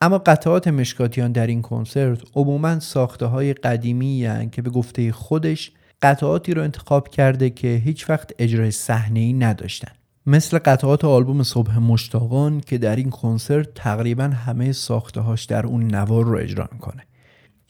اما 0.00 0.18
قطعات 0.18 0.68
مشکاتیان 0.68 1.32
در 1.32 1.46
این 1.46 1.62
کنسرت 1.62 2.22
عموما 2.34 2.80
ساخته 2.80 3.26
های 3.26 3.54
قدیمی 3.54 4.48
که 4.52 4.62
به 4.62 4.70
گفته 4.70 5.12
خودش 5.12 5.72
قطعاتی 6.02 6.54
رو 6.54 6.62
انتخاب 6.62 7.08
کرده 7.08 7.50
که 7.50 7.82
هیچ 7.84 8.10
وقت 8.10 8.30
اجرای 8.38 8.70
صحنه 8.70 9.20
ای 9.20 9.32
نداشتن. 9.32 9.92
مثل 10.26 10.58
قطعات 10.58 11.04
آلبوم 11.04 11.42
صبح 11.42 11.78
مشتاقان 11.78 12.60
که 12.60 12.78
در 12.78 12.96
این 12.96 13.10
کنسرت 13.10 13.74
تقریبا 13.74 14.24
همه 14.24 14.72
ساخته 14.72 15.20
هاش 15.20 15.44
در 15.44 15.66
اون 15.66 15.94
نوار 15.94 16.24
رو 16.24 16.38
اجرا 16.38 16.68
می‌کنه. 16.72 17.02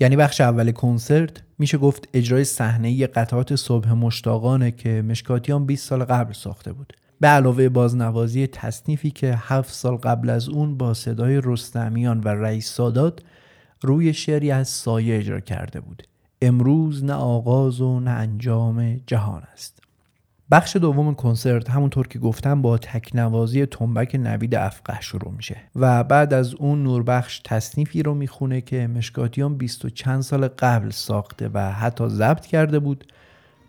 یعنی 0.00 0.16
بخش 0.16 0.40
اول 0.40 0.70
کنسرت 0.70 1.42
میشه 1.58 1.78
گفت 1.78 2.08
اجرای 2.14 2.44
صحنه 2.44 3.06
قطعات 3.06 3.56
صبح 3.56 3.92
مشتاقانه 3.92 4.70
که 4.70 5.02
مشکاتیان 5.02 5.66
20 5.66 5.88
سال 5.88 6.04
قبل 6.04 6.32
ساخته 6.32 6.72
بود. 6.72 6.92
به 7.20 7.28
علاوه 7.28 7.68
بازنوازی 7.68 8.46
تصنیفی 8.46 9.10
که 9.10 9.34
7 9.36 9.72
سال 9.72 9.96
قبل 9.96 10.30
از 10.30 10.48
اون 10.48 10.76
با 10.76 10.94
صدای 10.94 11.40
رستمیان 11.44 12.20
و 12.20 12.28
رئیس 12.28 12.70
سادات 12.70 13.20
روی 13.82 14.12
شعری 14.12 14.50
از 14.50 14.68
سایه 14.68 15.18
اجرا 15.18 15.40
کرده 15.40 15.80
بود. 15.80 16.02
امروز 16.42 17.04
نه 17.04 17.12
آغاز 17.12 17.80
و 17.80 18.00
نه 18.00 18.10
انجام 18.10 19.00
جهان 19.06 19.42
است. 19.52 19.78
بخش 20.50 20.76
دوم 20.76 21.14
کنسرت 21.14 21.70
همونطور 21.70 22.08
که 22.08 22.18
گفتم 22.18 22.62
با 22.62 22.78
تکنوازی 22.78 23.66
تنبک 23.66 24.14
نوید 24.14 24.54
افقه 24.54 25.00
شروع 25.00 25.32
میشه 25.36 25.56
و 25.76 26.04
بعد 26.04 26.34
از 26.34 26.54
اون 26.54 26.82
نوربخش 26.82 27.40
تصنیفی 27.44 28.02
رو 28.02 28.14
می‌خونه 28.14 28.60
که 28.60 28.86
مشکاتیان 28.86 29.56
بیست 29.56 29.84
و 29.84 29.90
چند 29.90 30.20
سال 30.20 30.48
قبل 30.48 30.90
ساخته 30.90 31.50
و 31.54 31.72
حتی 31.72 32.08
ضبط 32.08 32.46
کرده 32.46 32.78
بود 32.78 33.12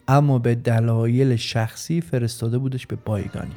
اما 0.07 0.39
به 0.39 0.55
دلایل 0.55 1.35
شخصی 1.35 2.01
فرستاده 2.01 2.57
بودش 2.57 2.87
به 2.87 2.97
بایگانی. 3.05 3.55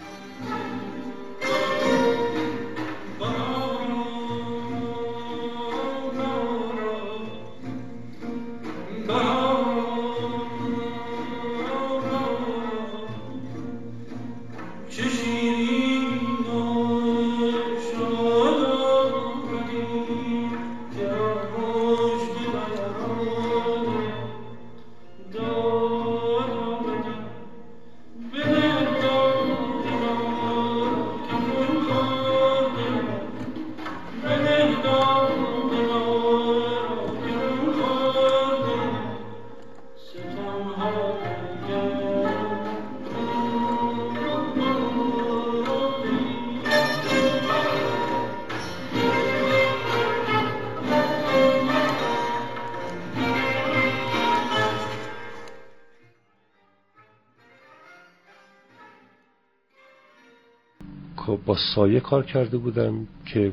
سایه 61.76 62.00
کار 62.00 62.22
کرده 62.22 62.58
بودم 62.58 63.06
که 63.26 63.52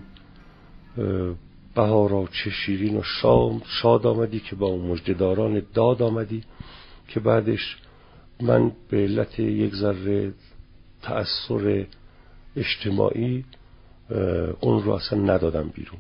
بهارا 1.75 2.27
چه 2.31 2.49
شیرین 2.49 2.97
و 2.97 3.03
شام 3.03 3.61
شاد 3.65 4.07
آمدی 4.07 4.39
که 4.39 4.55
با 4.55 4.77
مجدداران 4.77 5.61
داد 5.73 6.01
آمدی 6.01 6.43
که 7.07 7.19
بعدش 7.19 7.77
من 8.41 8.71
به 8.89 8.97
علت 8.97 9.39
یک 9.39 9.75
ذره 9.75 10.33
تأثیر 11.01 11.87
اجتماعی 12.55 13.45
اون 14.61 14.83
رو 14.83 14.91
اصلا 14.91 15.19
ندادم 15.19 15.69
بیرون. 15.69 15.99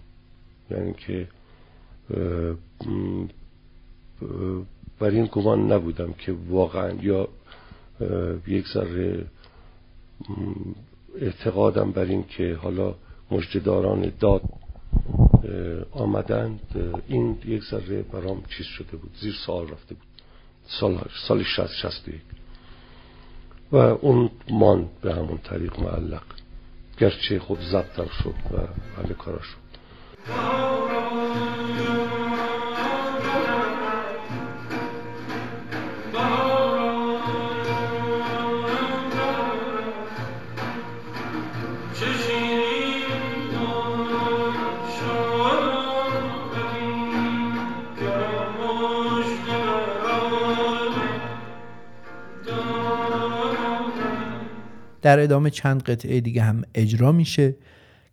یعنی 0.71 0.93
که 0.93 1.27
بر 4.99 5.09
این 5.09 5.29
گمان 5.31 5.71
نبودم 5.71 6.13
که 6.13 6.35
واقعا 6.49 6.91
یا 7.01 7.27
یک 8.47 8.67
ذره 8.67 9.25
اعتقادم 11.21 11.91
بر 11.91 12.03
این 12.03 12.23
که 12.23 12.55
حالا 12.61 12.95
مجدداران 13.31 14.13
داد 14.19 14.41
آمدند. 15.91 16.59
این 17.07 17.37
یک 17.45 17.63
ذره 17.63 18.01
برام 18.01 18.43
چیز 18.57 18.65
شده 18.65 18.97
بود 18.97 19.11
زیر 19.21 19.35
سال 19.45 19.63
رفته 19.63 19.95
بود. 19.95 20.07
سال, 20.67 21.01
سال 21.27 21.43
شست 21.43 21.73
شست 21.73 22.09
و 23.71 23.75
اون 23.75 24.29
مان 24.49 24.89
به 25.01 25.13
همون 25.13 25.37
طریق 25.37 25.79
معلق. 25.79 26.23
گرچه 26.99 27.39
خب 27.39 27.57
ضبط 27.61 28.11
شد 28.23 28.35
و 28.53 28.57
حل 29.01 29.13
کارا 29.13 29.41
شد. 29.41 29.63
در 55.03 55.19
ادامه 55.19 55.49
چند 55.49 55.83
قطعه 55.83 56.21
دیگه 56.21 56.43
هم 56.43 56.63
اجرا 56.75 57.11
میشه 57.11 57.55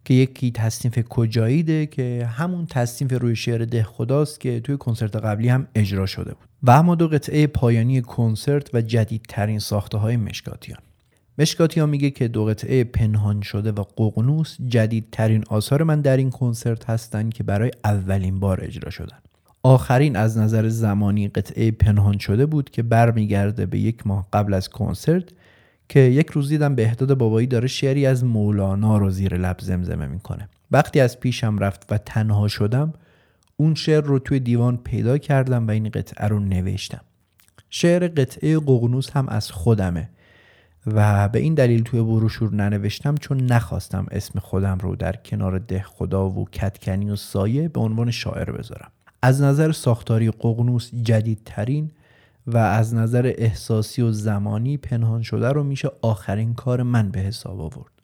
که 0.05 0.15
یکی 0.15 0.51
تصنیف 0.51 0.99
کجاییده 1.09 1.87
که 1.87 2.29
همون 2.37 2.67
تصنیف 2.67 3.13
روی 3.13 3.37
شعر 3.37 3.65
ده 3.65 3.83
خداست 3.83 4.41
که 4.41 4.61
توی 4.61 4.77
کنسرت 4.77 5.17
قبلی 5.17 5.49
هم 5.49 5.67
اجرا 5.75 6.07
شده 6.07 6.35
بود. 6.35 6.49
و 6.63 6.71
اما 6.71 6.95
دو 6.95 7.09
قطعه 7.09 7.47
پایانی 7.47 8.03
کنسرت 8.03 8.75
و 8.75 8.81
جدیدترین 8.81 9.59
ساخته 9.59 9.99
های 9.99 10.17
مشکاتیان. 10.17 10.79
مشکاتیان 11.39 11.89
میگه 11.89 12.11
که 12.11 12.29
دو 12.29 12.45
قطعه 12.45 12.85
پنهان 12.85 13.41
شده 13.41 13.73
و 13.73 13.83
ققنوس 13.83 14.57
جدیدترین 14.69 15.45
آثار 15.49 15.83
من 15.83 16.01
در 16.01 16.17
این 16.17 16.31
کنسرت 16.31 16.91
هستند 16.91 17.35
که 17.35 17.43
برای 17.43 17.71
اولین 17.85 18.41
بار 18.41 18.65
اجرا 18.65 18.91
شدن. 18.91 19.19
آخرین 19.63 20.17
از 20.17 20.39
نظر 20.39 20.69
زمانی 20.69 21.29
قطعه 21.29 21.71
پنهان 21.71 22.19
شده 22.19 22.47
بود 22.47 22.71
که 22.71 22.83
برمیگرده 22.83 23.67
به 23.67 23.79
یک 23.79 24.07
ماه 24.07 24.29
قبل 24.33 24.55
از 24.55 24.69
کنسرت 24.69 25.25
که 25.91 26.01
یک 26.01 26.31
روز 26.31 26.49
دیدم 26.49 26.75
بهداد 26.75 27.15
بابایی 27.15 27.47
داره 27.47 27.69
شعری 27.69 28.07
از 28.07 28.25
مولانا 28.25 28.99
رو 28.99 29.11
زیر 29.11 29.37
لب 29.37 29.57
زمزمه 29.61 30.07
می‌کنه. 30.07 30.49
وقتی 30.71 31.01
از 31.01 31.21
پیشم 31.21 31.59
رفت 31.59 31.93
و 31.93 31.99
تنها 31.99 32.49
شدم 32.49 32.93
اون 33.57 33.75
شعر 33.75 34.01
رو 34.01 34.19
توی 34.19 34.41
دیوان 34.41 34.77
پیدا 34.77 35.19
کردم 35.19 35.67
و 35.67 35.71
این 35.71 35.89
قطعه 35.89 36.29
رو 36.29 36.41
نوشتم. 36.41 37.01
شعر 37.71 38.09
قطعه 38.09 38.59
ققنوس 38.59 39.11
هم 39.11 39.29
از 39.29 39.51
خودمه 39.51 40.09
و 40.87 41.29
به 41.29 41.39
این 41.39 41.55
دلیل 41.55 41.83
توی 41.83 42.03
بروشور 42.03 42.55
ننوشتم 42.55 43.15
چون 43.15 43.47
نخواستم 43.47 44.07
اسم 44.11 44.39
خودم 44.39 44.79
رو 44.79 44.97
در 44.97 45.17
کنار 45.17 45.59
ده 45.59 45.83
خدا 45.83 46.31
و 46.31 46.49
کتکنی 46.53 47.11
و 47.11 47.17
سایه 47.17 47.69
به 47.69 47.81
عنوان 47.81 48.11
شاعر 48.11 48.53
بذارم. 48.53 48.91
از 49.23 49.43
نظر 49.43 49.73
ساختاری 49.73 50.31
ققنوس 50.31 50.91
جدیدترین 51.03 51.91
و 52.51 52.57
از 52.57 52.95
نظر 52.95 53.33
احساسی 53.39 54.03
و 54.03 54.13
زمانی 54.13 54.77
پنهان 54.77 55.23
شده 55.23 55.49
رو 55.49 55.65
میشه 55.65 55.91
آخرین 56.03 56.55
کار 56.55 56.83
من 56.83 57.11
به 57.11 57.21
حساب 57.21 57.61
آورد. 57.61 58.00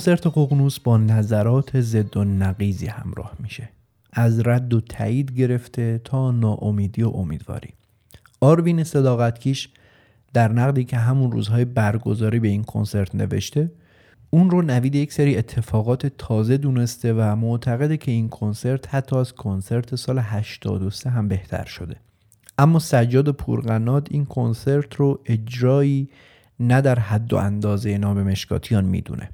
کنسرت 0.00 0.26
ققنوس 0.26 0.80
با 0.80 0.98
نظرات 0.98 1.80
ضد 1.80 2.16
و 2.16 2.24
نقیزی 2.24 2.86
همراه 2.86 3.32
میشه. 3.38 3.68
از 4.12 4.46
رد 4.46 4.74
و 4.74 4.80
تایید 4.80 5.32
گرفته 5.32 6.00
تا 6.04 6.30
ناامیدی 6.30 7.02
و 7.02 7.08
امیدواری. 7.08 7.68
آروین 8.40 8.84
صداقتکیش 8.84 9.68
در 10.32 10.52
نقدی 10.52 10.84
که 10.84 10.96
همون 10.96 11.32
روزهای 11.32 11.64
برگزاری 11.64 12.40
به 12.40 12.48
این 12.48 12.64
کنسرت 12.64 13.14
نوشته 13.14 13.72
اون 14.30 14.50
رو 14.50 14.62
نوید 14.62 14.94
یک 14.94 15.12
سری 15.12 15.36
اتفاقات 15.36 16.06
تازه 16.06 16.56
دونسته 16.56 17.12
و 17.12 17.36
معتقده 17.36 17.96
که 17.96 18.10
این 18.10 18.28
کنسرت 18.28 18.94
حتی 18.94 19.16
از 19.16 19.32
کنسرت 19.32 19.94
سال 19.94 20.18
83 20.18 21.10
هم 21.10 21.28
بهتر 21.28 21.64
شده. 21.64 21.96
اما 22.58 22.78
سجاد 22.78 23.30
پورقناد 23.30 24.08
این 24.10 24.24
کنسرت 24.26 24.94
رو 24.94 25.20
اجرایی 25.26 26.08
نه 26.60 26.80
در 26.80 26.98
حد 26.98 27.32
و 27.32 27.36
اندازه 27.36 27.98
نام 27.98 28.22
مشکاتیان 28.22 28.84
می‌دونه. 28.84 29.30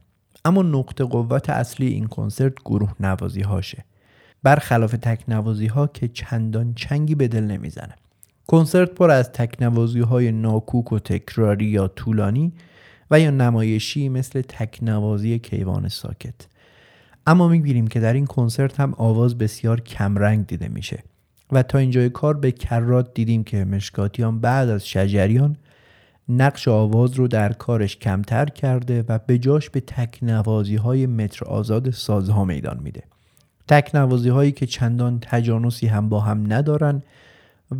اما 0.47 0.63
نقطه 0.63 1.05
قوت 1.05 1.51
اصلی 1.51 1.87
این 1.87 2.07
کنسرت 2.07 2.55
گروه 2.65 2.93
نوازی 3.01 3.41
هاشه 3.41 3.85
برخلاف 4.43 4.93
تک 4.93 5.25
نوازی 5.29 5.67
ها 5.67 5.87
که 5.87 6.09
چندان 6.09 6.75
چنگی 6.75 7.15
به 7.15 7.29
دل 7.29 7.45
نمی‌زنه. 7.45 7.95
کنسرت 8.47 8.91
پر 8.91 9.11
از 9.11 9.33
تک 9.33 9.63
نوازی 9.63 10.01
های 10.01 10.33
ناکوک 10.33 10.93
و 10.93 10.99
تکراری 10.99 11.65
یا 11.65 11.89
طولانی 11.89 12.53
و 13.11 13.21
یا 13.21 13.31
نمایشی 13.31 14.09
مثل 14.09 14.43
تک 14.43 14.79
نوازی 14.83 15.39
کیوان 15.39 15.89
ساکت. 15.89 16.35
اما 17.27 17.49
می‌بینیم 17.49 17.87
که 17.87 18.01
در 18.01 18.13
این 18.13 18.27
کنسرت 18.27 18.81
هم 18.81 18.95
آواز 18.97 19.39
بسیار 19.39 19.81
کمرنگ 19.81 20.47
دیده 20.47 20.69
میشه 20.69 21.03
و 21.53 21.63
تا 21.63 21.79
اینجای 21.79 22.11
کار 22.11 22.37
به 22.37 22.53
کرات 22.53 23.15
دیدیم 23.15 23.45
که 23.45 23.65
مشکاتیان 23.65 24.41
بعد 24.41 24.69
از 24.69 24.89
شجریان 24.89 25.57
نقش 26.29 26.69
آواز 26.69 27.15
رو 27.15 27.29
در 27.29 27.53
کارش 27.53 27.97
کمتر 27.97 28.47
کرده 28.47 29.05
و 29.09 29.19
به 29.27 29.39
جاش 29.39 29.71
به 29.71 29.81
تک 29.81 30.19
نوازی 30.23 30.77
های 30.77 31.07
متر 31.07 31.45
آزاد 31.45 31.91
سازها 31.91 32.45
میدان 32.45 32.81
میده. 32.83 33.03
تک 33.69 33.91
نوازی 33.95 34.29
هایی 34.29 34.53
که 34.53 34.67
چندان 34.67 35.19
تجانسی 35.23 35.87
هم 35.87 36.09
با 36.09 36.21
هم 36.21 36.53
ندارن 36.53 37.03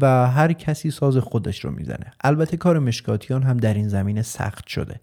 و 0.01 0.31
هر 0.31 0.53
کسی 0.53 0.91
ساز 0.91 1.17
خودش 1.17 1.65
رو 1.65 1.71
می‌زنه. 1.71 2.13
البته 2.21 2.57
کار 2.57 2.79
مشکاتیان 2.79 3.43
هم 3.43 3.57
در 3.57 3.75
این 3.75 3.89
زمینه 3.89 4.23
سخت 4.23 4.67
شده. 4.67 5.01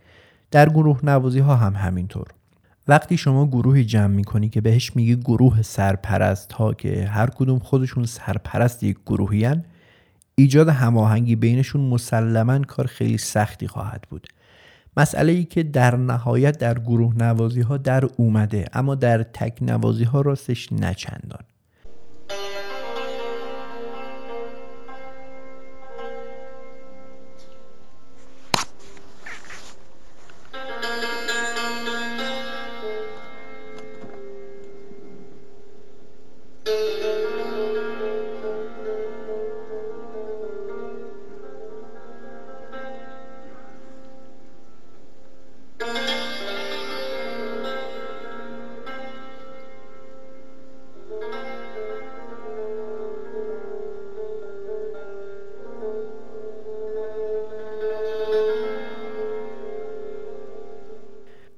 در 0.52 0.70
گروه 0.70 1.00
نوازی 1.04 1.40
ها 1.40 1.56
هم 1.56 1.76
همینطور. 1.76 2.28
وقتی 2.88 3.18
شما 3.18 3.48
گروهی 3.48 3.86
جمع 3.86 4.16
می‌کنی 4.16 4.50
که 4.50 4.62
بهش 4.62 4.96
میگی 4.96 5.16
گروه 5.16 5.62
سرپرست 5.62 6.54
ها 6.54 6.74
که 6.74 7.06
هر 7.06 7.30
کدوم 7.30 7.60
خودشون 7.60 8.06
سرپرست 8.06 8.84
یک 8.84 8.98
گروهی 9.06 9.46
ایجاد 10.36 10.70
هماهنگی 10.70 11.36
بینشون 11.36 11.82
مسلما 11.82 12.60
کار 12.60 12.88
خیلی 12.88 13.18
سختی 13.18 13.68
خواهد 13.68 14.04
بود. 14.10 14.28
مسئله 14.98 15.32
ای 15.32 15.44
که 15.44 15.64
در 15.64 15.96
نهایت 15.96 16.58
در 16.58 16.80
گروه 16.80 17.16
نوازی 17.16 17.62
ها 17.62 17.78
در 17.78 18.06
اومده 18.18 18.66
اما 18.74 18.96
در 18.96 19.24
تک 19.24 19.58
نوازی 19.62 20.04
ها 20.04 20.22
راستش 20.22 20.74
نچندان. 20.74 21.44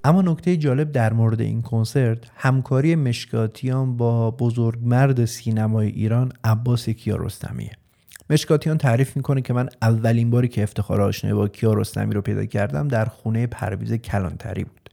اما 0.05 0.21
نکته 0.21 0.57
جالب 0.57 0.91
در 0.91 1.13
مورد 1.13 1.41
این 1.41 1.61
کنسرت 1.61 2.17
همکاری 2.35 2.95
مشکاتیان 2.95 3.97
با 3.97 4.31
بزرگمرد 4.31 5.25
سینمای 5.25 5.87
ایران 5.87 6.31
عباس 6.43 6.89
کیارستمیه. 6.89 7.71
مشکاتیان 8.29 8.77
تعریف 8.77 9.17
می‌کنه 9.17 9.41
که 9.41 9.53
من 9.53 9.69
اولین 9.81 10.29
باری 10.29 10.47
که 10.47 10.63
افتخار 10.63 11.01
آشنایی 11.01 11.35
با 11.35 11.47
کیارستمی 11.47 12.13
رو 12.13 12.21
پیدا 12.21 12.45
کردم 12.45 12.87
در 12.87 13.05
خونه 13.05 13.47
پرویز 13.47 13.93
کلانتری 13.93 14.63
بود. 14.63 14.89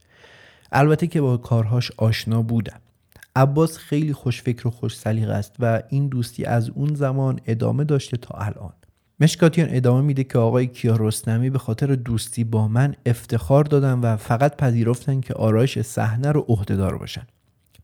البته 0.71 1.07
که 1.07 1.21
با 1.21 1.37
کارهاش 1.37 1.91
آشنا 1.97 2.41
بودم. 2.41 2.79
عباس 3.35 3.77
خیلی 3.77 4.13
خوشفکر 4.13 4.67
و 4.67 4.71
خوش 4.71 4.97
سلیقه 4.97 5.33
است 5.33 5.55
و 5.59 5.81
این 5.89 6.07
دوستی 6.07 6.45
از 6.45 6.69
اون 6.69 6.95
زمان 6.95 7.39
ادامه 7.45 7.83
داشته 7.83 8.17
تا 8.17 8.35
الان. 8.37 8.73
مشکاتیان 9.23 9.67
ادامه 9.71 10.01
میده 10.01 10.23
که 10.23 10.37
آقای 10.37 10.67
کیارستمی 10.67 11.49
به 11.49 11.59
خاطر 11.59 11.95
دوستی 11.95 12.43
با 12.43 12.67
من 12.67 12.95
افتخار 13.05 13.63
دادن 13.63 13.99
و 13.99 14.17
فقط 14.17 14.57
پذیرفتن 14.57 15.21
که 15.21 15.33
آرایش 15.33 15.79
صحنه 15.79 16.31
رو 16.31 16.45
عهدهدار 16.47 16.97
باشن. 16.97 17.27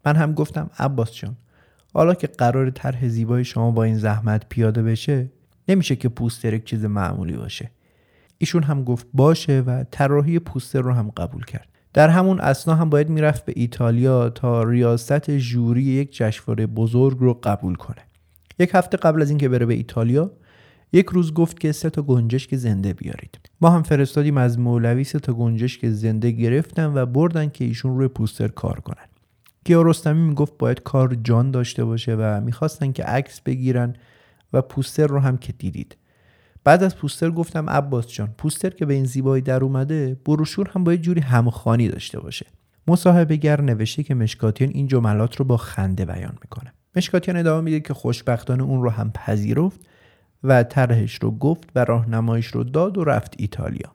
من 0.05 0.15
هم 0.15 0.33
گفتم 0.33 0.69
عباس 0.79 1.13
جان 1.13 1.35
حالا 1.93 2.13
که 2.13 2.27
قرار 2.27 2.69
طرح 2.69 3.07
زیبای 3.07 3.45
شما 3.45 3.71
با 3.71 3.83
این 3.83 3.97
زحمت 3.97 4.45
پیاده 4.49 4.83
بشه 4.83 5.31
نمیشه 5.67 5.95
که 5.95 6.09
پوستر 6.09 6.53
یک 6.53 6.65
چیز 6.65 6.85
معمولی 6.85 7.33
باشه. 7.33 7.71
ایشون 8.37 8.63
هم 8.63 8.83
گفت 8.83 9.07
باشه 9.13 9.61
و 9.61 9.83
طراحی 9.91 10.39
پوستر 10.39 10.81
رو 10.81 10.93
هم 10.93 11.09
قبول 11.09 11.45
کرد. 11.45 11.67
در 11.93 12.09
همون 12.09 12.39
اسنا 12.39 12.75
هم 12.75 12.89
باید 12.89 13.09
می‌رفت 13.09 13.45
به 13.45 13.53
ایتالیا 13.55 14.29
تا 14.29 14.63
ریاست 14.63 15.31
جوری 15.31 15.83
یک 15.83 16.17
جشنواره 16.17 16.67
بزرگ 16.67 17.17
رو 17.19 17.39
قبول 17.43 17.75
کنه. 17.75 18.01
یک 18.59 18.71
هفته 18.73 18.97
قبل 18.97 19.21
از 19.21 19.29
اینکه 19.29 19.49
بره 19.49 19.65
به 19.65 19.73
ایتالیا 19.73 20.31
یک 20.93 21.05
روز 21.05 21.33
گفت 21.33 21.59
که 21.59 21.71
سه 21.71 21.89
تا 21.89 22.01
گنجشک 22.01 22.55
زنده 22.55 22.93
بیارید. 22.93 23.39
ما 23.61 23.69
هم 23.69 23.83
فرستادیم 23.83 24.37
از 24.37 24.59
مولوی 24.59 25.03
سه 25.03 25.19
تا 25.19 25.33
گنجشک 25.33 25.89
زنده 25.89 26.31
گرفتن 26.31 26.85
و 26.85 27.05
بردن 27.05 27.49
که 27.49 27.65
ایشون 27.65 27.97
روی 27.97 28.07
پوستر 28.07 28.47
کار 28.47 28.79
کنن. 28.79 29.05
کیارستمی 29.65 30.21
می‌گفت 30.21 30.57
باید 30.57 30.83
کار 30.83 31.15
جان 31.23 31.51
داشته 31.51 31.85
باشه 31.85 32.15
و 32.15 32.41
می‌خواستن 32.41 32.91
که 32.91 33.03
عکس 33.03 33.41
بگیرن 33.41 33.95
و 34.53 34.61
پوستر 34.61 35.07
رو 35.07 35.19
هم 35.19 35.37
که 35.37 35.53
دیدید. 35.53 35.97
بعد 36.63 36.83
از 36.83 36.95
پوستر 36.95 37.31
گفتم 37.31 37.69
عباس 37.69 38.07
جان 38.07 38.33
پوستر 38.37 38.69
که 38.69 38.85
به 38.85 38.93
این 38.93 39.05
زیبایی 39.05 39.41
در 39.41 39.63
اومده 39.63 40.17
بروشور 40.25 40.69
هم 40.73 40.83
باید 40.83 41.01
جوری 41.01 41.21
همخوانی 41.21 41.87
داشته 41.87 42.19
باشه. 42.19 42.45
مصاحبه 42.87 43.35
گر 43.35 43.61
نوشته 43.61 44.03
که 44.03 44.15
مشکاتیان 44.15 44.71
این 44.73 44.87
جملات 44.87 45.35
رو 45.35 45.45
با 45.45 45.57
خنده 45.57 46.05
بیان 46.05 46.37
می‌کنه. 46.41 46.73
مشکاتیان 46.95 47.37
ادامه 47.37 47.61
میده 47.61 47.79
که 47.79 47.93
خوشبختانه 47.93 48.63
اون 48.63 48.83
رو 48.83 48.89
هم 48.89 49.11
پذیرفت 49.11 49.79
و 50.43 50.63
طرحش 50.63 51.15
رو 51.15 51.31
گفت 51.31 51.69
و 51.75 51.85
راهنمایش 51.85 52.47
رو 52.47 52.63
داد 52.63 52.97
و 52.97 53.03
رفت 53.03 53.33
ایتالیا. 53.37 53.91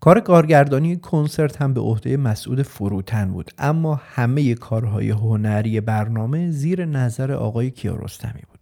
کار 0.00 0.20
کارگردانی 0.20 0.96
کنسرت 0.96 1.62
هم 1.62 1.74
به 1.74 1.80
عهده 1.80 2.16
مسعود 2.16 2.62
فروتن 2.62 3.32
بود 3.32 3.50
اما 3.58 4.00
همه 4.04 4.54
کارهای 4.54 5.10
هنری 5.10 5.80
برنامه 5.80 6.50
زیر 6.50 6.84
نظر 6.84 7.32
آقای 7.32 7.70
کیارستمی 7.70 8.42
بود. 8.50 8.55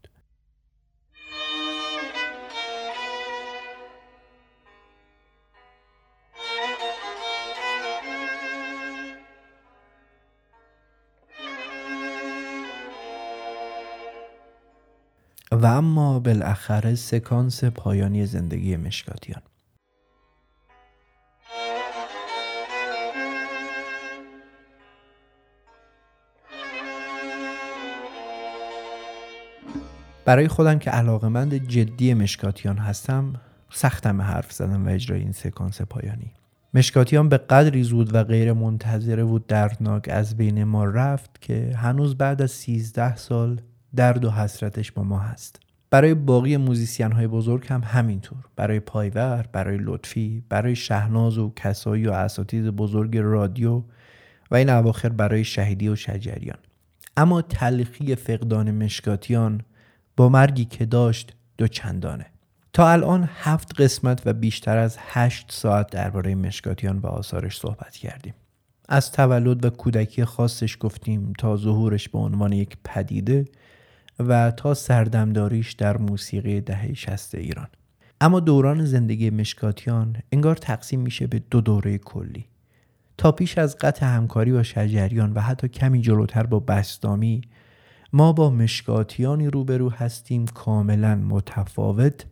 و 15.54 15.66
اما 15.66 16.18
بالاخره 16.18 16.94
سکانس 16.94 17.64
پایانی 17.64 18.26
زندگی 18.26 18.76
مشکاتیان. 18.76 19.42
برای 30.24 30.48
خودم 30.48 30.78
که 30.78 30.90
علاقمند 30.90 31.54
جدی 31.54 32.14
مشکاتیان 32.14 32.78
هستم 32.78 33.40
سختم 33.70 34.22
حرف 34.22 34.52
زدم 34.52 34.86
و 34.86 34.90
اجرای 34.90 35.20
این 35.20 35.32
سکانس 35.32 35.82
پایانی. 35.82 36.32
مشکاتیان 36.74 37.28
به 37.28 37.36
قدری 37.38 37.82
زود 37.82 38.14
و 38.14 38.24
غیر 38.24 38.52
منتظره 38.52 39.24
و 39.24 39.38
دردناک 39.38 40.08
از 40.08 40.36
بین 40.36 40.64
ما 40.64 40.84
رفت 40.84 41.40
که 41.40 41.76
هنوز 41.76 42.16
بعد 42.16 42.42
از 42.42 42.50
13 42.50 43.16
سال 43.16 43.60
درد 43.96 44.24
و 44.24 44.30
حسرتش 44.30 44.92
با 44.92 45.02
ما 45.02 45.18
هست. 45.18 45.60
برای 45.90 46.14
باقی 46.14 46.56
موزیسین 46.56 47.12
های 47.12 47.26
بزرگ 47.26 47.66
هم 47.68 47.82
همینطور. 47.84 48.38
برای 48.56 48.80
پایور 48.80 49.48
برای 49.52 49.78
لطفی 49.80 50.42
برای 50.48 50.76
شهناز 50.76 51.38
و 51.38 51.52
کسایی 51.56 52.06
و 52.06 52.12
اساتید 52.12 52.70
بزرگ 52.70 53.16
رادیو 53.16 53.82
و 54.50 54.54
این 54.54 54.70
اواخر 54.70 55.08
برای 55.08 55.44
شهیدی 55.44 55.88
و 55.88 55.96
شجریان. 55.96 56.58
اما 57.16 57.42
تلخی 57.42 58.14
فقدان 58.14 58.70
مشکاتیان 58.70 59.60
با 60.16 60.28
مرگی 60.28 60.64
که 60.64 60.86
داشت 60.86 61.34
دو 61.58 61.68
چندانه. 61.68 62.26
تا 62.72 62.90
الان 62.90 63.28
هفت 63.34 63.80
قسمت 63.80 64.22
و 64.26 64.32
بیشتر 64.32 64.78
از 64.78 64.96
هشت 65.00 65.52
ساعت 65.52 65.90
درباره 65.90 66.34
مشکاتیان 66.34 66.98
و 66.98 67.06
آثارش 67.06 67.58
صحبت 67.58 67.96
کردیم. 67.96 68.34
از 68.88 69.12
تولد 69.12 69.64
و 69.64 69.70
کودکی 69.70 70.24
خاصش 70.24 70.76
گفتیم 70.80 71.32
تا 71.38 71.56
ظهورش 71.56 72.08
به 72.08 72.18
عنوان 72.18 72.52
یک 72.52 72.76
پدیده 72.84 73.44
و 74.18 74.50
تا 74.50 74.74
سردمداریش 74.74 75.72
در 75.72 75.96
موسیقی 75.96 76.60
دهه 76.60 76.94
60 76.94 77.34
ایران. 77.34 77.68
اما 78.20 78.40
دوران 78.40 78.84
زندگی 78.84 79.30
مشکاتیان 79.30 80.16
انگار 80.32 80.56
تقسیم 80.56 81.00
میشه 81.00 81.26
به 81.26 81.42
دو 81.50 81.60
دوره 81.60 81.98
کلی. 81.98 82.46
تا 83.18 83.32
پیش 83.32 83.58
از 83.58 83.76
قطع 83.78 84.06
همکاری 84.06 84.52
با 84.52 84.62
شجریان 84.62 85.32
و 85.32 85.40
حتی 85.40 85.68
کمی 85.68 86.00
جلوتر 86.00 86.46
با 86.46 86.60
بستامی 86.60 87.42
ما 88.12 88.32
با 88.32 88.50
مشکاتیانی 88.50 89.46
روبرو 89.46 89.90
هستیم 89.90 90.46
کاملا 90.46 91.14
متفاوت 91.14 92.26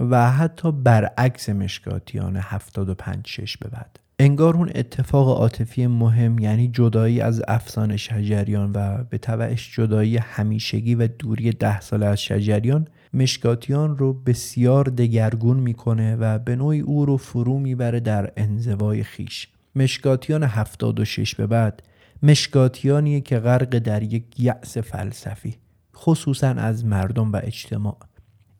و 0.00 0.30
حتی 0.30 0.72
برعکس 0.72 1.48
مشکاتیان 1.48 2.36
75 2.36 3.26
6 3.26 3.56
به 3.56 3.68
بعد. 3.68 3.98
انگار 4.20 4.56
اون 4.56 4.70
اتفاق 4.74 5.28
عاطفی 5.28 5.86
مهم 5.86 6.38
یعنی 6.38 6.68
جدایی 6.68 7.20
از 7.20 7.42
افسان 7.48 7.96
شجریان 7.96 8.72
و 8.74 9.04
به 9.10 9.18
تبعش 9.18 9.76
جدایی 9.76 10.16
همیشگی 10.16 10.94
و 10.94 11.06
دوری 11.06 11.50
ده 11.50 11.80
ساله 11.80 12.06
از 12.06 12.22
شجریان 12.22 12.88
مشکاتیان 13.14 13.98
رو 13.98 14.12
بسیار 14.12 14.84
دگرگون 14.84 15.56
می‌کنه 15.56 16.16
و 16.16 16.38
به 16.38 16.56
نوعی 16.56 16.80
او 16.80 17.06
رو 17.06 17.16
فرو 17.16 17.58
می‌بره 17.58 18.00
در 18.00 18.32
انزوای 18.36 19.02
خیش. 19.02 19.48
مشکاتیان 19.76 20.42
76 20.42 21.34
به 21.34 21.46
بعد 21.46 21.82
مشکاتیانیه 22.22 23.20
که 23.20 23.38
غرق 23.38 23.78
در 23.78 24.02
یک 24.02 24.24
یأس 24.40 24.78
فلسفی 24.78 25.56
خصوصا 25.96 26.48
از 26.48 26.84
مردم 26.84 27.32
و 27.32 27.40
اجتماع. 27.42 27.96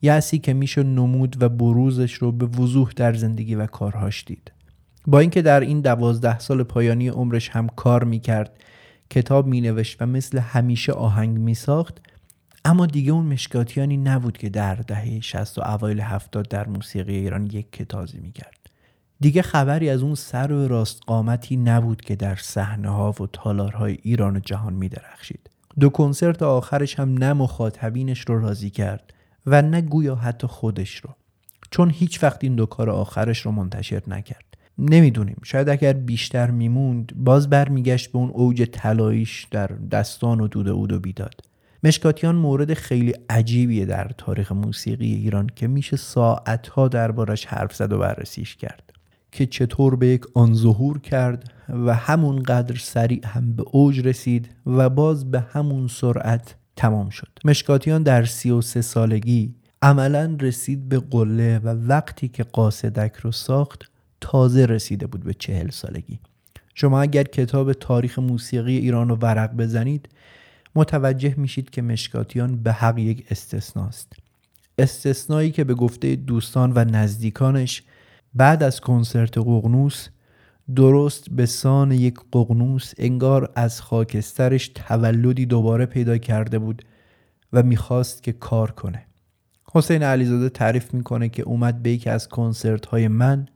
یأسی 0.01 0.39
که 0.39 0.53
میشه 0.53 0.83
نمود 0.83 1.43
و 1.43 1.49
بروزش 1.49 2.13
رو 2.13 2.31
به 2.31 2.45
وضوح 2.45 2.91
در 2.95 3.13
زندگی 3.13 3.55
و 3.55 3.65
کارهاش 3.65 4.25
دید. 4.27 4.51
با 5.09 5.19
اینکه 5.19 5.41
در 5.41 5.59
این 5.59 5.81
دوازده 5.81 6.39
سال 6.39 6.63
پایانی 6.63 7.07
عمرش 7.07 7.49
هم 7.49 7.67
کار 7.67 8.03
می‌کرد 8.03 8.63
کتاب 9.09 9.47
مینوشت 9.47 10.01
و 10.01 10.05
مثل 10.05 10.37
همیشه 10.39 10.91
آهنگ 10.93 11.37
میساخت 11.37 11.97
اما 12.65 12.85
دیگه 12.85 13.11
اون 13.11 13.25
مشکاتیانی 13.25 13.97
نبود 13.97 14.37
که 14.37 14.49
در 14.49 14.75
دهه 14.75 15.19
60 15.19 15.57
و 15.57 15.61
اوایل 15.61 16.01
70 16.01 16.47
در 16.47 16.67
موسیقی 16.67 17.15
ایران 17.15 17.45
یک 17.45 17.71
کتازی 17.71 18.19
می‌کرد. 18.19 18.57
دیگه 19.19 19.41
خبری 19.41 19.89
از 19.89 20.01
اون 20.01 20.15
سر 20.15 20.51
و 20.51 20.67
راست 20.67 21.01
قامتی 21.07 21.57
نبود 21.57 22.01
که 22.01 22.15
در 22.15 22.35
صحنه 22.35 22.89
ها 22.89 23.11
و 23.11 23.27
تالارهای 23.33 23.97
ایران 24.03 24.35
و 24.35 24.39
جهان 24.39 24.73
میدرخشید. 24.73 25.49
دو 25.79 25.89
کنسرت 25.89 26.43
آخرش 26.43 26.99
هم 26.99 27.17
نه 27.17 27.33
مخاطبینش 27.33 28.19
رو 28.19 28.39
راضی 28.39 28.69
کرد 28.69 29.13
و 29.45 29.61
نه 29.61 29.81
گویا 29.81 30.15
حتی 30.15 30.47
خودش 30.47 30.95
رو. 30.95 31.09
چون 31.71 31.89
هیچ 31.89 32.23
وقت 32.23 32.43
این 32.43 32.55
دو 32.55 32.65
کار 32.65 32.89
آخرش 32.89 33.39
رو 33.39 33.51
منتشر 33.51 34.01
نکرد. 34.07 34.48
نمی‌دونیم. 34.79 35.41
شاید 35.43 35.69
اگر 35.69 35.93
بیشتر 35.93 36.51
میموند 36.51 37.11
باز 37.15 37.49
برمیگشت 37.49 38.11
به 38.11 38.17
اون 38.17 38.29
اوج 38.29 38.63
طلاییش 38.63 39.47
در 39.51 39.67
دستان 39.67 40.41
و 40.41 40.47
دود 40.47 40.67
اود 40.67 40.91
و 40.91 40.99
بیداد. 40.99 41.41
مشکاتیان 41.83 42.35
مورد 42.35 42.73
خیلی 42.73 43.13
عجیبیه 43.29 43.85
در 43.85 44.11
تاریخ 44.17 44.51
موسیقی 44.51 45.13
ایران 45.13 45.49
که 45.55 45.67
میشه 45.67 45.97
ساعتها 45.97 46.87
دربارش 46.87 47.45
حرف 47.45 47.75
زد 47.75 47.93
و 47.93 47.97
بررسیش 47.97 48.55
کرد. 48.55 48.91
که 49.31 49.45
چطور 49.45 49.95
به 49.95 50.07
یک 50.07 50.21
آن 50.33 50.53
ظهور 50.53 50.99
کرد 50.99 51.51
و 51.69 51.93
همون 51.93 52.43
قدر 52.43 52.75
سریع 52.75 53.27
هم 53.27 53.53
به 53.53 53.63
اوج 53.71 54.07
رسید 54.07 54.49
و 54.65 54.89
باز 54.89 55.31
به 55.31 55.39
همون 55.39 55.87
سرعت 55.87 56.55
تمام 56.75 57.09
شد. 57.09 57.27
مشکاتیان 57.45 58.03
در 58.03 58.25
سی 58.25 58.51
و 58.51 58.61
سه 58.61 58.81
سالگی 58.81 59.55
عملا 59.81 60.37
رسید 60.41 60.89
به 60.89 60.99
قله 60.99 61.59
و 61.59 61.67
وقتی 61.67 62.27
که 62.27 62.43
قاصدک 62.43 63.15
رو 63.15 63.31
ساخت 63.31 63.88
تازه 64.21 64.65
رسیده 64.65 65.07
بود 65.07 65.23
به 65.23 65.33
چهل 65.33 65.69
سالگی. 65.69 66.19
شما 66.75 67.01
اگر 67.01 67.23
کتاب 67.23 67.73
تاریخ 67.73 68.19
موسیقی 68.19 68.77
ایران 68.77 69.09
رو 69.09 69.15
ورق 69.15 69.53
بزنید 69.53 70.09
متوجه 70.75 71.33
میشید 71.37 71.69
که 71.69 71.81
مشکاتیان 71.81 72.63
به 72.63 72.71
حق 72.71 72.97
یک 72.97 73.25
استثناست 73.31 74.13
استثنایی 74.77 75.51
که 75.51 75.63
به 75.63 75.73
گفته 75.73 76.15
دوستان 76.15 76.71
و 76.75 76.85
نزدیکانش 76.85 77.83
بعد 78.33 78.63
از 78.63 78.81
کنسرت 78.81 79.37
ققنوس 79.37 80.07
درست 80.75 81.29
به 81.29 81.45
سان 81.45 81.91
یک 81.91 82.15
ققنوس 82.33 82.93
انگار 82.97 83.51
از 83.55 83.81
خاکسترش 83.81 84.67
تولدی 84.67 85.45
دوباره 85.45 85.85
پیدا 85.85 86.17
کرده 86.17 86.59
بود 86.59 86.85
و 87.53 87.63
می‌خواست 87.63 88.23
که 88.23 88.31
کار 88.31 88.71
کنه. 88.71 89.05
حسین 89.73 90.03
علیزاده 90.03 90.49
تعریف 90.49 90.93
می‌کنه 90.93 91.29
که 91.29 91.43
اومد 91.43 91.83
به 91.83 91.91
یکی 91.91 92.09
از 92.09 92.27
کنسرت 92.27 92.85
های 92.85 93.07
من 93.07 93.47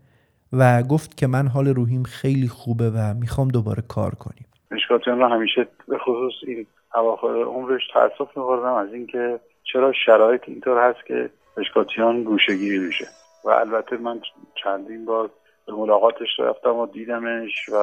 و 0.53 0.83
گفت 0.83 1.17
که 1.17 1.27
من 1.27 1.47
حال 1.47 1.67
روحیم 1.67 2.03
خیلی 2.03 2.47
خوبه 2.47 2.89
و 2.89 3.13
می‌خوام 3.19 3.47
دوباره 3.47 3.83
کار 3.87 4.15
کنیم. 4.15 4.45
مشکاتیان 4.71 5.19
را 5.19 5.29
همیشه 5.29 5.67
به 5.87 5.97
خصوص 5.97 6.33
این 6.47 6.67
اواخر 6.95 7.43
عمرش 7.43 7.81
تاسف 7.93 8.37
میخوردم 8.37 8.73
از 8.73 8.93
اینکه 8.93 9.39
چرا 9.73 9.93
شرایط 10.05 10.41
اینطور 10.47 10.89
هست 10.89 11.05
که 11.05 11.29
مشکاتیان 11.57 12.23
گوشگیری 12.23 12.79
میشه. 12.79 13.05
و 13.45 13.49
البته 13.49 13.97
من 13.97 14.21
چندین 14.63 15.05
بار 15.05 15.29
به 15.65 15.73
ملاقاتش 15.73 16.39
رفتم 16.39 16.75
و 16.75 16.85
دیدمش 16.85 17.69
و 17.69 17.77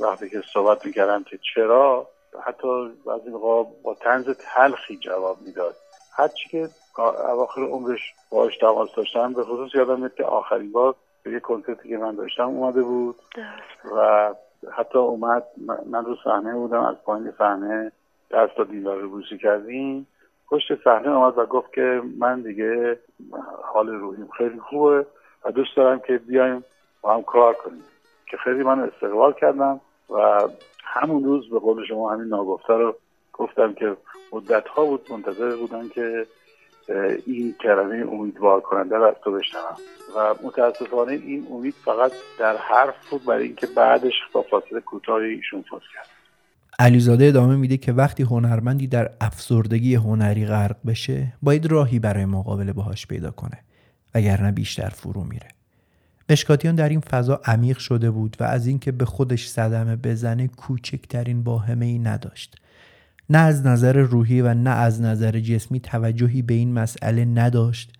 وقتی 0.00 0.30
که 0.30 0.42
صحبت 0.52 0.86
می‌کردم 0.86 1.24
که 1.24 1.38
چرا 1.54 2.08
حتی 2.46 2.88
بعضی 3.06 3.30
با 3.84 3.96
تنز 4.00 4.24
تلخی 4.30 4.96
جواب 4.96 5.36
می‌داد. 5.46 5.74
هرچی 6.16 6.48
که 6.48 6.68
اواخر 7.28 7.60
عمرش 7.60 8.00
باش 8.30 8.58
تماس 8.58 8.88
داشتم 8.96 9.32
به 9.32 9.42
خصوص 9.42 9.74
یادم 9.74 9.98
میاد 9.98 10.14
که 10.14 10.24
آخرین 10.24 10.72
بار 10.72 10.94
یه 11.30 11.40
کنسرتی 11.40 11.88
که 11.88 11.98
من 11.98 12.14
داشتم 12.14 12.44
اومده 12.44 12.82
بود 12.82 13.16
و 13.96 14.34
حتی 14.72 14.98
اومد 14.98 15.44
من 15.86 16.04
رو 16.04 16.16
صحنه 16.24 16.54
بودم 16.54 16.84
از 16.84 16.96
پایین 17.04 17.32
صحنه 17.38 17.92
دست 18.30 18.54
تا 18.56 18.64
دیوار 18.64 18.96
رو 18.98 19.08
بوسی 19.08 19.38
کردیم. 19.38 20.06
پشت 20.48 20.84
صحنه 20.84 21.10
اومد 21.10 21.38
و 21.38 21.46
گفت 21.46 21.72
که 21.72 22.02
من 22.18 22.40
دیگه 22.40 22.98
حال 23.62 23.88
روحیم 23.88 24.28
خیلی 24.38 24.60
خوبه 24.60 25.06
و 25.44 25.50
دوست 25.50 25.76
دارم 25.76 26.00
که 26.00 26.18
بیایم 26.18 26.64
با 27.02 27.14
هم 27.14 27.22
کار 27.22 27.54
کنیم. 27.54 27.84
که 28.26 28.36
خیلی 28.36 28.62
من 28.62 28.80
استقبال 28.80 29.32
کردم 29.32 29.80
و 30.10 30.48
همون 30.84 31.24
روز 31.24 31.50
به 31.50 31.58
قول 31.58 31.86
شما 31.86 32.12
همین 32.12 32.28
ناگفته 32.28 32.72
رو 32.72 32.96
گفتم 33.32 33.72
که 33.72 33.96
مدت 34.32 34.68
ها 34.68 34.84
بود 34.84 35.06
منتظر 35.10 35.56
بودن 35.56 35.88
که 35.88 36.26
این 37.26 37.54
کلمه 37.62 38.12
امیدوار 38.12 38.60
کننده 38.60 38.96
رو 38.96 39.04
از 39.04 39.14
تو 39.24 39.32
بشنوم. 39.32 39.76
و 40.16 40.34
متاسفانه 40.42 41.12
این 41.12 41.46
امید 41.52 41.74
فقط 41.84 42.12
در 42.38 42.56
حرف 42.56 42.94
بود 43.10 43.24
برای 43.24 43.46
اینکه 43.46 43.66
بعدش 43.66 44.12
با 44.32 44.42
فاصله 44.50 44.80
کوتاهی 44.80 45.34
ایشون 45.34 45.64
فوت 45.70 45.82
کرد. 45.94 46.06
علیزاده 46.78 47.24
ادامه 47.24 47.56
میده 47.56 47.76
که 47.76 47.92
وقتی 47.92 48.22
هنرمندی 48.22 48.86
در 48.86 49.10
افسردگی 49.20 49.94
هنری 49.94 50.46
غرق 50.46 50.76
بشه 50.86 51.32
باید 51.42 51.66
راهی 51.66 51.98
برای 51.98 52.24
مقابله 52.24 52.72
باهاش 52.72 53.06
پیدا 53.06 53.30
کنه 53.30 53.58
وگرنه 54.14 54.52
بیشتر 54.52 54.88
فرو 54.88 55.24
میره. 55.24 55.48
مشکاتیان 56.30 56.74
در 56.74 56.88
این 56.88 57.00
فضا 57.00 57.40
عمیق 57.44 57.78
شده 57.78 58.10
بود 58.10 58.36
و 58.40 58.44
از 58.44 58.66
اینکه 58.66 58.92
به 58.92 59.04
خودش 59.04 59.48
صدمه 59.48 59.96
بزنه 59.96 60.48
کوچکترین 60.48 61.42
باهمه 61.42 61.86
ای 61.86 61.98
نداشت. 61.98 62.56
نه 63.30 63.38
از 63.38 63.66
نظر 63.66 63.96
روحی 63.96 64.40
و 64.40 64.54
نه 64.54 64.70
از 64.70 65.00
نظر 65.00 65.40
جسمی 65.40 65.80
توجهی 65.80 66.42
به 66.42 66.54
این 66.54 66.72
مسئله 66.72 67.24
نداشت 67.24 67.92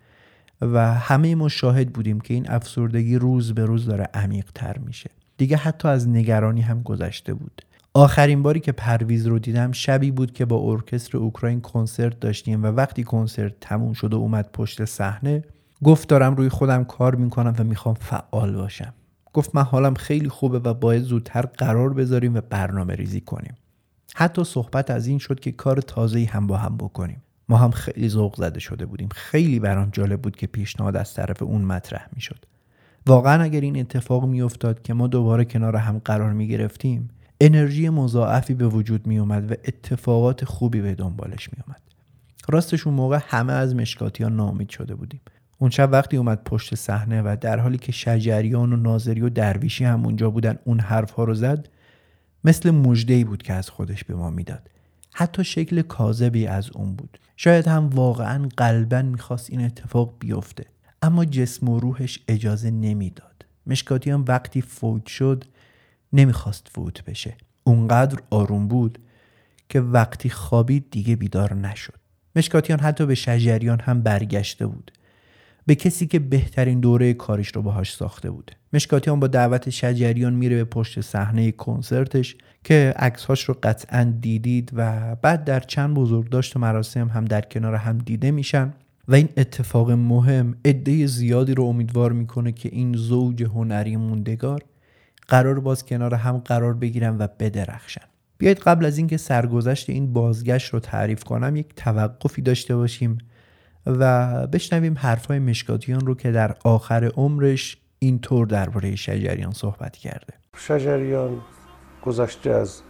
و 0.61 0.95
همه 0.95 1.35
ما 1.35 1.49
شاهد 1.49 1.93
بودیم 1.93 2.21
که 2.21 2.35
این 2.35 2.51
افسردگی 2.51 3.17
روز 3.17 3.55
به 3.55 3.65
روز 3.65 3.87
داره 3.87 4.09
عمیق 4.15 4.51
تر 4.55 4.79
میشه. 4.79 5.11
دیگه 5.37 5.57
حتی 5.57 5.89
از 5.89 6.09
نگرانی 6.09 6.61
هم 6.61 6.83
گذشته 6.83 7.35
بود. 7.35 7.63
آخرین 7.95 8.43
باری 8.43 8.61
که 8.61 8.73
پرویز 8.73 9.27
رو 9.27 9.39
دیدم 9.39 9.73
شبی 9.73 10.11
بود 10.11 10.33
که 10.33 10.45
با 10.45 10.73
ارکستر 10.73 11.19
اوکراین 11.19 11.61
کنسرت 11.61 12.21
داشتیم 12.21 12.63
و 12.63 12.67
وقتی 12.67 13.05
کنسرت 13.05 13.61
تموم 13.61 13.93
شد 13.93 14.15
و 14.15 14.17
اومد 14.17 14.51
پشت 14.53 14.85
صحنه 14.85 15.45
گفت 15.85 16.09
دارم 16.09 16.35
روی 16.35 16.49
خودم 16.49 16.85
کار 16.85 17.15
می‌کنم 17.15 17.55
و 17.59 17.65
می‌خوام 17.65 17.95
فعال 17.95 18.57
باشم. 18.57 18.95
گفت 19.33 19.55
من 19.55 19.63
حالم 19.63 19.95
خیلی 19.95 20.29
خوبه 20.29 20.59
و 20.59 20.75
باید 20.75 21.03
زودتر 21.03 21.43
قرار 21.43 21.95
بذاریم 21.95 22.35
و 22.35 22.41
برنامه 22.51 22.95
ریزی 22.95 23.21
کنیم. 23.21 23.55
حتی 24.17 24.45
صحبت 24.45 24.91
از 24.91 25.07
این 25.07 25.19
شد 25.19 25.41
که 25.41 25.53
کار 25.53 25.81
تازه‌ای 25.81 26.25
هم 26.25 26.47
با 26.47 26.57
هم 26.57 26.77
بکنیم. 26.77 27.23
ما 27.49 27.57
هم 27.57 27.71
خیلی 27.71 28.09
ذوق 28.09 28.37
زده 28.37 28.61
شده 28.61 28.87
بودیم. 28.87 29.09
خیلی 29.09 29.59
برام 29.59 29.91
جالب 29.93 30.23
بود 30.23 30.37
که 30.37 30.47
پیشنهاد 30.47 30.97
از 30.97 31.15
طرف 31.15 31.43
اون 31.43 31.63
مطرح 31.63 32.09
می‌شد. 32.13 32.45
واقعا 33.07 33.43
اگر 33.43 33.61
این 33.61 33.81
اتفاق 33.81 34.27
میافتاد 34.27 34.83
که 34.83 34.95
ما 34.95 35.07
دوباره 35.07 35.45
کنار 35.45 35.77
هم 35.77 35.99
قرار 36.05 36.33
می 36.33 36.49
گرفتیم 36.49 37.11
انرژی 37.41 37.89
مضاعفی 37.89 38.55
به 38.55 38.69
وجود 38.69 39.07
می 39.07 39.19
اومد 39.19 39.53
و 39.53 39.55
اتفاقات 39.65 40.45
خوبی 40.45 40.81
به 40.81 40.95
دنبالش 40.95 41.49
می 41.53 41.59
اومد 41.67 41.81
راستش 42.49 42.87
اون 42.87 42.97
موقع 42.97 43.19
همه 43.27 43.53
از 43.53 43.75
مشکاتیان 43.75 44.37
نامید 44.37 44.69
شده 44.69 44.95
بودیم. 44.95 45.21
اون 45.59 45.71
شب 45.71 45.89
وقتی 45.93 46.17
اومد 46.17 46.45
پشت 46.45 46.75
صحنه 46.75 47.23
و 47.23 47.37
در 47.41 47.59
حالی 47.59 47.79
که 47.79 47.93
شجریان 47.93 48.73
و 48.73 48.77
ناظری 48.77 49.21
و 49.21 49.29
درویشی 49.29 49.85
هم 49.85 50.05
اونجا 50.05 50.31
بودن 50.31 50.59
اون 50.65 50.81
حرفها 50.81 51.25
رو 51.25 51.35
زد 51.35 51.69
مثل 52.45 52.71
مجدهی 52.71 53.25
بود 53.25 53.43
که 53.43 53.53
از 53.53 53.71
خودش 53.71 54.05
به 54.05 54.15
ما 54.15 54.31
می‌داد. 54.31 54.71
حتی 55.13 55.45
شکل 55.45 55.83
کاذبی 55.83 56.47
از 56.47 56.71
اون 56.71 56.95
بود. 56.95 57.19
شاید 57.37 57.69
هم 57.69 57.89
واقعا 57.89 58.49
قلبا 58.57 59.03
می‌خواست 59.03 59.51
این 59.51 59.61
اتفاق 59.65 60.15
بیفته. 60.19 60.65
اما 61.03 61.25
جسم 61.25 61.69
و 61.69 61.81
روحش 61.81 62.21
اجازه 62.29 62.71
نمی‌داد. 62.71 63.45
مشکاتیان 63.67 64.21
وقتی 64.21 64.63
فوت 64.63 65.07
شد 65.07 65.45
نمی‌خواست 66.13 66.69
فوت 66.69 67.05
بشه. 67.05 67.37
اونقدر 67.65 68.19
آروم 68.31 68.69
بود 68.69 68.99
که 69.69 69.81
وقتی 69.81 70.31
خوابید 70.31 70.91
دیگه 70.91 71.17
بیدار 71.17 71.55
نشد. 71.55 71.95
مشکاتیان 72.37 72.81
حتی 72.81 73.07
به 73.07 73.15
شجریان 73.15 73.81
هم 73.81 74.03
برگشته 74.03 74.67
بود. 74.67 74.93
به 75.67 75.75
کسی 75.75 76.07
که 76.07 76.19
بهترین 76.19 76.81
دوره 76.81 77.15
کارش 77.15 77.57
رو 77.57 77.63
باهاش 77.63 77.95
ساخته 77.95 78.31
بود. 78.31 78.51
مشکاتیان 78.73 79.21
با 79.21 79.27
دعوت 79.27 79.71
شجریان 79.71 80.35
میره 80.35 80.57
به 80.57 80.65
پشت 80.65 81.01
صحنه 81.01 81.53
کنسرتش 81.53 82.37
که 82.65 82.95
عکسهاش 82.97 83.45
رو 83.45 83.57
قطعا 83.63 84.15
دیدید 84.21 84.71
و 84.75 85.15
بعد 85.17 85.45
در 85.45 85.61
چند 85.61 85.95
بزرگداشت 85.95 86.57
مراسم 86.57 87.09
هم 87.09 87.25
در 87.25 87.41
کنار 87.41 87.75
هم 87.75 87.99
دیده 87.99 88.31
میشن 88.31 88.73
و 89.09 89.15
این 89.15 89.29
اتفاق 89.37 89.91
مهم 89.91 90.55
عده 90.65 91.07
زیادی 91.07 91.55
رو 91.55 91.65
امیدوار 91.65 92.13
می‌کنه 92.13 92.53
که 92.53 92.69
این 92.73 92.97
زوج 92.97 93.43
هنری 93.43 93.97
موندگار 93.97 94.63
قرار 95.29 95.61
باز 95.61 95.87
کنار 95.87 96.15
هم 96.15 96.39
قرار 96.39 96.75
بگیرن 96.75 97.19
و 97.19 97.29
بدرخشن. 97.39 98.05
بیایید 98.39 98.59
قبل 98.59 98.85
از 98.85 98.99
اینکه 98.99 99.17
سرگذشت 99.17 99.91
این 99.91 100.13
بازگشت 100.13 100.69
رو 100.75 100.81
تعریف 100.81 101.25
کنم 101.25 101.57
یک 101.57 101.67
توقفی 101.77 102.43
داشته 102.43 102.77
باشیم 102.77 103.19
و 103.87 104.47
بشنویم 104.47 104.99
حرفهای 104.99 105.39
مشکاتیان 105.39 106.01
رو 106.07 106.15
که 106.15 106.31
در 106.31 106.57
آخر 106.65 107.11
عمرش 107.17 107.77
اینطور 107.99 108.47
درباره 108.47 108.97
شجریان 108.97 109.53
صحبت 109.53 109.97
کرده. 109.97 110.35
شجریان 110.57 111.41
گذشته 112.03 112.51
از 112.51 112.83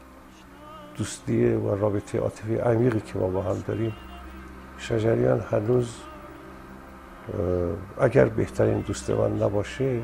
دوستی 0.97 1.45
و 1.47 1.74
رابطه 1.74 2.18
عاطفی 2.18 2.57
عمیقی 2.57 3.01
که 3.01 3.18
ما 3.18 3.28
با 3.28 3.42
هم 3.42 3.64
داریم 3.66 3.92
شجریان 4.78 5.40
هنوز 5.40 5.95
اگر 8.01 8.24
بهترین 8.24 8.80
دوست 8.80 9.11
من 9.11 9.42
نباشه 9.42 10.03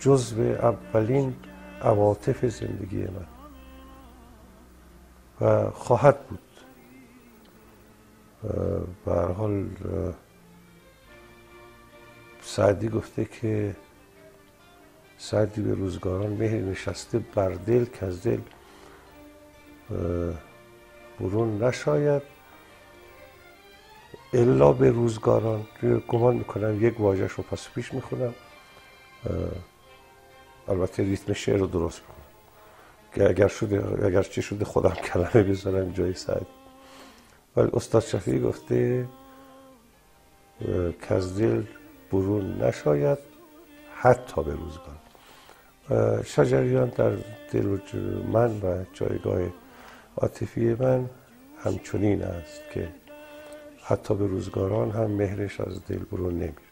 جزو 0.00 0.42
اولین 0.42 1.34
عواطف 1.82 2.46
زندگی 2.46 3.02
من. 3.02 3.26
و 5.40 5.70
خواهد 5.70 6.26
بود 6.26 6.38
به 9.04 9.12
حال 9.12 9.68
سعدی 12.42 12.88
گفته 12.88 13.24
که 13.24 13.76
سعدی 15.18 15.62
به 15.62 15.74
روزگاران 15.74 16.32
مهر 16.32 16.56
نشسته 16.56 17.18
بر 17.18 17.48
دل 17.48 17.84
که 17.84 18.06
از 18.06 18.22
دل 18.22 18.40
برون 21.20 21.64
نشاید. 21.64 22.22
الا 24.32 24.72
به 24.72 24.90
روزگاران 24.90 25.66
گمان 26.08 26.36
می‌کنم 26.36 26.86
یک 26.86 27.00
واژهش 27.00 27.32
رو 27.32 27.42
پس 27.42 27.68
پیش 27.74 27.94
می‌خونم. 27.94 28.34
البته 30.68 31.02
ریتم 31.02 31.32
شعر 31.32 31.56
رو 31.58 31.66
درست 31.66 32.00
می‌کنم 32.00 32.16
که 33.14 33.28
اگر 33.28 33.48
شده 33.48 34.06
اگر 34.06 34.22
چه 34.22 34.40
شده 34.40 34.64
خودم 34.64 34.94
کلمه 34.94 35.42
بذارم 35.42 35.92
جای 35.92 36.14
سعدی. 36.14 36.59
ولی 37.56 37.70
استاد 37.72 38.02
شفیعی 38.02 38.40
گفته 38.40 39.08
که 41.02 41.14
از 41.14 41.38
دل 41.38 41.62
برون 42.12 42.62
نشاید 42.62 43.18
حتی 43.94 44.42
به 44.42 44.52
روزگار. 44.52 45.00
شجریان 46.24 46.88
در 46.88 47.12
دل 47.52 47.78
من 48.32 48.60
و 48.60 48.84
جایگاه 48.92 49.40
عاطفی 50.16 50.74
من 50.74 51.10
همچنین 51.64 52.22
است 52.22 52.60
که 52.74 52.88
حتی 53.84 54.14
به 54.14 54.26
روزگاران 54.26 54.90
هم 54.90 55.10
مهرش 55.10 55.60
از 55.60 55.84
دل 55.84 55.98
برون 55.98 56.34
نمیره. 56.34 56.70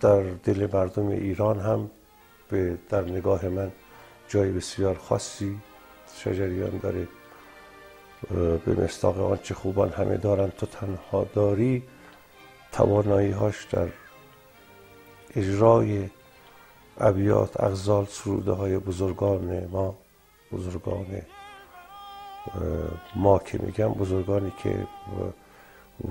در 0.00 0.22
دل 0.22 0.68
مردم 0.72 1.08
ایران 1.08 1.60
هم 1.60 1.90
به 2.48 2.78
در 2.88 3.02
نگاه 3.02 3.48
من 3.48 3.72
جای 4.28 4.50
بسیار 4.50 4.94
خاصی 4.94 5.58
شجریان 6.16 6.78
داره. 6.78 7.08
به 8.66 8.84
مستاق 8.84 9.20
آنچه 9.20 9.54
خوبان 9.54 9.90
همه 9.90 10.16
دارن 10.16 10.50
تو 10.50 10.66
تنها 10.66 11.26
داری 11.34 11.82
توانایی 12.72 13.30
هاش 13.30 13.64
در 13.64 13.88
اجرای 15.36 16.10
ابیات 17.00 17.60
اغزال 17.60 18.06
سروده 18.06 18.52
های 18.52 18.78
بزرگان 18.78 19.68
ما 19.72 19.94
بزرگان 20.52 21.06
ما 23.14 23.38
که 23.38 23.58
میگم 23.58 23.88
بزرگانی 23.88 24.52
که 24.62 24.86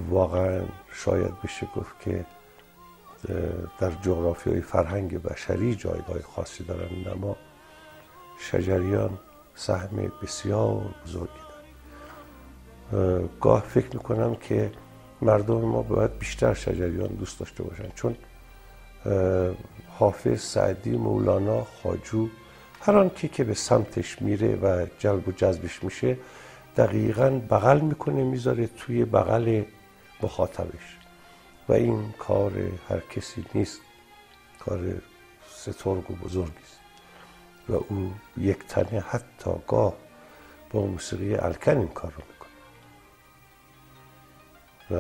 واقعا 0.10 0.62
شاید 0.93 1.41
بشه 1.41 1.68
گفت 1.76 2.01
که 2.01 2.26
در 3.80 3.91
جغرافی 3.91 4.49
های 4.49 4.62
فرهنگ 4.62 5.22
بشری 5.22 5.76
جایگاه 5.76 6.22
خاصی 6.22 6.64
دارن 6.64 6.89
اما 7.12 7.36
شجریان 8.39 9.20
سهم 9.55 10.12
بسیار 10.22 10.95
بزرگی 11.05 11.46
گاه 13.41 13.61
فکر 13.61 13.93
می‌کنم 13.93 14.35
که 14.35 14.71
مردم 15.21 15.61
ما 15.61 15.81
باید 15.81 16.17
بیشتر 16.17 16.53
شجریان 16.53 17.07
دوست 17.07 17.39
داشته 17.39 17.63
باشن. 17.63 17.89
چون 17.95 18.15
حافظ 19.99 20.41
سعدی 20.41 20.97
مولانا 20.97 21.63
خاجو 21.63 22.27
هر 22.81 22.97
آنکی 22.97 23.27
که 23.27 23.43
به 23.43 23.53
سمتش 23.53 24.21
میره 24.21 24.55
و 24.55 24.85
جلب 24.99 25.27
و 25.27 25.31
جذبش 25.31 25.83
میشه 25.83 26.17
دقیقا 26.77 27.29
بغل 27.29 27.79
می‌کنه 27.79 28.23
می‌ذاره 28.23 28.67
توی 28.67 29.05
بغل 29.05 29.63
مخاطبش. 30.23 30.97
و 31.69 31.73
این 31.73 32.13
کار 32.19 32.51
هر 32.89 32.99
کسی 32.99 33.45
نیست 33.53 33.79
کار 34.59 34.79
سترگ 35.49 36.11
و 36.11 36.13
بزرگی 36.13 36.63
است. 36.63 36.79
و 37.69 37.73
او 37.73 38.13
یک 38.38 38.57
تنه 38.67 38.99
حتی 38.99 39.51
گاه 39.67 39.93
با 40.71 40.85
موسیقی 40.85 41.35
الکن 41.35 41.77
این 41.77 41.88
کار 41.88 42.11
رو 42.11 42.23
و 44.91 44.95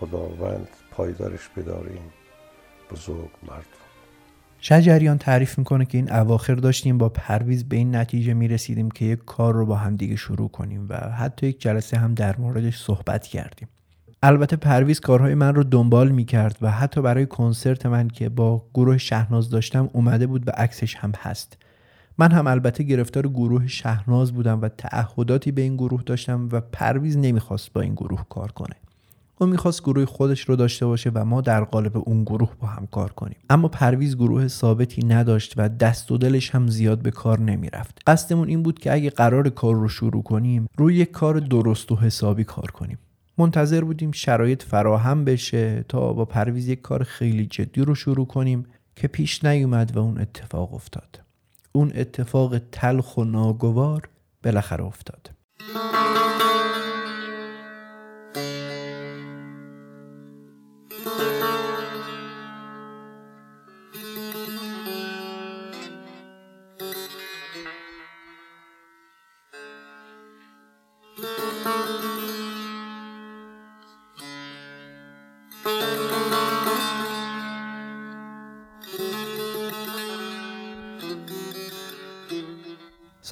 خداوند 0.00 0.68
پایدارش 0.90 1.48
بداره 1.56 1.90
این 1.90 2.10
بزرگ 2.90 3.30
مرد 3.48 3.66
شجریان 4.60 5.18
تعریف 5.18 5.58
می‌کنه 5.58 5.84
که 5.84 5.98
این 5.98 6.12
اواخر 6.12 6.54
داشتیم 6.54 6.98
با 6.98 7.08
پرویز 7.08 7.68
به 7.68 7.76
این 7.76 7.96
نتیجه 7.96 8.34
می‌رسیدیم 8.34 8.90
که 8.90 9.04
یک 9.04 9.24
کار 9.24 9.54
رو 9.54 9.66
با 9.66 9.76
هم 9.76 9.96
دیگه 9.96 10.16
شروع 10.16 10.48
کنیم 10.48 10.86
و 10.88 10.96
حتی 10.96 11.46
یک 11.46 11.60
جلسه 11.60 11.98
هم 11.98 12.14
در 12.14 12.36
موردش 12.36 12.78
صحبت 12.78 13.26
کردیم. 13.26 13.68
البته 14.22 14.56
پرویز 14.56 15.00
کارهای 15.00 15.34
من 15.34 15.54
رو 15.54 15.64
دنبال 15.64 16.08
می‌کرد 16.08 16.56
و 16.62 16.70
حتی 16.70 17.02
برای 17.02 17.26
کنسرت 17.26 17.86
من 17.86 18.08
که 18.08 18.28
با 18.28 18.66
گروه 18.74 18.98
شهناز 18.98 19.50
داشتم 19.50 19.90
اومده 19.92 20.26
بود 20.26 20.48
و 20.48 20.50
عکسش 20.50 20.96
هم 20.96 21.12
هست. 21.18 21.56
من 22.18 22.32
هم 22.32 22.46
البته 22.46 22.84
گرفتار 22.84 23.28
گروه 23.28 23.66
شهناز 23.66 24.32
بودم 24.32 24.60
و 24.62 24.68
تعهداتی 24.68 25.52
به 25.52 25.62
این 25.62 25.76
گروه 25.76 26.02
داشتم 26.02 26.48
و 26.52 26.60
پرویز 26.60 27.16
نمی‌خواست 27.16 27.72
با 27.72 27.80
این 27.80 27.94
گروه 27.94 28.24
کار 28.28 28.52
کنه. 28.52 28.76
او 29.38 29.46
می‌خواست 29.46 29.82
گروه 29.82 30.04
خودش 30.04 30.40
رو 30.40 30.56
داشته 30.56 30.86
باشه 30.86 31.10
و 31.14 31.24
ما 31.24 31.40
در 31.40 31.64
قالب 31.64 31.96
اون 31.96 32.24
گروه 32.24 32.50
با 32.60 32.66
هم 32.66 32.86
کار 32.86 33.12
کنیم. 33.12 33.36
اما 33.50 33.68
پرویز 33.68 34.16
گروه 34.16 34.48
ثابتی 34.48 35.06
نداشت 35.06 35.54
و 35.56 35.68
دست 35.68 36.12
و 36.12 36.18
دلش 36.18 36.50
هم 36.50 36.68
زیاد 36.68 37.02
به 37.02 37.10
کار 37.10 37.40
نمی‌رفت. 37.40 37.98
قصدمون 38.06 38.48
این 38.48 38.62
بود 38.62 38.78
که 38.78 38.92
اگه 38.92 39.10
قرار 39.10 39.48
کار 39.48 39.74
رو 39.74 39.88
شروع 39.88 40.22
کنیم 40.22 40.68
روی 40.76 40.94
یک 40.94 41.10
کار 41.10 41.40
درست 41.40 41.92
و 41.92 41.96
حسابی 41.96 42.44
کار 42.44 42.70
کنیم. 42.70 42.98
منتظر 43.38 43.84
بودیم 43.84 44.12
شرایط 44.12 44.62
فراهم 44.62 45.24
بشه 45.24 45.84
تا 45.88 46.12
با 46.12 46.24
پرویز 46.24 46.68
یک 46.68 46.82
کار 46.82 47.02
خیلی 47.02 47.46
جدی 47.46 47.80
رو 47.80 47.94
شروع 47.94 48.26
کنیم 48.26 48.66
که 48.96 49.08
پیش 49.08 49.44
نیومد 49.44 49.96
و 49.96 50.00
اون 50.00 50.18
اتفاق 50.20 50.74
افتاد. 50.74 51.25
اون 51.76 51.92
اتفاق 51.94 52.58
تلخ 52.72 53.16
و 53.16 53.24
ناگوار 53.24 54.08
بالاخره 54.44 54.84
افتاد. 54.84 55.30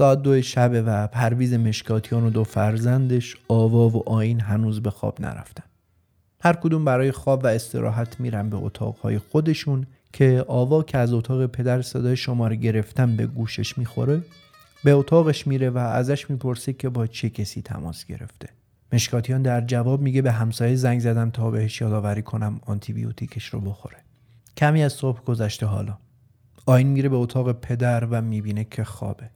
ساعت 0.04 0.22
دو 0.22 0.42
شبه 0.42 0.82
و 0.82 1.06
پرویز 1.06 1.54
مشکاتیان 1.54 2.24
و 2.24 2.30
دو 2.30 2.44
فرزندش 2.44 3.36
آوا 3.48 3.88
و 3.88 4.08
آین 4.08 4.40
هنوز 4.40 4.82
به 4.82 4.90
خواب 4.90 5.20
نرفتن. 5.20 5.64
هر 6.40 6.52
کدوم 6.52 6.84
برای 6.84 7.12
خواب 7.12 7.44
و 7.44 7.46
استراحت 7.46 8.20
میرن 8.20 8.50
به 8.50 8.56
اتاقهای 8.56 9.18
خودشون 9.18 9.86
که 10.12 10.44
آوا 10.48 10.82
که 10.82 10.98
از 10.98 11.12
اتاق 11.12 11.46
پدر 11.46 11.82
صدای 11.82 12.16
شماره 12.16 12.56
گرفتن 12.56 13.16
به 13.16 13.26
گوشش 13.26 13.78
می‌خوره 13.78 14.22
به 14.84 14.92
اتاقش 14.92 15.46
میره 15.46 15.70
و 15.70 15.78
ازش 15.78 16.30
می‌پرسه 16.30 16.72
که 16.72 16.88
با 16.88 17.06
چه 17.06 17.30
کسی 17.30 17.62
تماس 17.62 18.04
گرفته. 18.04 18.48
مشکاتیان 18.92 19.42
در 19.42 19.60
جواب 19.60 20.00
میگه 20.00 20.22
به 20.22 20.32
همسایه 20.32 20.76
زنگ 20.76 21.00
زدم 21.00 21.30
تا 21.30 21.50
بهش 21.50 21.80
یادآوری 21.80 22.22
کنم 22.22 22.60
آنتیبیوتیکش 22.66 23.46
رو 23.46 23.60
بخوره. 23.60 23.96
کمی 24.56 24.82
از 24.82 24.92
صبح 24.92 25.24
گذشته 25.24 25.66
حالا. 25.66 25.98
آین 26.66 26.86
میره 26.86 27.08
به 27.08 27.16
اتاق 27.16 27.52
پدر 27.52 28.04
و 28.04 28.22
می‌بینه 28.22 28.64
که 28.64 28.84
خوابه. 28.84 29.30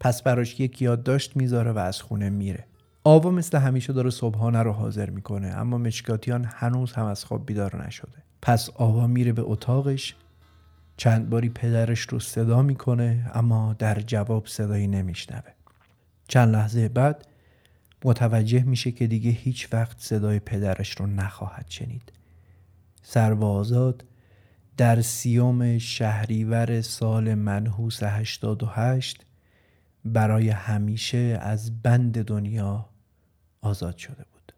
پس 0.00 0.22
براش 0.22 0.60
یک 0.60 0.82
یادداشت 0.82 1.36
می‌ذاره 1.36 1.72
و 1.72 1.78
از 1.78 2.02
خونه 2.02 2.30
میره. 2.30 2.64
آوا 3.04 3.30
مثل 3.30 3.58
همیشه 3.58 3.92
داره 3.92 4.10
صبحانه 4.10 4.62
رو 4.62 4.72
حاضر 4.72 5.10
می‌کنه 5.10 5.48
اما 5.48 5.78
مشکاتیان 5.78 6.44
هنوز 6.44 6.92
هم 6.92 7.04
از 7.04 7.24
خواب 7.24 7.46
بیدار 7.46 7.86
نشده. 7.86 8.22
پس 8.42 8.70
آوا 8.70 9.06
میره 9.06 9.32
به 9.32 9.42
اتاقش 9.42 10.14
چند 10.96 11.30
باری 11.30 11.48
پدرش 11.48 12.00
رو 12.00 12.20
صدا 12.20 12.62
می‌کنه 12.62 13.30
اما 13.34 13.76
در 13.78 14.00
جواب 14.00 14.46
صدایی 14.46 14.86
نمیشنوه. 14.86 15.52
چند 16.28 16.52
لحظه 16.54 16.88
بعد 16.88 17.26
متوجه 18.04 18.62
میشه 18.62 18.92
که 18.92 19.06
دیگه 19.06 19.30
هیچ 19.30 19.68
وقت 19.72 20.00
صدای 20.00 20.38
پدرش 20.38 20.90
رو 21.00 21.06
نخواهد 21.06 21.66
شنید. 21.68 22.12
سروازاد 23.02 24.04
در 24.76 25.00
سیوم 25.00 25.78
شهریور 25.78 26.80
سال 26.80 27.34
منحوس 27.34 28.02
88 28.02 29.26
برای 30.04 30.48
همیشه 30.48 31.38
از 31.42 31.82
بند 31.82 32.24
دنیا 32.24 32.88
آزاد 33.62 33.96
شده 33.96 34.24
بود. 34.32 34.52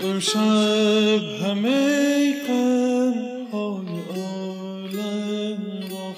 امشب 0.00 0.40
همه 1.42 2.32
غم 2.48 3.46
های 3.52 4.00
عالم 4.16 5.60
را 5.90 6.14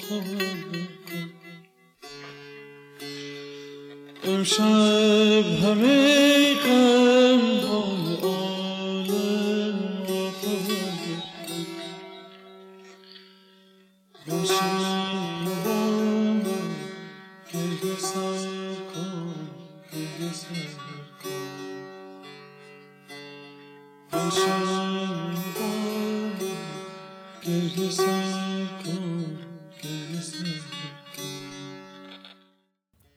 امشب 4.24 5.44
همه 5.64 6.54
غم 6.54 7.71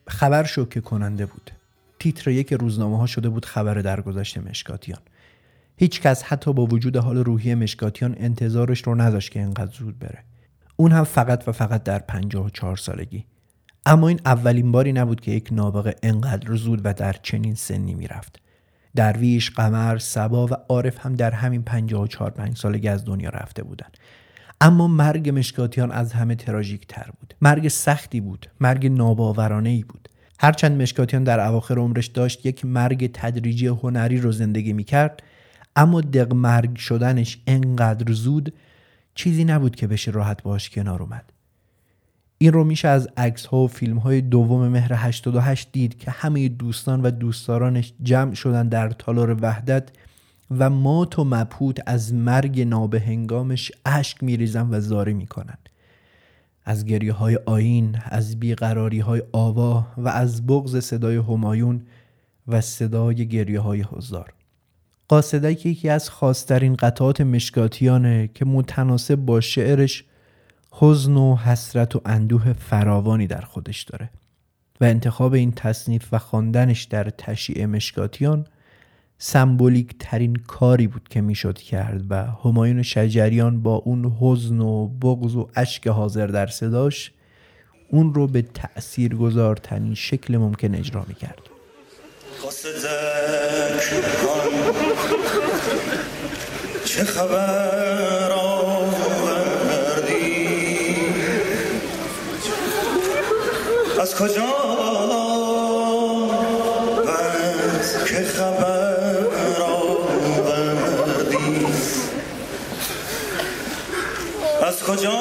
خبر 0.08 0.44
شوکه 0.44 0.80
کننده 0.80 1.26
بود. 1.26 1.50
تیتر 1.98 2.30
یک 2.30 2.52
روزنامه 2.52 2.98
ها 2.98 3.06
شده 3.06 3.28
بود 3.28 3.44
خبر 3.44 3.74
درگذشت 3.74 4.38
مشکاتیان. 4.38 5.00
هیچ 5.76 6.00
کس 6.00 6.22
حتی 6.22 6.52
با 6.52 6.66
وجود 6.66 6.96
حال 6.96 7.16
روحی 7.16 7.54
مشکاتیان 7.54 8.16
انتظارش 8.18 8.82
رو 8.82 8.94
نداشت 8.94 9.32
که 9.32 9.40
انقدر 9.40 9.72
زود 9.72 9.98
بره. 9.98 10.24
اون 10.76 10.92
هم 10.92 11.04
فقط 11.04 11.48
و 11.48 11.52
فقط 11.52 11.82
در 11.82 11.98
54 11.98 12.76
سالگی. 12.76 13.24
اما 13.86 14.08
این 14.08 14.20
اولین 14.24 14.72
باری 14.72 14.92
نبود 14.92 15.20
که 15.20 15.30
یک 15.30 15.48
نابغه 15.52 15.94
انقدر 16.02 16.54
زود 16.54 16.80
و 16.84 16.94
در 16.94 17.12
چنین 17.12 17.54
سنی 17.54 17.94
می‌رفت. 17.94 18.40
درویش، 18.96 19.50
قمر، 19.50 19.98
سبا 19.98 20.46
و 20.46 20.50
عارف 20.68 21.06
هم 21.06 21.14
در 21.14 21.30
همین 21.30 21.62
54 21.62 22.30
5 22.30 22.56
سالگی 22.56 22.88
از 22.88 23.04
دنیا 23.04 23.30
رفته 23.30 23.62
بودند. 23.62 23.96
اما 24.60 24.88
مرگ 24.88 25.38
مشکاتیان 25.38 25.92
از 25.92 26.12
همه 26.12 26.34
تراژیک 26.34 26.86
تر 26.86 27.10
بود. 27.20 27.34
مرگ 27.42 27.68
سختی 27.68 28.20
بود. 28.20 28.50
مرگ 28.60 28.86
ناباورانه 28.86 29.70
ای 29.70 29.82
بود. 29.82 30.08
هرچند 30.40 30.82
مشکاتیان 30.82 31.24
در 31.24 31.40
اواخر 31.40 31.78
عمرش 31.78 32.06
داشت 32.06 32.46
یک 32.46 32.64
مرگ 32.64 33.10
تدریجی 33.14 33.66
هنری 33.66 34.20
رو 34.20 34.32
زندگی 34.32 34.72
می‌کرد 34.72 35.22
اما 35.76 36.00
دق 36.00 36.34
مرگ 36.34 36.76
شدنش 36.76 37.38
انقدر 37.46 38.12
زود 38.12 38.54
چیزی 39.14 39.44
نبود 39.44 39.76
که 39.76 39.86
بشه 39.86 40.10
راحت 40.10 40.42
باش 40.42 40.70
کنار 40.70 41.02
اومد. 41.02 41.35
این 42.38 42.52
رو 42.52 42.64
میشه 42.64 42.88
از 42.88 43.08
عکس 43.16 43.46
ها 43.46 43.58
و 43.58 43.68
فیلم 43.68 43.98
های 43.98 44.20
دوم 44.20 44.68
مهر 44.68 44.92
88 44.94 45.72
دید 45.72 45.98
که 45.98 46.10
همه 46.10 46.48
دوستان 46.48 47.02
و 47.02 47.10
دوستدارانش 47.10 47.92
جمع 48.02 48.34
شدن 48.34 48.68
در 48.68 48.90
تالار 48.90 49.36
وحدت 49.42 49.88
و 50.50 50.70
مات 50.70 51.18
و 51.18 51.24
مبهوت 51.24 51.78
از 51.86 52.14
مرگ 52.14 52.60
نابهنگامش 52.60 53.72
اشک 53.86 54.22
میریزن 54.22 54.68
و 54.70 54.80
زاری 54.80 55.14
می‌کنن. 55.14 55.58
از 56.64 56.84
گریه 56.84 57.12
های 57.12 57.38
آین 57.46 57.98
از 58.04 58.40
بیقراری 58.40 59.00
های 59.00 59.22
آوا 59.32 59.86
و 59.96 60.08
از 60.08 60.46
بغز 60.46 60.76
صدای 60.84 61.16
همایون 61.16 61.82
و 62.48 62.60
صدای 62.60 63.28
گریه 63.28 63.60
های 63.60 63.84
هزار 63.96 64.32
قاصدک 65.08 65.66
یکی 65.66 65.88
از 65.88 66.10
خاصترین 66.10 66.74
قطعات 66.74 67.20
مشکاتیانه 67.20 68.30
که 68.34 68.44
متناسب 68.44 69.14
با 69.14 69.40
شعرش 69.40 70.04
حزن 70.78 71.16
و 71.16 71.36
حسرت 71.36 71.96
و 71.96 72.00
اندوه 72.04 72.52
فراوانی 72.52 73.26
در 73.26 73.40
خودش 73.40 73.82
داره 73.82 74.10
و 74.80 74.84
انتخاب 74.84 75.32
این 75.32 75.52
تصنیف 75.52 76.08
و 76.12 76.18
خواندنش 76.18 76.84
در 76.84 77.10
تشییع 77.10 77.66
مشکاتیان 77.66 78.46
سمبولیک 79.18 79.94
ترین 79.98 80.36
کاری 80.36 80.86
بود 80.86 81.08
که 81.08 81.20
می‌شد 81.20 81.58
کرد 81.58 82.04
و 82.10 82.26
همایون 82.44 82.82
شجریان 82.82 83.62
با 83.62 83.74
اون 83.74 84.16
حزن 84.20 84.60
و 84.60 84.86
بغض 84.86 85.34
و 85.34 85.48
اشک 85.56 85.86
حاضر 85.88 86.26
در 86.26 86.46
صداش 86.46 87.12
اون 87.90 88.14
رو 88.14 88.26
به 88.26 88.42
تأثیر 88.42 89.14
گذارترین 89.14 89.94
شکل 89.94 90.36
ممکن 90.36 90.74
اجرا 90.74 91.04
می 91.08 91.14
کرد 91.14 91.38
چه 96.84 97.04
خبر؟ 97.04 98.25
از 104.06 104.14
کجا؟ 104.14 104.42
از 107.08 108.04
که 108.04 108.24
خبر 108.24 109.26
آوردی. 109.60 111.66
از 114.62 114.82
کجا؟ 114.82 115.18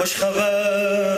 خوش 0.04 0.16
خبر 0.16 1.13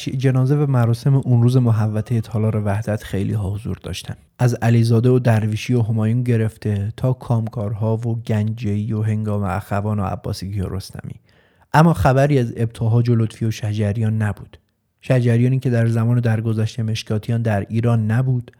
تشییع 0.00 0.16
جنازه 0.16 0.56
و 0.56 0.66
مراسم 0.66 1.14
اون 1.14 1.42
روز 1.42 1.56
محوطه 1.56 2.20
تالار 2.20 2.62
وحدت 2.64 3.02
خیلی 3.02 3.32
ها 3.32 3.50
حضور 3.50 3.76
داشتن. 3.82 4.14
از 4.38 4.54
علیزاده 4.54 5.08
و 5.08 5.18
درویشی 5.18 5.74
و 5.74 5.82
همایون 5.82 6.22
گرفته 6.22 6.92
تا 6.96 7.12
کامکارها 7.12 7.96
و 7.96 8.22
گنجی 8.22 8.92
و 8.92 9.02
هنگام 9.02 9.42
اخوان 9.42 10.00
و 10.00 10.04
عباسیگی 10.04 10.60
و 10.60 10.68
رستمی. 10.68 11.14
اما 11.72 11.94
خبری 11.94 12.38
از 12.38 12.52
ابتهاج 12.56 13.08
و 13.08 13.14
لطفی 13.14 13.44
و 13.44 13.50
شجریان 13.50 14.22
نبود. 14.22 14.58
شجریانی 15.00 15.58
که 15.58 15.70
در 15.70 15.86
زمان 15.86 16.20
درگذشت 16.20 16.80
مشکاتیان 16.80 17.42
در 17.42 17.66
ایران 17.68 18.10
نبود 18.10 18.50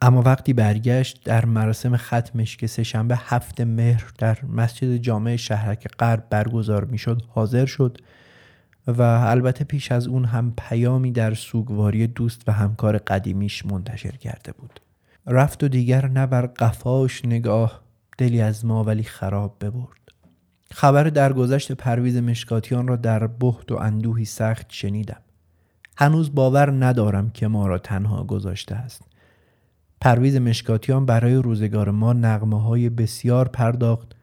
اما 0.00 0.22
وقتی 0.22 0.52
برگشت 0.52 1.24
در 1.24 1.44
مراسم 1.44 1.96
ختمش 1.96 2.56
که 2.56 2.66
سهشنبه 2.66 3.16
هفت 3.16 3.60
مهر 3.60 4.04
در 4.18 4.38
مسجد 4.48 4.96
جامع 4.96 5.36
شهرک 5.36 5.88
غرب 5.98 6.24
برگزار 6.30 6.84
می‌شد 6.84 7.22
حاضر 7.28 7.66
شد. 7.66 7.98
و 8.86 9.02
البته 9.02 9.64
پیش 9.64 9.92
از 9.92 10.06
اون 10.06 10.24
هم 10.24 10.52
پیامی 10.58 11.12
در 11.12 11.34
سوگواری 11.34 12.06
دوست 12.06 12.42
و 12.46 12.52
همکار 12.52 12.98
قدیمیش 12.98 13.66
منتشر 13.66 14.16
کرده 14.16 14.52
بود. 14.52 14.80
رفت 15.26 15.64
و 15.64 15.68
دیگر 15.68 16.08
نه 16.08 16.26
بر 16.26 16.46
قفاش 16.46 17.24
نگاه 17.24 17.80
دلی 18.18 18.40
از 18.40 18.64
ما 18.64 18.84
ولی 18.84 19.02
خراب 19.02 19.56
ببرد. 19.60 19.96
خبر 20.70 21.04
درگذشت 21.04 21.72
پرویز 21.72 22.16
مشکاتیان 22.16 22.88
را 22.88 22.96
در 22.96 23.26
بهت 23.26 23.72
و 23.72 23.76
اندوهی 23.76 24.24
سخت 24.24 24.66
شنیدم. 24.68 25.20
هنوز 25.98 26.34
باور 26.34 26.84
ندارم 26.84 27.30
که 27.30 27.48
ما 27.48 27.66
را 27.66 27.78
تنها 27.78 28.24
گذاشته 28.24 28.74
است. 28.74 29.02
پرویز 30.00 30.36
مشکاتیان 30.36 31.06
برای 31.06 31.34
روزگار 31.34 31.90
ما 31.90 32.12
نغمه 32.12 32.62
های 32.62 32.88
بسیار 32.88 33.48
پرداخت 33.48 34.16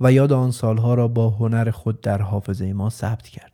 و 0.00 0.12
یاد 0.12 0.32
آن 0.32 0.50
سالها 0.50 0.94
را 0.94 1.08
با 1.08 1.30
هنر 1.30 1.70
خود 1.70 2.00
در 2.00 2.22
حافظه 2.22 2.72
ما 2.72 2.90
ثبت 2.90 3.28
کرد. 3.28 3.49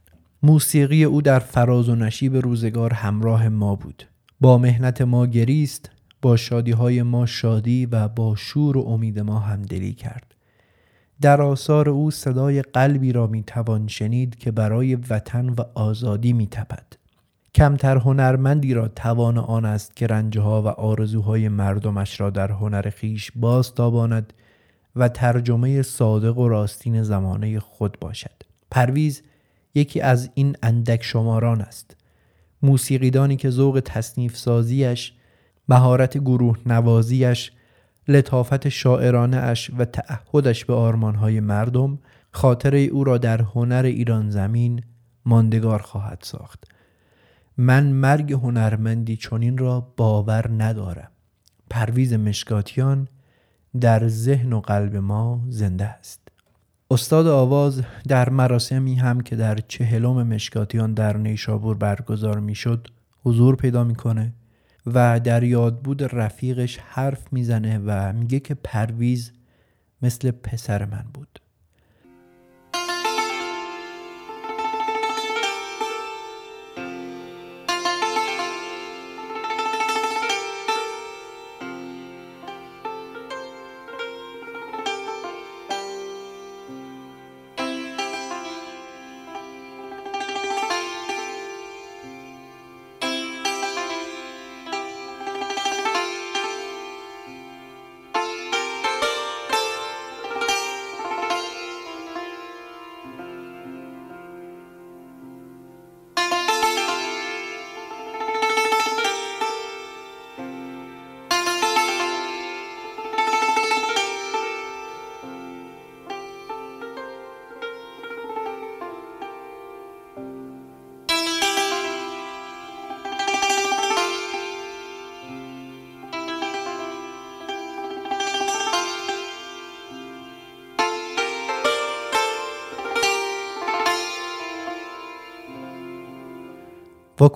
موسیقی 0.47 1.05
او 1.05 1.23
در 1.23 1.39
فراز 1.39 1.89
و 1.89 1.95
نشیب 1.95 2.37
روزگار 2.37 2.93
همراه 2.93 3.49
ما 3.49 3.75
بود 3.75 4.07
با 4.41 4.59
مهنت 4.59 5.03
ما 5.03 5.27
گریست 5.27 5.91
با 6.23 6.37
شادی 6.37 6.71
های 6.71 7.03
ما 7.03 7.27
شادی 7.27 7.87
و 7.87 8.09
با 8.09 8.37
شور 8.37 8.77
و 8.77 8.81
امید 8.81 9.19
ما 9.21 9.39
همدلی 9.39 9.93
کرد 9.93 10.35
در 11.21 11.43
آثار 11.43 11.89
او 11.89 12.11
صدای 12.11 12.63
قلبی 12.63 13.13
را 13.13 13.27
می 13.27 13.43
توان 13.43 13.89
شنید 13.89 14.37
که 14.37 14.51
برای 14.51 14.95
وطن 14.95 15.49
و 15.49 15.63
آزادی 15.75 16.33
می 16.33 16.47
تپد. 16.47 16.87
کمتر 17.55 17.97
هنرمندی 17.97 18.75
را 18.75 18.89
توان 18.89 19.39
آن 19.39 19.65
است 19.65 19.97
که 19.97 20.07
رنجها 20.07 20.63
و 20.63 20.67
آرزوهای 20.67 21.49
مردمش 21.49 22.21
را 22.21 22.31
در 22.31 22.53
هنر 22.53 22.91
خیش 22.91 23.33
باز 23.37 23.75
تاباند 23.75 24.33
و 24.97 25.09
ترجمه 25.09 25.83
صادق 25.83 26.39
و 26.39 26.49
راستین 26.49 27.03
زمانه 27.03 27.61
خود 27.61 27.99
باشد. 28.01 28.43
پرویز 28.71 29.23
یکی 29.77 30.01
از 30.01 30.31
این 30.35 30.57
اندک 30.63 31.03
شماران 31.03 31.61
است. 31.61 31.97
موسیقیدانی 32.63 33.37
که 33.37 33.51
ذوق 33.51 33.83
تصنیف 33.85 34.37
سازیش، 34.37 35.13
مهارت 35.69 36.19
گروه 36.19 36.59
نوازیش، 36.67 37.53
لطافت 38.09 38.69
شاعرانه 38.69 39.37
اش 39.37 39.71
و 39.79 39.85
تعهدش 39.85 40.65
به 40.65 40.75
آرمانهای 40.75 41.41
مردم 41.41 41.99
خاطره 42.31 42.79
او 42.79 43.05
را 43.05 43.19
در 43.19 43.43
هنر 43.43 43.83
ایران 43.83 44.31
زمین 44.31 44.83
ماندگار 45.25 45.83
خواهد 45.83 46.19
ساخت. 46.23 46.65
من 47.57 47.87
مرگ 47.87 48.33
هنرمندی 48.33 49.17
چنین 49.17 49.59
را 49.59 49.93
باور 49.97 50.51
ندارم. 50.63 51.11
پرویز 51.71 52.13
مشکاتیان 52.13 53.09
در 53.81 54.09
ذهن 54.09 54.53
و 54.53 54.61
قلب 54.61 54.97
ما 54.97 55.41
زنده 55.49 55.85
است. 55.85 56.26
استاد 56.91 57.27
آواز 57.27 57.83
در 58.09 58.29
مراسمی 58.29 58.95
هم 58.95 59.21
که 59.21 59.37
در 59.37 59.59
چهلم 59.69 60.23
مشکاتیان 60.23 60.95
در 60.95 61.17
نیشابور 61.17 61.77
برگزار 61.77 62.41
می‌شد 62.41 62.89
حضور 63.25 63.57
پیدا 63.57 63.85
می‌کنه 63.85 64.33
و 64.87 65.21
در 65.21 65.43
یاد 65.43 65.81
بود 65.81 66.03
رفیقش 66.17 66.79
حرف 66.79 67.33
می‌زنه 67.33 67.79
و 67.79 68.13
میگه 68.13 68.41
که 68.41 68.55
پرویز 68.55 69.33
مثل 70.03 70.31
پسر 70.31 70.85
من 70.85 71.05
بود. 71.15 71.41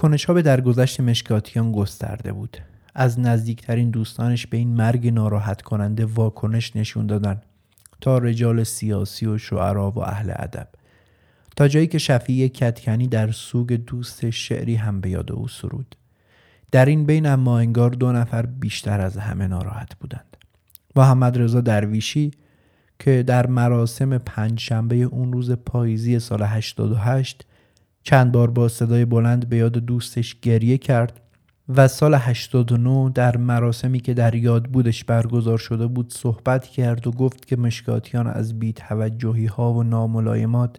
واکنش 0.01 0.25
ها 0.25 0.35
به 0.35 0.43
درگذشت 0.43 1.01
مشکاتیان 1.01 1.73
گسترده 1.73 2.33
بود. 2.33 2.57
از 2.95 3.21
نزدیکترین 3.21 3.91
دوستانش 3.91 4.47
به 4.47 4.57
این 4.57 4.69
مرگ 4.69 5.09
ناراحت 5.09 5.63
کننده 5.63 6.05
واکنش 6.05 6.77
نشون 6.77 7.07
دادن 7.07 7.41
تا 8.01 8.19
رجال 8.19 8.65
سیاسی 8.65 9.27
و 9.27 9.39
شعرا 9.39 9.91
و 9.91 9.99
اهل 9.99 10.33
ادب. 10.37 10.69
تا 11.57 11.69
جایی 11.69 11.87
که 11.87 11.99
شفیع 11.99 12.49
کتکنی 12.49 13.09
در 13.09 13.31
سوگ 13.31 13.73
دوست 13.73 14.31
شعری 14.31 14.75
هم 14.75 15.01
به 15.01 15.11
یاد 15.11 15.33
او 15.33 15.49
سرود. 15.49 15.97
در 16.71 16.87
این 16.87 17.07
بین 17.07 17.27
اما 17.27 17.59
انگار 17.59 17.91
دو 17.91 18.13
نفر 18.13 18.47
بیشتر 18.47 19.01
از 19.01 19.17
همه 19.17 19.47
ناراحت 19.47 19.95
بودند. 19.95 20.37
محمد 20.97 21.39
رضا 21.39 21.61
درویشی 21.61 22.31
که 22.99 23.23
در 23.23 23.47
مراسم 23.47 24.19
پنج 24.19 24.61
شنبه 24.61 24.97
اون 24.97 25.33
روز 25.33 25.51
پاییزی 25.51 26.19
سال 26.19 26.43
88 26.43 27.47
چند 28.03 28.33
بار 28.33 28.51
با 28.51 28.69
صدای 28.69 29.05
بلند 29.05 29.49
به 29.49 29.57
یاد 29.57 29.73
دوستش 29.73 30.41
گریه 30.41 30.79
کرد 30.79 31.21
و 31.69 31.89
سال 31.89 32.15
89 32.15 33.11
در 33.15 33.37
مراسمی 33.37 34.01
که 34.01 34.15
در 34.15 34.35
یاد 34.35 34.65
بودش 34.65 35.05
برگزار 35.05 35.59
شده 35.59 35.87
بود 35.87 36.13
صحبت 36.13 36.67
کرد 36.67 37.07
و 37.07 37.11
گفت 37.11 37.47
که 37.47 37.57
مشکاتیان 37.57 38.27
از 38.27 38.59
بیتوجهی 38.59 39.47
ها 39.47 39.73
و 39.73 39.83
ناملایمات 39.83 40.77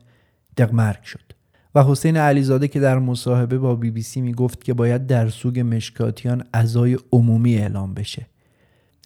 دقمرگ 0.57 1.03
شد. 1.03 1.34
و 1.76 1.84
حسین 1.84 2.18
علیزاده 2.18 2.68
که 2.68 2.80
در 2.80 2.99
مصاحبه 2.99 3.57
با 3.57 3.76
بی 3.76 3.91
بی 3.91 4.02
سی 4.02 4.22
می 4.22 4.34
گفت 4.34 4.64
که 4.64 4.73
باید 4.73 5.07
در 5.07 5.30
سوگ 5.30 5.60
مشکاتیان 5.60 6.43
ازای 6.53 6.98
عمومی 7.11 7.56
اعلام 7.56 7.93
بشه. 7.93 8.27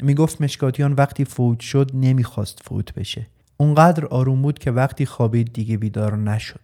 می 0.03 0.13
گفت 0.13 0.41
مشکاتیان 0.41 0.93
وقتی 0.93 1.25
فوت 1.25 1.59
شد 1.59 1.91
نمی‌خواست 1.93 2.59
فوت 2.63 2.93
بشه. 2.93 3.27
اونقدر 3.57 4.05
آروم 4.05 4.41
بود 4.41 4.59
که 4.59 4.71
وقتی 4.71 5.05
خوابید 5.05 5.53
دیگه 5.53 5.77
بیدار 5.77 6.17
نشد. 6.17 6.59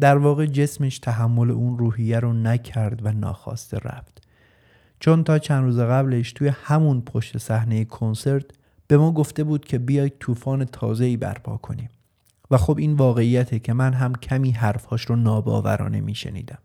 در 0.00 0.18
واقع 0.18 0.46
جسمش 0.46 0.98
تحمل 0.98 1.50
اون 1.50 1.78
روحیه 1.78 2.20
رو 2.20 2.32
نکرد 2.32 3.06
و 3.06 3.12
ناخواسته 3.12 3.78
رفت. 3.78 4.22
چون 5.00 5.24
تا 5.24 5.38
چند 5.38 5.64
روز 5.64 5.78
قبلش 5.78 6.32
توی 6.32 6.48
همون 6.48 7.00
پشت 7.00 7.38
صحنه 7.38 7.84
کنسرت 7.84 8.46
به 8.86 8.98
ما 8.98 9.12
گفته 9.12 9.44
بود 9.44 9.64
که 9.64 9.78
بیای 9.78 10.10
طوفان 10.20 10.64
تازه‌ای 10.64 11.16
برپا 11.16 11.56
کنیم. 11.56 11.90
و 12.50 12.56
خب 12.56 12.78
این 12.78 12.92
واقعیته 12.92 13.58
که 13.58 13.72
من 13.72 13.92
هم 13.92 14.14
کمی 14.14 14.50
حرفهاش 14.50 15.04
رو 15.04 15.16
ناباورانه 15.16 16.00
میشنیدم. 16.00 16.58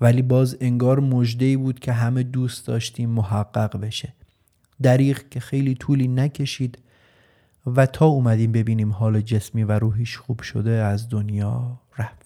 ولی 0.00 0.22
باز 0.22 0.56
انگار 0.60 1.00
مجدهی 1.00 1.56
بود 1.56 1.78
که 1.78 1.92
همه 1.92 2.22
دوست 2.22 2.66
داشتیم 2.66 3.10
محقق 3.10 3.80
بشه. 3.80 4.12
دریغ 4.82 5.18
که 5.30 5.40
خیلی 5.40 5.74
طولی 5.74 6.08
نکشید 6.08 6.78
و 7.66 7.86
تا 7.86 8.06
اومدیم 8.06 8.52
ببینیم 8.52 8.92
حال 8.92 9.20
جسمی 9.20 9.64
و 9.64 9.72
روحیش 9.72 10.16
خوب 10.16 10.42
شده 10.42 10.70
از 10.70 11.08
دنیا 11.08 11.80
رفت. 11.98 12.25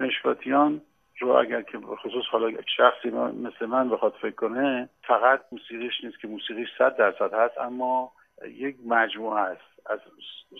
مشکاتیان 0.00 0.80
رو 1.20 1.28
اگر 1.28 1.62
که 1.62 1.78
خصوص 1.78 2.24
حالا 2.30 2.50
شخصی 2.76 3.10
مثل 3.44 3.66
من 3.66 3.88
بخواد 3.88 4.14
فکر 4.22 4.34
کنه 4.34 4.88
فقط 5.02 5.40
موسیقیش 5.52 6.04
نیست 6.04 6.20
که 6.20 6.28
موسیقیش 6.28 6.68
صد 6.78 6.96
درصد 6.96 7.34
هست 7.34 7.58
اما 7.58 8.12
یک 8.48 8.76
مجموعه 8.86 9.40
است 9.40 9.86
از 9.86 9.98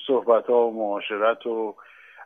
صحبت 0.07 0.47
ها 0.47 0.67
و 0.67 0.77
معاشرت 0.77 1.47
و 1.47 1.75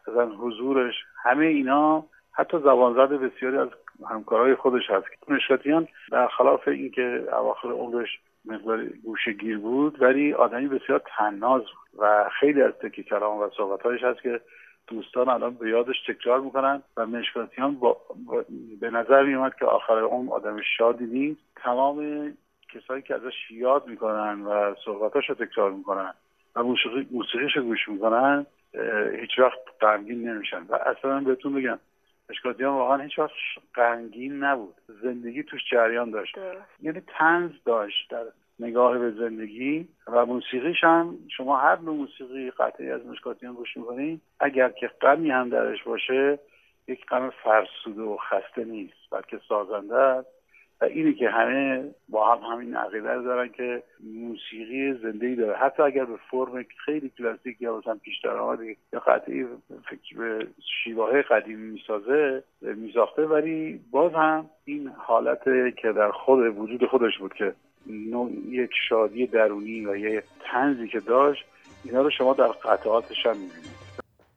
از 0.07 0.29
حضورش. 0.39 0.95
همه 1.23 1.47
اینا 1.47 2.05
حتی 2.33 2.59
زبانزد 2.59 3.13
بسیاری 3.13 3.57
از 3.57 3.69
همکارای 4.11 4.55
خودش 4.55 4.91
هست. 4.91 5.07
مشکاتیان 5.29 5.89
در 6.11 6.29
خلاف 6.29 6.69
اینکه 6.69 7.25
اواخر 7.33 7.69
عمرش 7.69 8.09
مقدار 8.45 8.85
گوشگیر 8.85 9.59
بود 9.59 10.03
ولی 10.03 10.33
آدمی 10.33 10.69
بسیار 10.69 11.03
تناز 11.19 11.63
بود 11.63 12.03
و 12.03 12.31
خیلی 12.41 12.63
از 12.63 12.73
تکی 12.73 13.03
کلام 13.03 13.39
و 13.39 13.49
صحبتهایش 13.57 14.03
هست 14.03 14.23
که 14.23 14.41
دوستان 14.87 15.29
الان 15.29 15.55
به 15.55 15.71
یادش 15.71 15.97
تکرار 16.09 16.41
می‌کنن 16.41 16.83
و 16.97 17.07
مشکاتیان 17.07 17.75
با, 17.75 17.97
با 18.27 18.45
به 18.81 18.91
نظر 18.91 19.23
میومد 19.23 19.55
که 19.55 19.65
آخر 19.65 19.99
اون 19.99 20.29
آدم 20.29 20.61
شادی 20.77 21.05
نیست. 21.07 21.41
تمام 21.57 22.29
کسایی 22.75 23.03
که 23.03 23.15
ازش 23.15 23.51
یاد 23.51 23.87
می‌کنن 23.87 24.43
و 24.43 24.75
صحبتاش 24.85 25.29
رو 25.29 25.35
تکرار 25.35 25.71
می‌کنن 25.71 26.15
و 26.57 26.63
موسیقی 26.63 27.09
موسیقیش 27.11 27.57
رو 27.57 27.63
گوش 27.63 27.89
می‌کنن 27.89 28.47
هیچ 29.21 29.39
وقت 29.39 29.59
غمگین 29.81 30.29
نمیشن. 30.29 30.63
و 30.69 30.75
اصلا 30.75 31.21
بهتون 31.21 31.55
بگم 31.55 31.79
مشکاتیان 32.31 32.75
واقعا 32.75 32.97
هیچ 32.97 33.19
وقت 33.19 33.31
غمگین 33.75 34.45
نبود. 34.45 34.75
زندگی 35.03 35.43
توش 35.43 35.61
جریان 35.71 36.11
داشت. 36.11 36.39
یعنی 36.83 37.03
تنز 37.07 37.51
داشت. 37.65 38.11
در 38.11 38.25
نگاه 38.61 38.99
به 38.99 39.11
زندگی 39.11 39.89
و 40.07 40.27
موسیقیش 40.27 40.85
هم 40.85 41.19
شما 41.37 41.57
هر 41.57 41.79
نوع 41.79 41.95
موسیقی 41.95 42.51
قطعی 42.51 42.91
از 42.91 43.07
مشکاتیان 43.07 43.55
گوش 43.55 43.77
می‌کنید 43.77 44.21
اگر 44.41 44.69
که 44.69 44.87
غمی 44.87 45.31
هم 45.31 45.49
درش 45.49 45.83
باشه 45.83 46.39
یک 46.89 47.07
غم 47.07 47.31
فرسوده 47.31 48.03
و 48.03 48.17
خسته 48.17 48.65
نیست 48.65 49.11
بلکه 49.11 49.41
سازنده 49.49 49.97
است. 49.97 50.29
و 50.81 50.85
اینی 50.85 51.15
که 51.15 51.31
همه 51.31 51.91
با 52.09 52.35
هم 52.35 52.53
همین 52.53 52.77
عقیده 52.77 53.23
دارن 53.23 53.49
که 53.49 53.83
موسیقی 54.01 54.93
زنده 54.93 55.35
داره. 55.35 55.57
حتی 55.57 55.83
اگر 55.83 56.05
به 56.05 56.17
فرم 56.31 56.65
خیلی 56.85 57.13
کلاسیک 57.19 57.63
یا 57.63 57.79
مثلا 57.79 57.95
پیش 57.95 58.21
درآمدی 58.21 58.77
یا 58.93 59.01
قطعی 59.01 59.47
فکر 59.91 60.19
به 60.19 60.47
شیوه 60.85 61.23
قدیمی 61.23 61.71
می‌سازه 61.71 62.43
میساخته 62.61 63.23
ولی 63.23 63.81
باز 63.91 64.13
هم 64.13 64.51
این 64.65 64.89
حالت 64.89 65.45
که 65.77 65.93
در 65.93 66.11
خود 66.11 66.59
وجود 66.59 66.87
خودش 66.87 67.19
بود 67.19 67.35
که 67.35 67.55
یک 68.51 68.71
شادی 68.89 69.27
درونی 69.27 69.87
و 69.87 69.97
یه 69.97 70.23
تنزی 70.53 70.89
که 70.89 71.01
داشت 71.01 71.45
اینا 71.85 72.03
رو 72.03 72.11
شما 72.11 72.35
در 72.35 72.47
قطعاتش 72.47 73.27
هم 73.27 73.33
می‌بینید. 73.33 73.75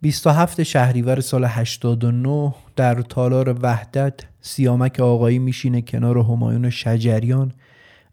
27 0.01 0.63
شهریور 0.63 1.19
سال 1.19 1.45
89 1.45 2.53
در 2.75 2.95
تالار 2.95 3.55
وحدت 3.61 4.13
سیامک 4.41 4.99
آقایی 4.99 5.39
میشینه 5.39 5.81
کنار 5.81 6.17
همایون 6.17 6.69
شجریان 6.69 7.51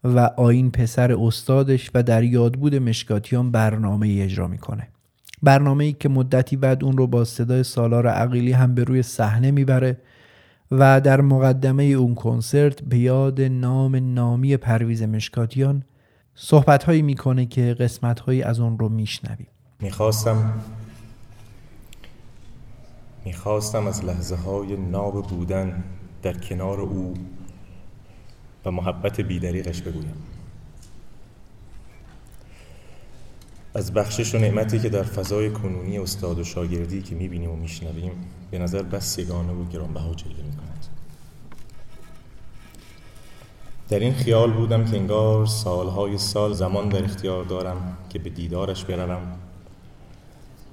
و 0.03 0.19
آین 0.19 0.71
پسر 0.71 1.15
استادش 1.19 1.91
و 1.93 2.03
در 2.03 2.23
یادبود 2.23 2.75
مشکاتیان 2.75 3.51
برنامه 3.51 4.17
اجرا 4.21 4.47
می‌کنه. 4.47 4.87
برنامه 5.43 5.83
ای 5.83 5.93
که 5.93 6.09
مدتی 6.09 6.57
بعد 6.57 6.83
اون 6.83 6.97
رو 6.97 7.07
با 7.07 7.23
صدای 7.23 7.63
سالار 7.63 8.07
عقیلی 8.07 8.51
هم 8.51 8.75
به 8.75 8.83
روی 8.83 9.03
صحنه 9.03 9.51
می‌بره. 9.51 9.97
و 10.79 11.01
در 11.01 11.21
مقدمه 11.21 11.83
اون 11.83 12.15
کنسرت 12.15 12.81
به 12.81 12.97
یاد 12.97 13.41
نام 13.41 13.95
نامی 13.95 14.57
پرویز 14.57 15.03
مشکاتیان 15.03 15.83
صحبت 16.35 16.83
هایی 16.83 17.01
می‌کنه 17.01 17.45
که 17.45 17.73
قسمت 17.79 18.19
هایی 18.19 18.43
از 18.43 18.59
اون 18.59 18.79
رو 18.79 18.89
میشنویم. 18.89 19.47
می‌خواستم 19.79 20.53
می‌خواستم 23.25 23.87
از 23.87 24.05
لحظه 24.05 24.35
های 24.35 24.75
ناب 24.75 25.27
بودن 25.27 25.83
در 26.21 26.33
کنار 26.33 26.81
او 26.81 27.13
و 28.65 28.71
محبت 28.71 29.21
بیدریقش 29.21 29.81
بگویم. 29.81 30.13
از 33.75 33.93
بخشش 33.93 34.35
و 34.35 34.37
نعمتی 34.37 34.79
که 34.79 34.89
در 34.89 35.03
فضای 35.03 35.49
کنونی 35.49 35.97
استاد 35.97 36.39
و 36.39 36.43
شاگردی 36.43 37.01
که 37.01 37.15
می‌بینیم 37.15 37.51
و 37.51 37.55
میشنویم 37.55 38.11
به 38.51 38.59
نظر 38.59 38.83
بس 38.83 39.19
یگانه 39.19 39.53
و 39.53 39.65
گرانبها 39.65 40.13
جلوه 40.13 40.43
می‌کند 40.45 40.64
در 43.89 43.99
این 43.99 44.13
خیال 44.13 44.51
بودم 44.51 44.85
که 44.85 44.97
انگار 44.97 45.45
سالهای 45.45 46.17
سال 46.17 46.53
زمان 46.53 46.89
در 46.89 47.03
اختیار 47.03 47.43
دارم 47.43 47.97
که 48.09 48.19
به 48.19 48.29
دیدارش 48.29 48.85
بروم 48.85 49.37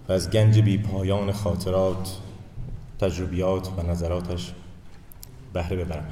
و 0.09 0.13
از 0.13 0.31
گنج 0.31 0.61
بی 0.61 0.79
پایان 0.79 1.33
خاطرات 1.33 2.19
تجربیات 3.01 3.69
و 3.79 3.83
نظراتش 3.83 4.53
بهره 5.53 5.77
ببرم. 5.77 6.07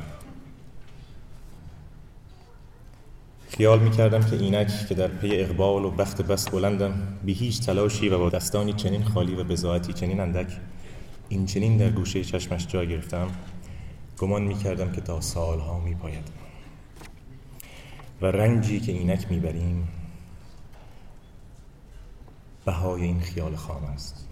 خیال 3.49 3.79
می 3.79 3.91
کردم 3.91 4.23
که 4.23 4.37
اینک 4.37 4.89
که 4.89 4.95
در 4.95 5.09
پی 5.09 5.41
اقبال 5.41 5.85
و 5.85 5.91
بخت 5.91 6.23
بس 6.23 6.49
بلندم 6.49 7.19
بی 7.25 7.33
هیچ 7.33 7.61
تلاشی 7.61 8.09
و 8.09 8.19
با 8.19 8.31
دستانی 8.31 8.73
چنین 8.73 9.05
خالی 9.05 9.35
و 9.35 9.45
بزاعتی 9.45 9.93
چنین 9.93 10.21
اندک 10.21 10.57
این 11.29 11.47
چنین 11.47 11.77
در 11.77 11.91
گوشه 11.91 12.25
چشمش 12.25 12.67
جا 12.67 12.85
گرفتم 12.85 13.29
گمان 14.19 14.43
می 14.43 14.55
کردم 14.55 14.93
که 14.93 15.01
تا 15.01 15.21
سالها 15.21 15.81
می 15.81 15.95
پاید 15.95 16.50
و 18.23 18.27
رنجی 18.27 18.81
که 18.81 18.93
اینک 18.93 19.27
می 19.31 19.41
بریم 19.41 19.89
بهای 22.65 23.03
این 23.03 23.21
خیال 23.21 23.57
خام 23.57 23.85
است. 23.85 24.27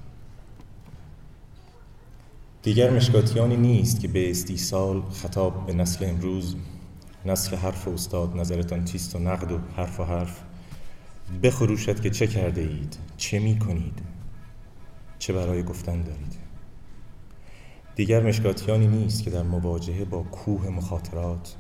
دیگر 2.63 2.91
مشکاتیانی 2.91 3.57
نیست 3.57 4.01
که 4.01 4.09
به 4.09 4.31
استیصال 4.31 5.03
خطاب 5.03 5.67
به 5.67 5.73
نسل 5.73 6.05
امروز 6.05 6.57
نسل 7.27 7.57
حرف 7.57 7.89
استاد 7.89 8.37
نظرتان 8.37 8.85
چیست 8.85 9.17
و 9.17 9.19
نقد 9.19 9.53
و 9.53 9.59
حرف 9.77 10.01
و 10.01 10.05
حرف. 10.05 10.43
بخروشد 11.43 12.01
که 12.01 12.11
چه 12.11 12.27
کرده 12.27 12.61
اید 12.61 12.97
چه 13.17 13.39
می 13.39 13.59
کنید 13.59 13.99
چه 15.19 15.33
برای 15.33 15.63
گفتن 15.63 16.03
دارید. 16.03 16.39
دیگر 17.97 18.23
مشکاتیانی 18.23 18.87
نیست 18.87 19.23
که 19.23 19.31
در 19.31 19.43
مواجهه 19.43 20.05
با 20.05 20.23
کوه 20.23 20.69
مخاطرات 20.69 21.57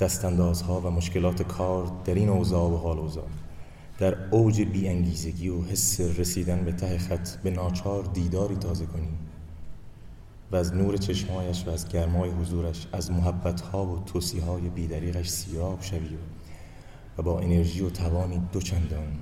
دستاندازها 0.00 0.80
و 0.80 0.90
مشکلات 0.90 1.42
کار 1.42 1.92
در 2.04 2.14
این 2.14 2.28
اوضاع 2.28 2.70
و 2.70 2.76
حال 2.76 2.98
اوضاع. 2.98 3.26
در 3.98 4.34
اوج 4.34 4.62
بیانگیزگی 4.62 5.48
و 5.48 5.62
حس 5.62 6.00
رسیدن 6.00 6.64
به 6.64 6.72
ته 6.72 6.98
خط 6.98 7.36
به 7.36 7.50
ناچار 7.50 8.04
دیداری 8.04 8.56
تازه 8.56 8.86
کنی 8.86 9.08
و 10.52 10.56
از 10.56 10.74
نور 10.74 10.96
چشمایش 10.96 11.66
و 11.66 11.70
از 11.70 11.88
گرمای 11.88 12.30
حضورش 12.30 12.86
از 12.92 13.10
محبتها 13.10 13.86
و 13.86 13.98
توصیهای 13.98 14.68
بیدریغش 14.68 15.28
سیراب 15.28 15.82
شوی 15.82 16.16
و 17.18 17.22
با 17.22 17.40
انرژی 17.40 17.80
و 17.80 17.90
توانی 17.90 18.42
دوچندان 18.52 19.12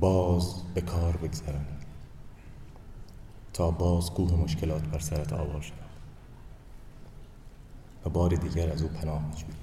باز 0.00 0.54
به 0.74 0.80
کار 0.80 1.16
بگذرانی 1.16 1.64
تا 3.52 3.70
باز 3.70 4.10
کوه 4.10 4.34
مشکلات 4.34 4.82
بر 4.82 4.98
سرت 4.98 5.32
آوار 5.32 5.72
و 8.04 8.08
بار 8.08 8.30
دیگر 8.30 8.72
از 8.72 8.82
او 8.82 8.88
پناه 8.88 9.26
میجویی 9.26 9.60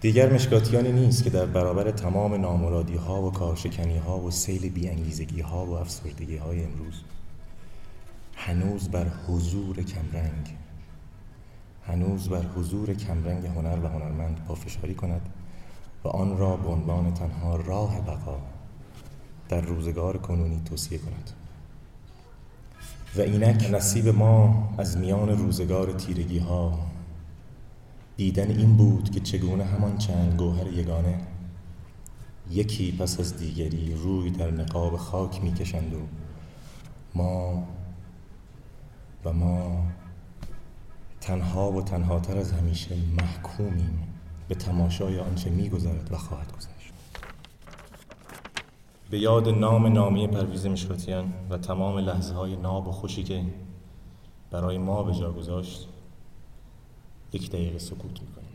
دیگر 0.00 0.32
مشکاتیانی 0.32 0.92
نیست 0.92 1.24
که 1.24 1.30
در 1.30 1.46
برابر 1.46 1.90
تمام 1.90 2.34
نامرادی 2.34 2.96
ها 2.96 3.22
و 3.22 3.32
کارشکنی 3.32 3.96
ها 3.96 4.18
و 4.18 4.30
سیل 4.30 4.70
بیانگیزگی 4.70 5.40
ها 5.40 5.66
و 5.66 5.72
افسردگی 5.72 6.36
های 6.36 6.64
امروز 6.64 7.02
هنوز 8.34 8.88
بر 8.88 9.06
حضور 9.28 9.82
کمرنگ 9.82 10.56
هنوز 11.86 12.28
بر 12.28 12.42
حضور 12.42 12.94
کمرنگ 12.94 13.46
هنر 13.46 13.78
و 13.84 13.88
هنرمند 13.88 14.44
پافشاری 14.48 14.94
کند 14.94 15.28
و 16.04 16.08
آن 16.08 16.38
را 16.38 16.56
به 16.56 16.68
عنوان 16.68 17.14
تنها 17.14 17.56
راه 17.56 18.00
بقا 18.00 18.38
در 19.48 19.60
روزگار 19.60 20.18
کنونی 20.18 20.62
توصیه 20.64 20.98
کند. 20.98 21.30
و 23.16 23.20
اینک 23.20 23.70
نصیب 23.72 24.08
ما 24.08 24.68
از 24.78 24.98
میان 24.98 25.28
روزگار 25.28 25.92
تیرگی 25.92 26.38
ها 26.38 26.78
دیدن 28.16 28.50
این 28.50 28.76
بود 28.76 29.10
که 29.10 29.20
چگونه 29.20 29.64
همان 29.64 29.98
چند 29.98 30.38
گوهر 30.38 30.66
یگانه 30.66 31.20
یکی 32.50 32.92
پس 32.92 33.20
از 33.20 33.36
دیگری 33.36 33.94
روی 33.94 34.30
در 34.30 34.50
نقاب 34.50 34.96
خاک 34.96 35.44
می‌کشند 35.44 35.94
و 35.94 35.98
ما 37.14 37.68
و 39.24 39.32
ما 39.32 39.86
تنها 41.20 41.72
و 41.72 41.82
تنهاتر 41.82 42.38
از 42.38 42.52
همیشه 42.52 42.96
محکومیم 43.16 43.98
به 44.48 44.54
تماشای 44.54 45.18
آنچه 45.18 45.50
میگذرد 45.50 46.12
و 46.12 46.16
خواهد 46.16 46.52
گذشت 46.52 46.77
به 49.10 49.18
یاد 49.18 49.48
نام 49.48 49.86
نامی 49.86 50.26
پرویز 50.26 50.66
مشکاتیان 50.66 51.32
و 51.50 51.58
تمام 51.58 51.98
لحظه 51.98 52.34
های 52.34 52.56
ناب 52.56 52.88
و 52.88 52.92
خوشی 52.92 53.22
که 53.22 53.44
برای 54.50 54.78
ما 54.78 55.02
به 55.02 55.14
جا 55.14 55.32
گذاشت 55.32 55.88
یک 57.32 57.50
دقیقه 57.50 57.78
سکوت 57.78 58.22
می‌کنیم. 58.22 58.47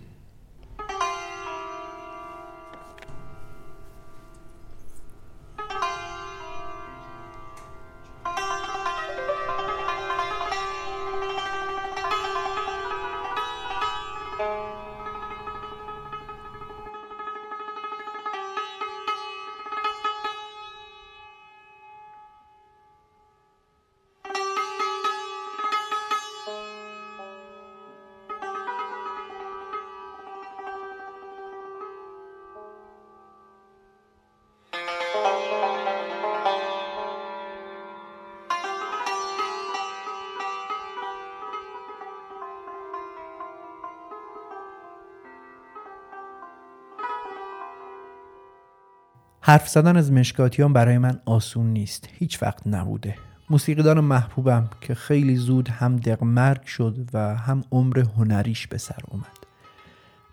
حرف 49.54 49.70
زدن 49.70 49.98
از 49.98 50.12
مشکاتیان 50.12 50.74
برای 50.74 50.98
من 50.98 51.20
آسون 51.26 51.66
نیست. 51.66 52.10
هیچ 52.12 52.44
وقت 52.44 52.68
نبوده. 52.68 53.16
موسیقیدان 53.50 54.00
محبوبم 54.00 54.70
که 54.82 54.96
خیلی 54.96 55.36
زود 55.36 55.70
هم 55.70 55.98
دقمرگ 55.98 56.64
شد 56.64 57.10
و 57.14 57.36
هم 57.36 57.64
عمر 57.72 58.00
هنریش 58.18 58.68
به 58.68 58.78
سر 58.78 59.00
اومد. 59.08 59.38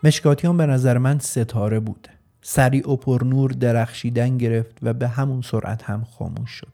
مشکاتیان 0.03 0.57
به 0.57 0.67
نظر 0.67 0.99
من 0.99 1.19
ستاره 1.19 1.81
بود. 1.81 2.09
سریع 2.43 2.91
و 2.91 2.97
پرنور 2.97 3.51
درخشیدن 3.51 4.39
گرفت 4.39 4.79
و 4.83 4.93
به 4.93 5.09
همون 5.09 5.43
سرعت 5.43 5.83
هم 5.83 6.05
خاموش 6.05 6.51
شد. 6.51 6.73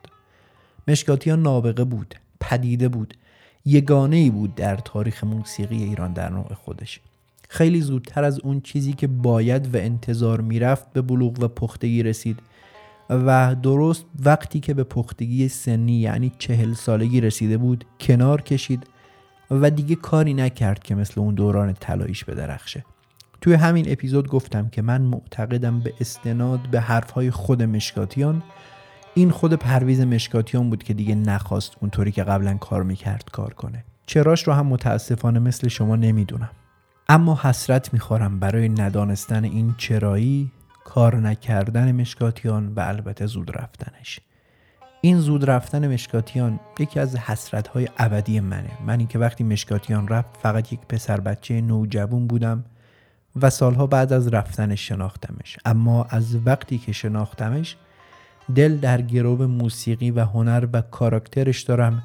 مشکاتیان 0.89 1.43
نابغه 1.43 1.85
بود 1.85 2.15
پدیده 2.41 2.89
بود 2.89 3.15
یگانه 3.65 4.17
ای 4.17 4.31
بود 4.31 4.55
در 4.55 4.77
تاریخ 4.77 5.25
موسیقی 5.25 5.83
ایران 5.83 6.13
در 6.13 6.29
نوع 6.29 6.55
خودش. 6.55 7.01
خیلی 7.49 7.81
زودتر 7.81 8.25
از 8.25 8.41
اون 8.41 8.61
چیزی 8.61 8.93
که 8.93 9.07
باید 9.07 9.75
و 9.75 9.79
انتظار 9.79 10.41
می‌رفت 10.41 10.93
به 10.93 11.03
بلوغ 11.03 11.43
و 11.43 11.49
پختگی 11.49 12.03
رسید 12.03 12.39
و 13.11 13.57
درست 13.63 14.05
وقتی 14.25 14.61
که 14.61 14.75
به 14.75 14.85
پختگی 14.85 15.49
سنی 15.49 15.93
یعنی 15.93 16.33
چهل 16.39 16.75
سالگی 16.75 17.21
رسیده 17.21 17.59
بود 17.59 17.85
کنار 18.01 18.41
کشید 18.41 18.87
و 19.51 19.71
دیگه 19.71 19.95
کاری 19.95 20.35
نکرد 20.35 20.83
که 20.83 20.95
مثل 20.95 21.21
اون 21.21 21.35
دوران 21.35 21.73
طلاییش 21.73 22.25
بدرخشه. 22.25 22.85
توی 23.41 23.55
همین 23.55 23.93
اپیزود 23.93 24.29
گفتم 24.29 24.69
که 24.69 24.83
من 24.83 25.03
معتقدم 25.03 25.81
به 25.81 25.93
استناد 26.01 26.61
به 26.71 26.81
حرفهای 26.81 27.31
خود 27.31 27.63
مشکاتیان. 27.63 28.43
این 29.15 29.31
خود 29.31 29.55
پرویز 29.55 30.01
مشکاتیان 30.01 30.71
بود 30.71 30.83
که 30.83 30.95
دیگه 30.95 31.15
نخواست 31.15 31.73
اونطوری 31.81 32.13
که 32.13 32.25
قبلا 32.25 32.55
کار 32.55 32.83
می‌کرد 32.83 33.25
کار 33.33 33.55
کنه. 33.55 33.85
چراش 34.07 34.47
رو 34.47 34.53
هم 34.53 34.67
متاسفانه 34.67 35.39
مثل 35.39 35.69
شما 35.69 35.97
نمی‌دونم. 35.97 36.51
اما 37.09 37.41
حسرت 37.43 37.93
می‌خورم 37.93 38.39
برای 38.39 38.69
ندانستن 38.69 39.45
این 39.45 39.75
چرایی 39.79 40.51
کار 40.85 41.17
نکردن 41.17 41.93
مشکاتیان 41.93 42.73
و 42.75 42.81
البته 42.81 43.27
زود 43.27 43.51
رفتنش. 43.59 44.21
این 45.01 45.21
زود 45.21 45.51
رفتن 45.51 45.93
مشکاتیان 45.93 46.61
یکی 46.79 47.01
از 47.01 47.17
حسرت 47.17 47.69
های 47.69 47.89
ابدی 47.99 48.41
منه. 48.41 48.71
منی 48.87 49.07
که 49.07 49.19
وقتی 49.19 49.45
مشکاتیان 49.45 50.09
رفت 50.09 50.37
فقط 50.43 50.73
یک 50.73 50.81
پسر 50.81 51.21
بچه 51.21 51.61
نوجوان 51.61 52.27
بودم 52.27 52.65
و 53.37 53.51
سالها 53.51 53.87
بعد 53.87 54.13
از 54.13 54.29
رفتنش 54.29 54.89
شناختمش. 54.89 55.59
اما 55.65 56.05
از 56.05 56.47
وقتی 56.47 56.79
که 56.79 56.93
شناختمش 56.93 57.77
دل 58.55 58.77
در 58.77 59.03
گروه 59.03 59.47
موسیقی 59.47 60.11
و 60.11 60.25
هنر 60.25 60.69
و 60.73 60.81
کاراکترش 60.81 61.63
دارم 61.63 62.03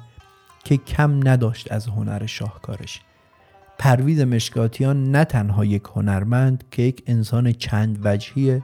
که 0.64 0.76
کم 0.76 1.28
نداشت 1.28 1.72
از 1.72 1.86
هنر 1.86 2.26
شاهکارش. 2.26 3.00
پرویز 3.82 4.20
مشکاتیان 4.20 5.10
نه 5.10 5.24
تنها 5.24 5.64
یک 5.64 5.82
هنرمند 5.94 6.64
که 6.70 6.82
یک 6.82 7.02
انسان 7.06 7.52
چند 7.52 7.98
وجهیه 8.04 8.62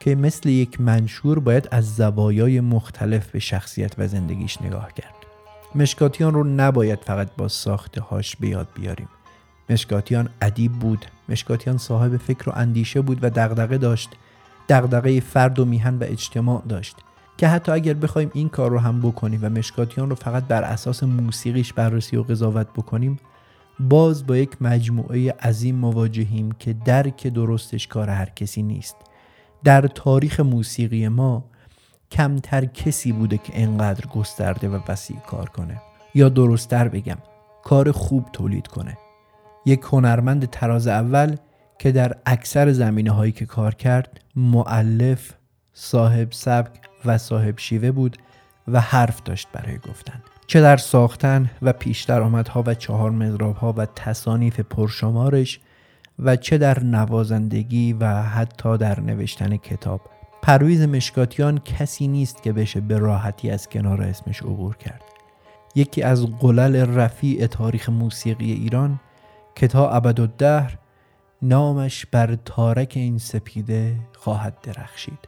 که 0.00 0.14
مثل 0.14 0.48
یک 0.48 0.80
منشور 0.80 1.38
باید 1.38 1.68
از 1.70 1.96
زوایای 1.96 2.60
مختلف 2.60 3.30
به 3.30 3.38
شخصیت 3.38 3.94
و 3.98 4.08
زندگیش 4.08 4.62
نگاه 4.62 4.92
کرد. 4.92 5.14
مشکاتیان 5.74 6.34
رو 6.34 6.44
نباید 6.44 6.98
فقط 6.98 7.28
با 7.36 7.48
ساخته 7.48 8.00
هاش 8.00 8.36
به 8.36 8.66
بیاریم. 8.74 9.08
مشکاتیان 9.70 10.28
ادیب 10.42 10.72
بود. 10.72 11.06
مشکاتیان 11.28 11.78
صاحب 11.78 12.16
فکر 12.16 12.50
و 12.50 12.52
اندیشه 12.56 13.00
بود 13.00 13.18
و 13.22 13.30
دغدغه 13.30 13.78
داشت. 13.78 14.10
دغدغه 14.68 15.20
فرد 15.20 15.58
و 15.58 15.64
میهن 15.64 15.98
و 15.98 16.04
اجتماع 16.04 16.62
داشت. 16.68 16.96
که 17.36 17.48
حتی 17.48 17.72
اگر 17.72 17.94
بخوایم 17.94 18.30
این 18.34 18.48
کار 18.48 18.70
رو 18.70 18.78
هم 18.78 19.00
بکنیم 19.00 19.40
و 19.42 19.48
مشکاتیان 19.48 20.10
رو 20.10 20.16
فقط 20.16 20.44
بر 20.44 20.62
اساس 20.62 21.02
موسیقیش 21.02 21.72
بررسی 21.72 22.16
و 22.16 22.22
قضاوت 22.22 22.66
بکنیم 22.76 23.18
باز 23.80 24.26
با 24.26 24.36
یک 24.36 24.62
مجموعه 24.62 25.32
عظیم 25.32 25.76
مواجهیم 25.76 26.52
که 26.52 26.72
درک 26.72 27.26
درستش 27.26 27.86
کار 27.86 28.10
هر 28.10 28.26
کسی 28.26 28.62
نیست. 28.62 28.96
در 29.64 29.86
تاریخ 29.86 30.40
موسیقی 30.40 31.08
ما 31.08 31.44
کمتر 32.10 32.64
کسی 32.64 33.12
بوده 33.12 33.38
که 33.38 33.62
انقدر 33.62 34.06
گسترده 34.06 34.68
و 34.68 34.80
وسیع 34.88 35.16
کار 35.16 35.48
کنه. 35.48 35.82
یا 36.14 36.28
درستتر 36.28 36.88
بگم 36.88 37.18
کار 37.64 37.92
خوب 37.92 38.26
تولید 38.32 38.66
کنه. 38.66 38.98
یک 39.66 39.80
هنرمند 39.82 40.50
تراز 40.50 40.86
اول 40.86 41.36
که 41.78 41.92
در 41.92 42.16
اکثر 42.26 42.72
زمینه 42.72 43.10
هایی 43.10 43.32
که 43.32 43.46
کار 43.46 43.74
کرد 43.74 44.20
معلف، 44.36 45.32
صاحب 45.72 46.32
سبک 46.32 46.80
و 47.04 47.18
صاحب 47.18 47.58
شیوه 47.58 47.90
بود 47.90 48.18
و 48.68 48.80
حرف 48.80 49.22
داشت 49.22 49.48
برای 49.52 49.78
گفتن. 49.78 50.22
چه 50.46 50.60
در 50.60 50.76
ساختن 50.76 51.50
و 51.62 51.72
پیشتر 51.72 52.22
آمدها 52.22 52.62
و 52.66 52.74
چهار 52.74 53.10
مضراب 53.10 53.56
ها 53.56 53.74
و 53.76 53.86
تصانیف 53.86 54.60
پرشمارش 54.60 55.60
و 56.18 56.36
چه 56.36 56.58
در 56.58 56.80
نوازندگی 56.80 57.92
و 57.92 58.22
حتی 58.22 58.78
در 58.78 59.00
نوشتن 59.00 59.56
کتاب. 59.56 60.00
پرویز 60.42 60.82
مشکاتیان 60.82 61.58
کسی 61.58 62.08
نیست 62.08 62.42
که 62.42 62.52
بشه 62.52 62.80
به 62.80 62.98
راحتی 62.98 63.50
از 63.50 63.68
کنار 63.68 64.02
اسمش 64.02 64.42
عبور 64.42 64.76
کرد. 64.76 65.02
یکی 65.74 66.02
از 66.02 66.26
قلل 66.26 66.94
رفیع 66.96 67.46
تاریخ 67.46 67.88
موسیقی 67.88 68.52
ایران 68.52 69.00
که 69.54 69.68
تا 69.68 69.90
ابدالدهر 69.90 70.78
نامش 71.42 72.06
بر 72.06 72.34
تارک 72.44 72.92
این 72.96 73.18
سپیده 73.18 73.96
خواهد 74.12 74.60
درخشید. 74.62 75.18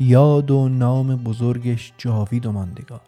یاد 0.00 0.50
و 0.50 0.68
نام 0.68 1.16
بزرگش 1.16 1.92
جاوید 1.98 2.46
و 2.46 2.52
ماندگار. 2.52 3.00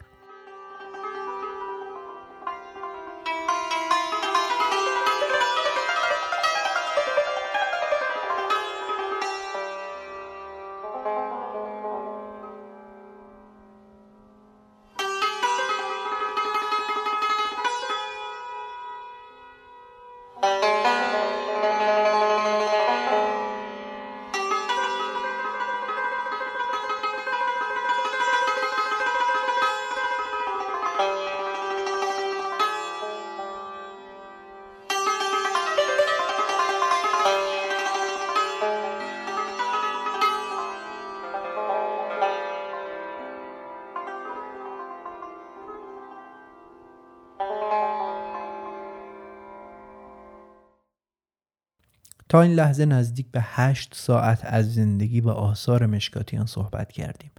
تا 52.33 52.43
این 52.43 52.53
لحظه 52.53 52.87
نزدیک 52.87 53.27
به 53.33 53.41
هشت 53.43 53.95
ساعت 53.95 54.41
از 54.45 54.75
زندگی 54.75 55.21
و 55.21 55.29
آثار 55.29 55.87
مشکاتیان 55.87 56.47
صحبت 56.47 56.93
کردیم. 56.93 57.31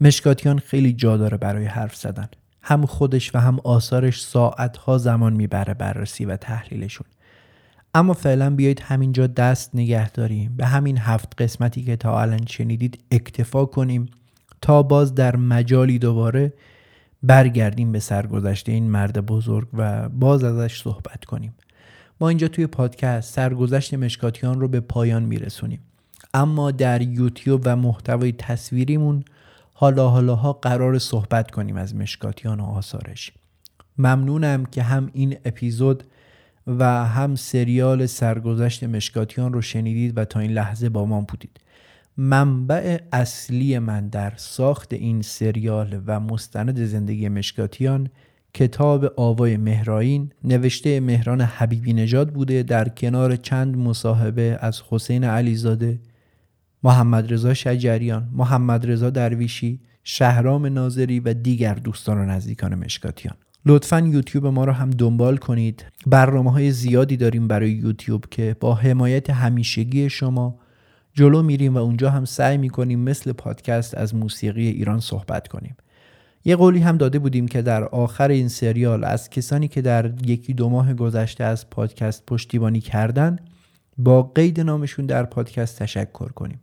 مشکاتیان 0.00 0.58
خیلی 0.58 0.92
جا 0.92 1.16
داره 1.16 1.36
برای 1.36 1.64
حرف 1.64 1.96
زدن. 1.96 2.28
هم 2.62 2.86
خودش 2.86 3.34
و 3.34 3.38
هم 3.38 3.58
آثارش 3.64 4.24
ساعتها 4.24 4.98
زمان 4.98 5.32
می‌بره 5.32 5.74
بررسی 5.74 6.24
و 6.24 6.36
تحلیلشون. 6.36 7.06
اما 7.94 8.12
فعلا 8.12 8.50
بیایید 8.50 8.80
همینجا 8.80 9.26
دست 9.26 9.70
نگه 9.74 10.10
داریم. 10.10 10.54
به 10.56 10.66
همین 10.66 10.98
هفت 10.98 11.42
قسمتی 11.42 11.82
که 11.82 11.96
تا 11.96 12.20
الان 12.20 12.46
شنیدید 12.46 13.04
اکتفا 13.10 13.64
کنیم 13.64 14.08
تا 14.60 14.82
باز 14.82 15.14
در 15.14 15.36
مجالی 15.36 15.98
دوباره 15.98 16.52
برگردیم 17.22 17.92
به 17.92 17.98
سرگذشته 17.98 18.72
این 18.72 18.90
مرد 18.90 19.26
بزرگ 19.26 19.68
و 19.72 20.08
باز 20.08 20.44
ازش 20.44 20.82
صحبت 20.82 21.24
کنیم. 21.24 21.54
ما 22.22 22.28
اینجا 22.28 22.48
توی 22.48 22.66
پادکست 22.66 23.34
سرگذشت 23.34 23.94
مشکاتیان 23.94 24.60
رو 24.60 24.68
به 24.68 24.80
پایان 24.80 25.22
میرسونیم. 25.22 25.80
اما 26.34 26.70
در 26.70 27.02
یوتیوب 27.02 27.62
و 27.64 27.76
محتوای 27.76 28.32
تصویریمون 28.32 29.24
حالا 29.72 30.08
حالاها 30.08 30.52
قرار 30.52 30.98
صحبت 30.98 31.50
کنیم 31.50 31.76
از 31.76 31.94
مشکاتیان 31.94 32.60
و 32.60 32.64
آثارش. 32.64 33.32
ممنونم 33.98 34.64
که 34.64 34.82
هم 34.82 35.10
این 35.12 35.36
اپیزود 35.44 36.04
و 36.66 36.84
هم 37.06 37.34
سریال 37.34 38.06
سرگذشت 38.06 38.84
مشکاتیان 38.84 39.52
رو 39.52 39.62
شنیدید 39.62 40.18
و 40.18 40.24
تا 40.24 40.40
این 40.40 40.52
لحظه 40.52 40.88
با 40.88 41.04
ما 41.04 41.20
بودید. 41.20 41.60
منبع 42.16 42.98
اصلی 43.12 43.78
من 43.78 44.08
در 44.08 44.32
ساخت 44.36 44.92
این 44.92 45.22
سریال 45.22 46.02
و 46.06 46.20
مستند 46.20 46.84
زندگی 46.84 47.28
مشکاتیان 47.28 48.08
کتاب 48.54 49.12
آوای 49.16 49.56
مهراین 49.56 50.30
نوشته 50.44 51.00
مهران 51.00 51.40
حبیبی 51.40 51.92
نژاد 51.92 52.32
بوده 52.32 52.62
در 52.62 52.88
کنار 52.88 53.36
چند 53.36 53.76
مصاحبه 53.76 54.58
از 54.60 54.82
حسین 54.90 55.24
علیزاده 55.24 56.00
محمد 56.82 57.32
رضا 57.32 57.54
شجریان 57.54 58.28
محمد 58.32 58.90
رضا 58.90 59.10
درویشی 59.10 59.80
شهرام 60.04 60.66
ناظری 60.66 61.20
و 61.20 61.34
دیگر 61.34 61.74
دوستان 61.74 62.18
و 62.18 62.24
نزدیکان 62.24 62.74
مشکاتیان. 62.74 63.34
لطفا 63.66 64.00
یوتیوب 64.00 64.46
ما 64.46 64.64
رو 64.64 64.72
هم 64.72 64.90
دنبال 64.90 65.36
کنید. 65.36 65.86
برنامه 66.06 66.52
های 66.52 66.70
زیادی 66.70 67.16
داریم 67.16 67.48
برای 67.48 67.70
یوتیوب 67.70 68.24
که 68.30 68.56
با 68.60 68.74
حمایت 68.74 69.30
همیشگی 69.30 70.10
شما 70.10 70.58
جلو 71.14 71.42
میریم 71.42 71.74
و 71.74 71.78
اونجا 71.78 72.10
هم 72.10 72.24
سعی 72.24 72.58
می‌کنیم 72.58 73.00
مثل 73.00 73.32
پادکست 73.32 73.94
از 73.94 74.14
موسیقی 74.14 74.68
ایران 74.68 75.00
صحبت 75.00 75.48
کنیم. 75.48 75.76
یه 76.44 76.56
قولی 76.56 76.80
هم 76.80 76.96
داده 76.96 77.18
بودیم 77.18 77.48
که 77.48 77.62
در 77.62 77.84
آخر 77.84 78.28
این 78.28 78.48
سریال 78.48 79.04
از 79.04 79.30
کسانی 79.30 79.68
که 79.68 79.82
در 79.82 80.12
یکی 80.26 80.54
دو 80.54 80.68
ماه 80.68 80.94
گذشته 80.94 81.44
از 81.44 81.70
پادکست 81.70 82.26
پشتیبانی 82.26 82.80
کردن 82.80 83.38
با 83.98 84.22
قید 84.22 84.60
نامشون 84.60 85.06
در 85.06 85.24
پادکست 85.24 85.78
تشکر 85.78 86.28
کنیم. 86.28 86.60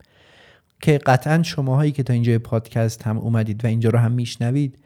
که 0.82 0.98
قطعا 0.98 1.44
شماهایی 1.44 1.92
که 1.92 2.04
تا 2.04 2.14
اینجا 2.14 2.40
پادکست 2.40 3.04
هم 3.04 3.18
اومدید 3.18 3.66
و 3.66 3.68
اینجا 3.68 3.90
رو 3.90 4.00
هم 4.00 4.12
میشنوید 4.12 4.80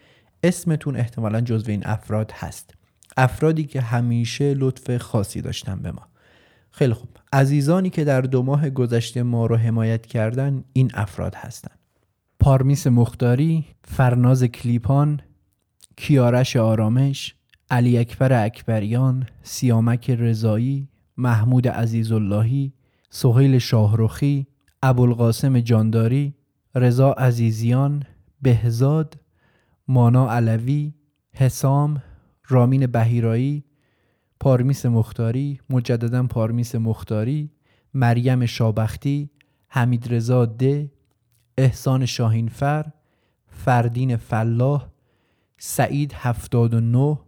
اسمتون 0.43 0.95
احتمالا 0.95 1.41
جزو 1.41 1.71
این 1.71 1.81
افراد 1.85 2.31
هست. 2.31 2.73
افرادی 3.17 3.63
که 3.63 3.81
همیشه 3.81 4.53
لطف 4.53 4.97
خاصی 4.97 5.41
داشتن 5.41 5.79
به 5.79 5.91
ما. 5.91 6.07
خیلی 6.71 6.93
خوب. 6.93 7.09
عزیزانی 7.33 7.89
که 7.89 8.03
در 8.03 8.21
دو 8.21 8.43
ماه 8.43 8.69
گذشته 8.69 9.23
ما 9.23 9.45
رو 9.45 9.55
حمایت 9.55 10.05
کردن 10.05 10.63
این 10.73 10.91
افراد 10.93 11.35
هستند 11.35 11.82
پارمیس 12.43 12.87
مختاری، 12.87 13.65
فرناز 13.83 14.43
کلیپان، 14.43 15.21
کیارش 15.97 16.55
آرامش، 16.55 17.35
علی 17.69 17.97
اکبر 17.97 18.45
اکبریان، 18.45 19.25
سیامک 19.43 20.09
رضایی، 20.09 20.89
محمود 21.17 21.67
عزیزاللهی، 21.67 22.73
سهیل 23.09 23.57
شاهروخی، 23.57 24.47
ابوالقاسم 24.81 25.59
جانداری، 25.59 26.33
رضا 26.75 27.11
عزیزیان، 27.11 28.03
بهزاد، 28.41 29.19
مانا 29.87 30.31
علوی، 30.31 30.93
حسام، 31.33 32.01
رامین 32.47 32.87
بهیرایی، 32.87 33.63
پارمیس 34.39 34.85
مختاری، 34.85 35.59
مجددا 35.69 36.23
پارمیس 36.23 36.75
مختاری، 36.75 37.49
مریم 37.93 38.45
شابختی، 38.45 39.29
حمید 39.67 40.13
رضا 40.13 40.45
ده، 40.45 40.91
احسان 41.57 42.05
شاهینفر 42.05 42.85
فردین 43.47 44.17
فلاح 44.17 44.87
سعید 45.57 46.13
هفتاد 46.13 46.73
و 46.73 46.79
نه 46.79 47.19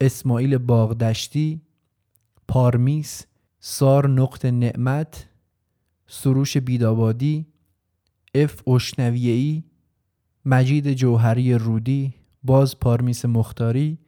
اسماعیل 0.00 0.58
باغدشتی 0.58 1.60
پارمیس 2.48 3.26
سار 3.60 4.08
نقط 4.08 4.44
نعمت 4.44 5.28
سروش 6.06 6.56
بیدابادی 6.56 7.46
اف 8.34 8.68
اشنویهی 8.68 9.64
مجید 10.44 10.92
جوهری 10.92 11.54
رودی 11.54 12.14
باز 12.42 12.78
پارمیس 12.78 13.24
مختاری 13.24 13.98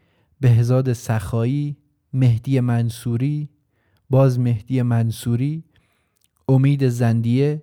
بهزاد 0.40 0.92
سخایی 0.92 1.76
مهدی 2.12 2.60
منصوری 2.60 3.48
باز 4.10 4.40
مهدی 4.40 4.82
منصوری 4.82 5.64
امید 6.48 6.88
زندیه 6.88 7.62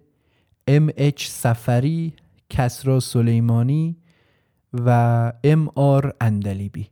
ام 0.67 0.89
اچ 0.97 1.27
سفری 1.27 2.13
کسرا 2.49 2.99
سلیمانی 2.99 3.97
و 4.73 5.31
ام 5.43 5.69
آر 5.75 6.13
اندلیبی 6.21 6.87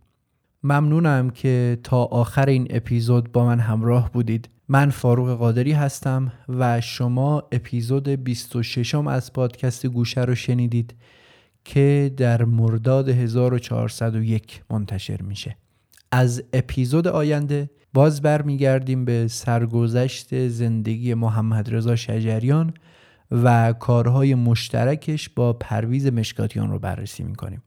ممنونم 0.64 1.30
که 1.30 1.78
تا 1.84 2.04
آخر 2.04 2.46
این 2.46 2.68
اپیزود 2.70 3.32
با 3.32 3.46
من 3.46 3.60
همراه 3.60 4.12
بودید. 4.12 4.50
من 4.68 4.90
فاروق 4.90 5.38
قادری 5.38 5.72
هستم 5.72 6.32
و 6.50 6.82
شما 6.82 7.44
اپیزود 7.52 8.10
26 8.10 8.96
از 8.96 9.34
پادکست 9.34 9.88
گوشه 9.88 10.22
رو 10.22 10.36
شنیدید 10.36 10.96
که 11.66 12.14
در 12.18 12.44
مرداد 12.44 13.10
1401 13.10 14.62
منتشر 14.70 15.22
میشه. 15.22 15.58
از 16.12 16.44
اپیزود 16.54 17.08
آینده 17.08 17.70
باز 17.94 18.22
برمیگردیم 18.22 19.06
به 19.06 19.28
سرگذشت 19.28 20.48
زندگی 20.48 21.14
محمد 21.14 21.76
رضا 21.76 21.96
شجریان 21.96 22.74
و 23.32 23.74
کارهای 23.74 24.36
مشترکش 24.36 25.30
با 25.30 25.54
پرویز 25.54 26.08
مشکاتیان 26.08 26.72
رو 26.72 26.80
بررسی 26.80 27.24
می‌کنیم. 27.24 27.64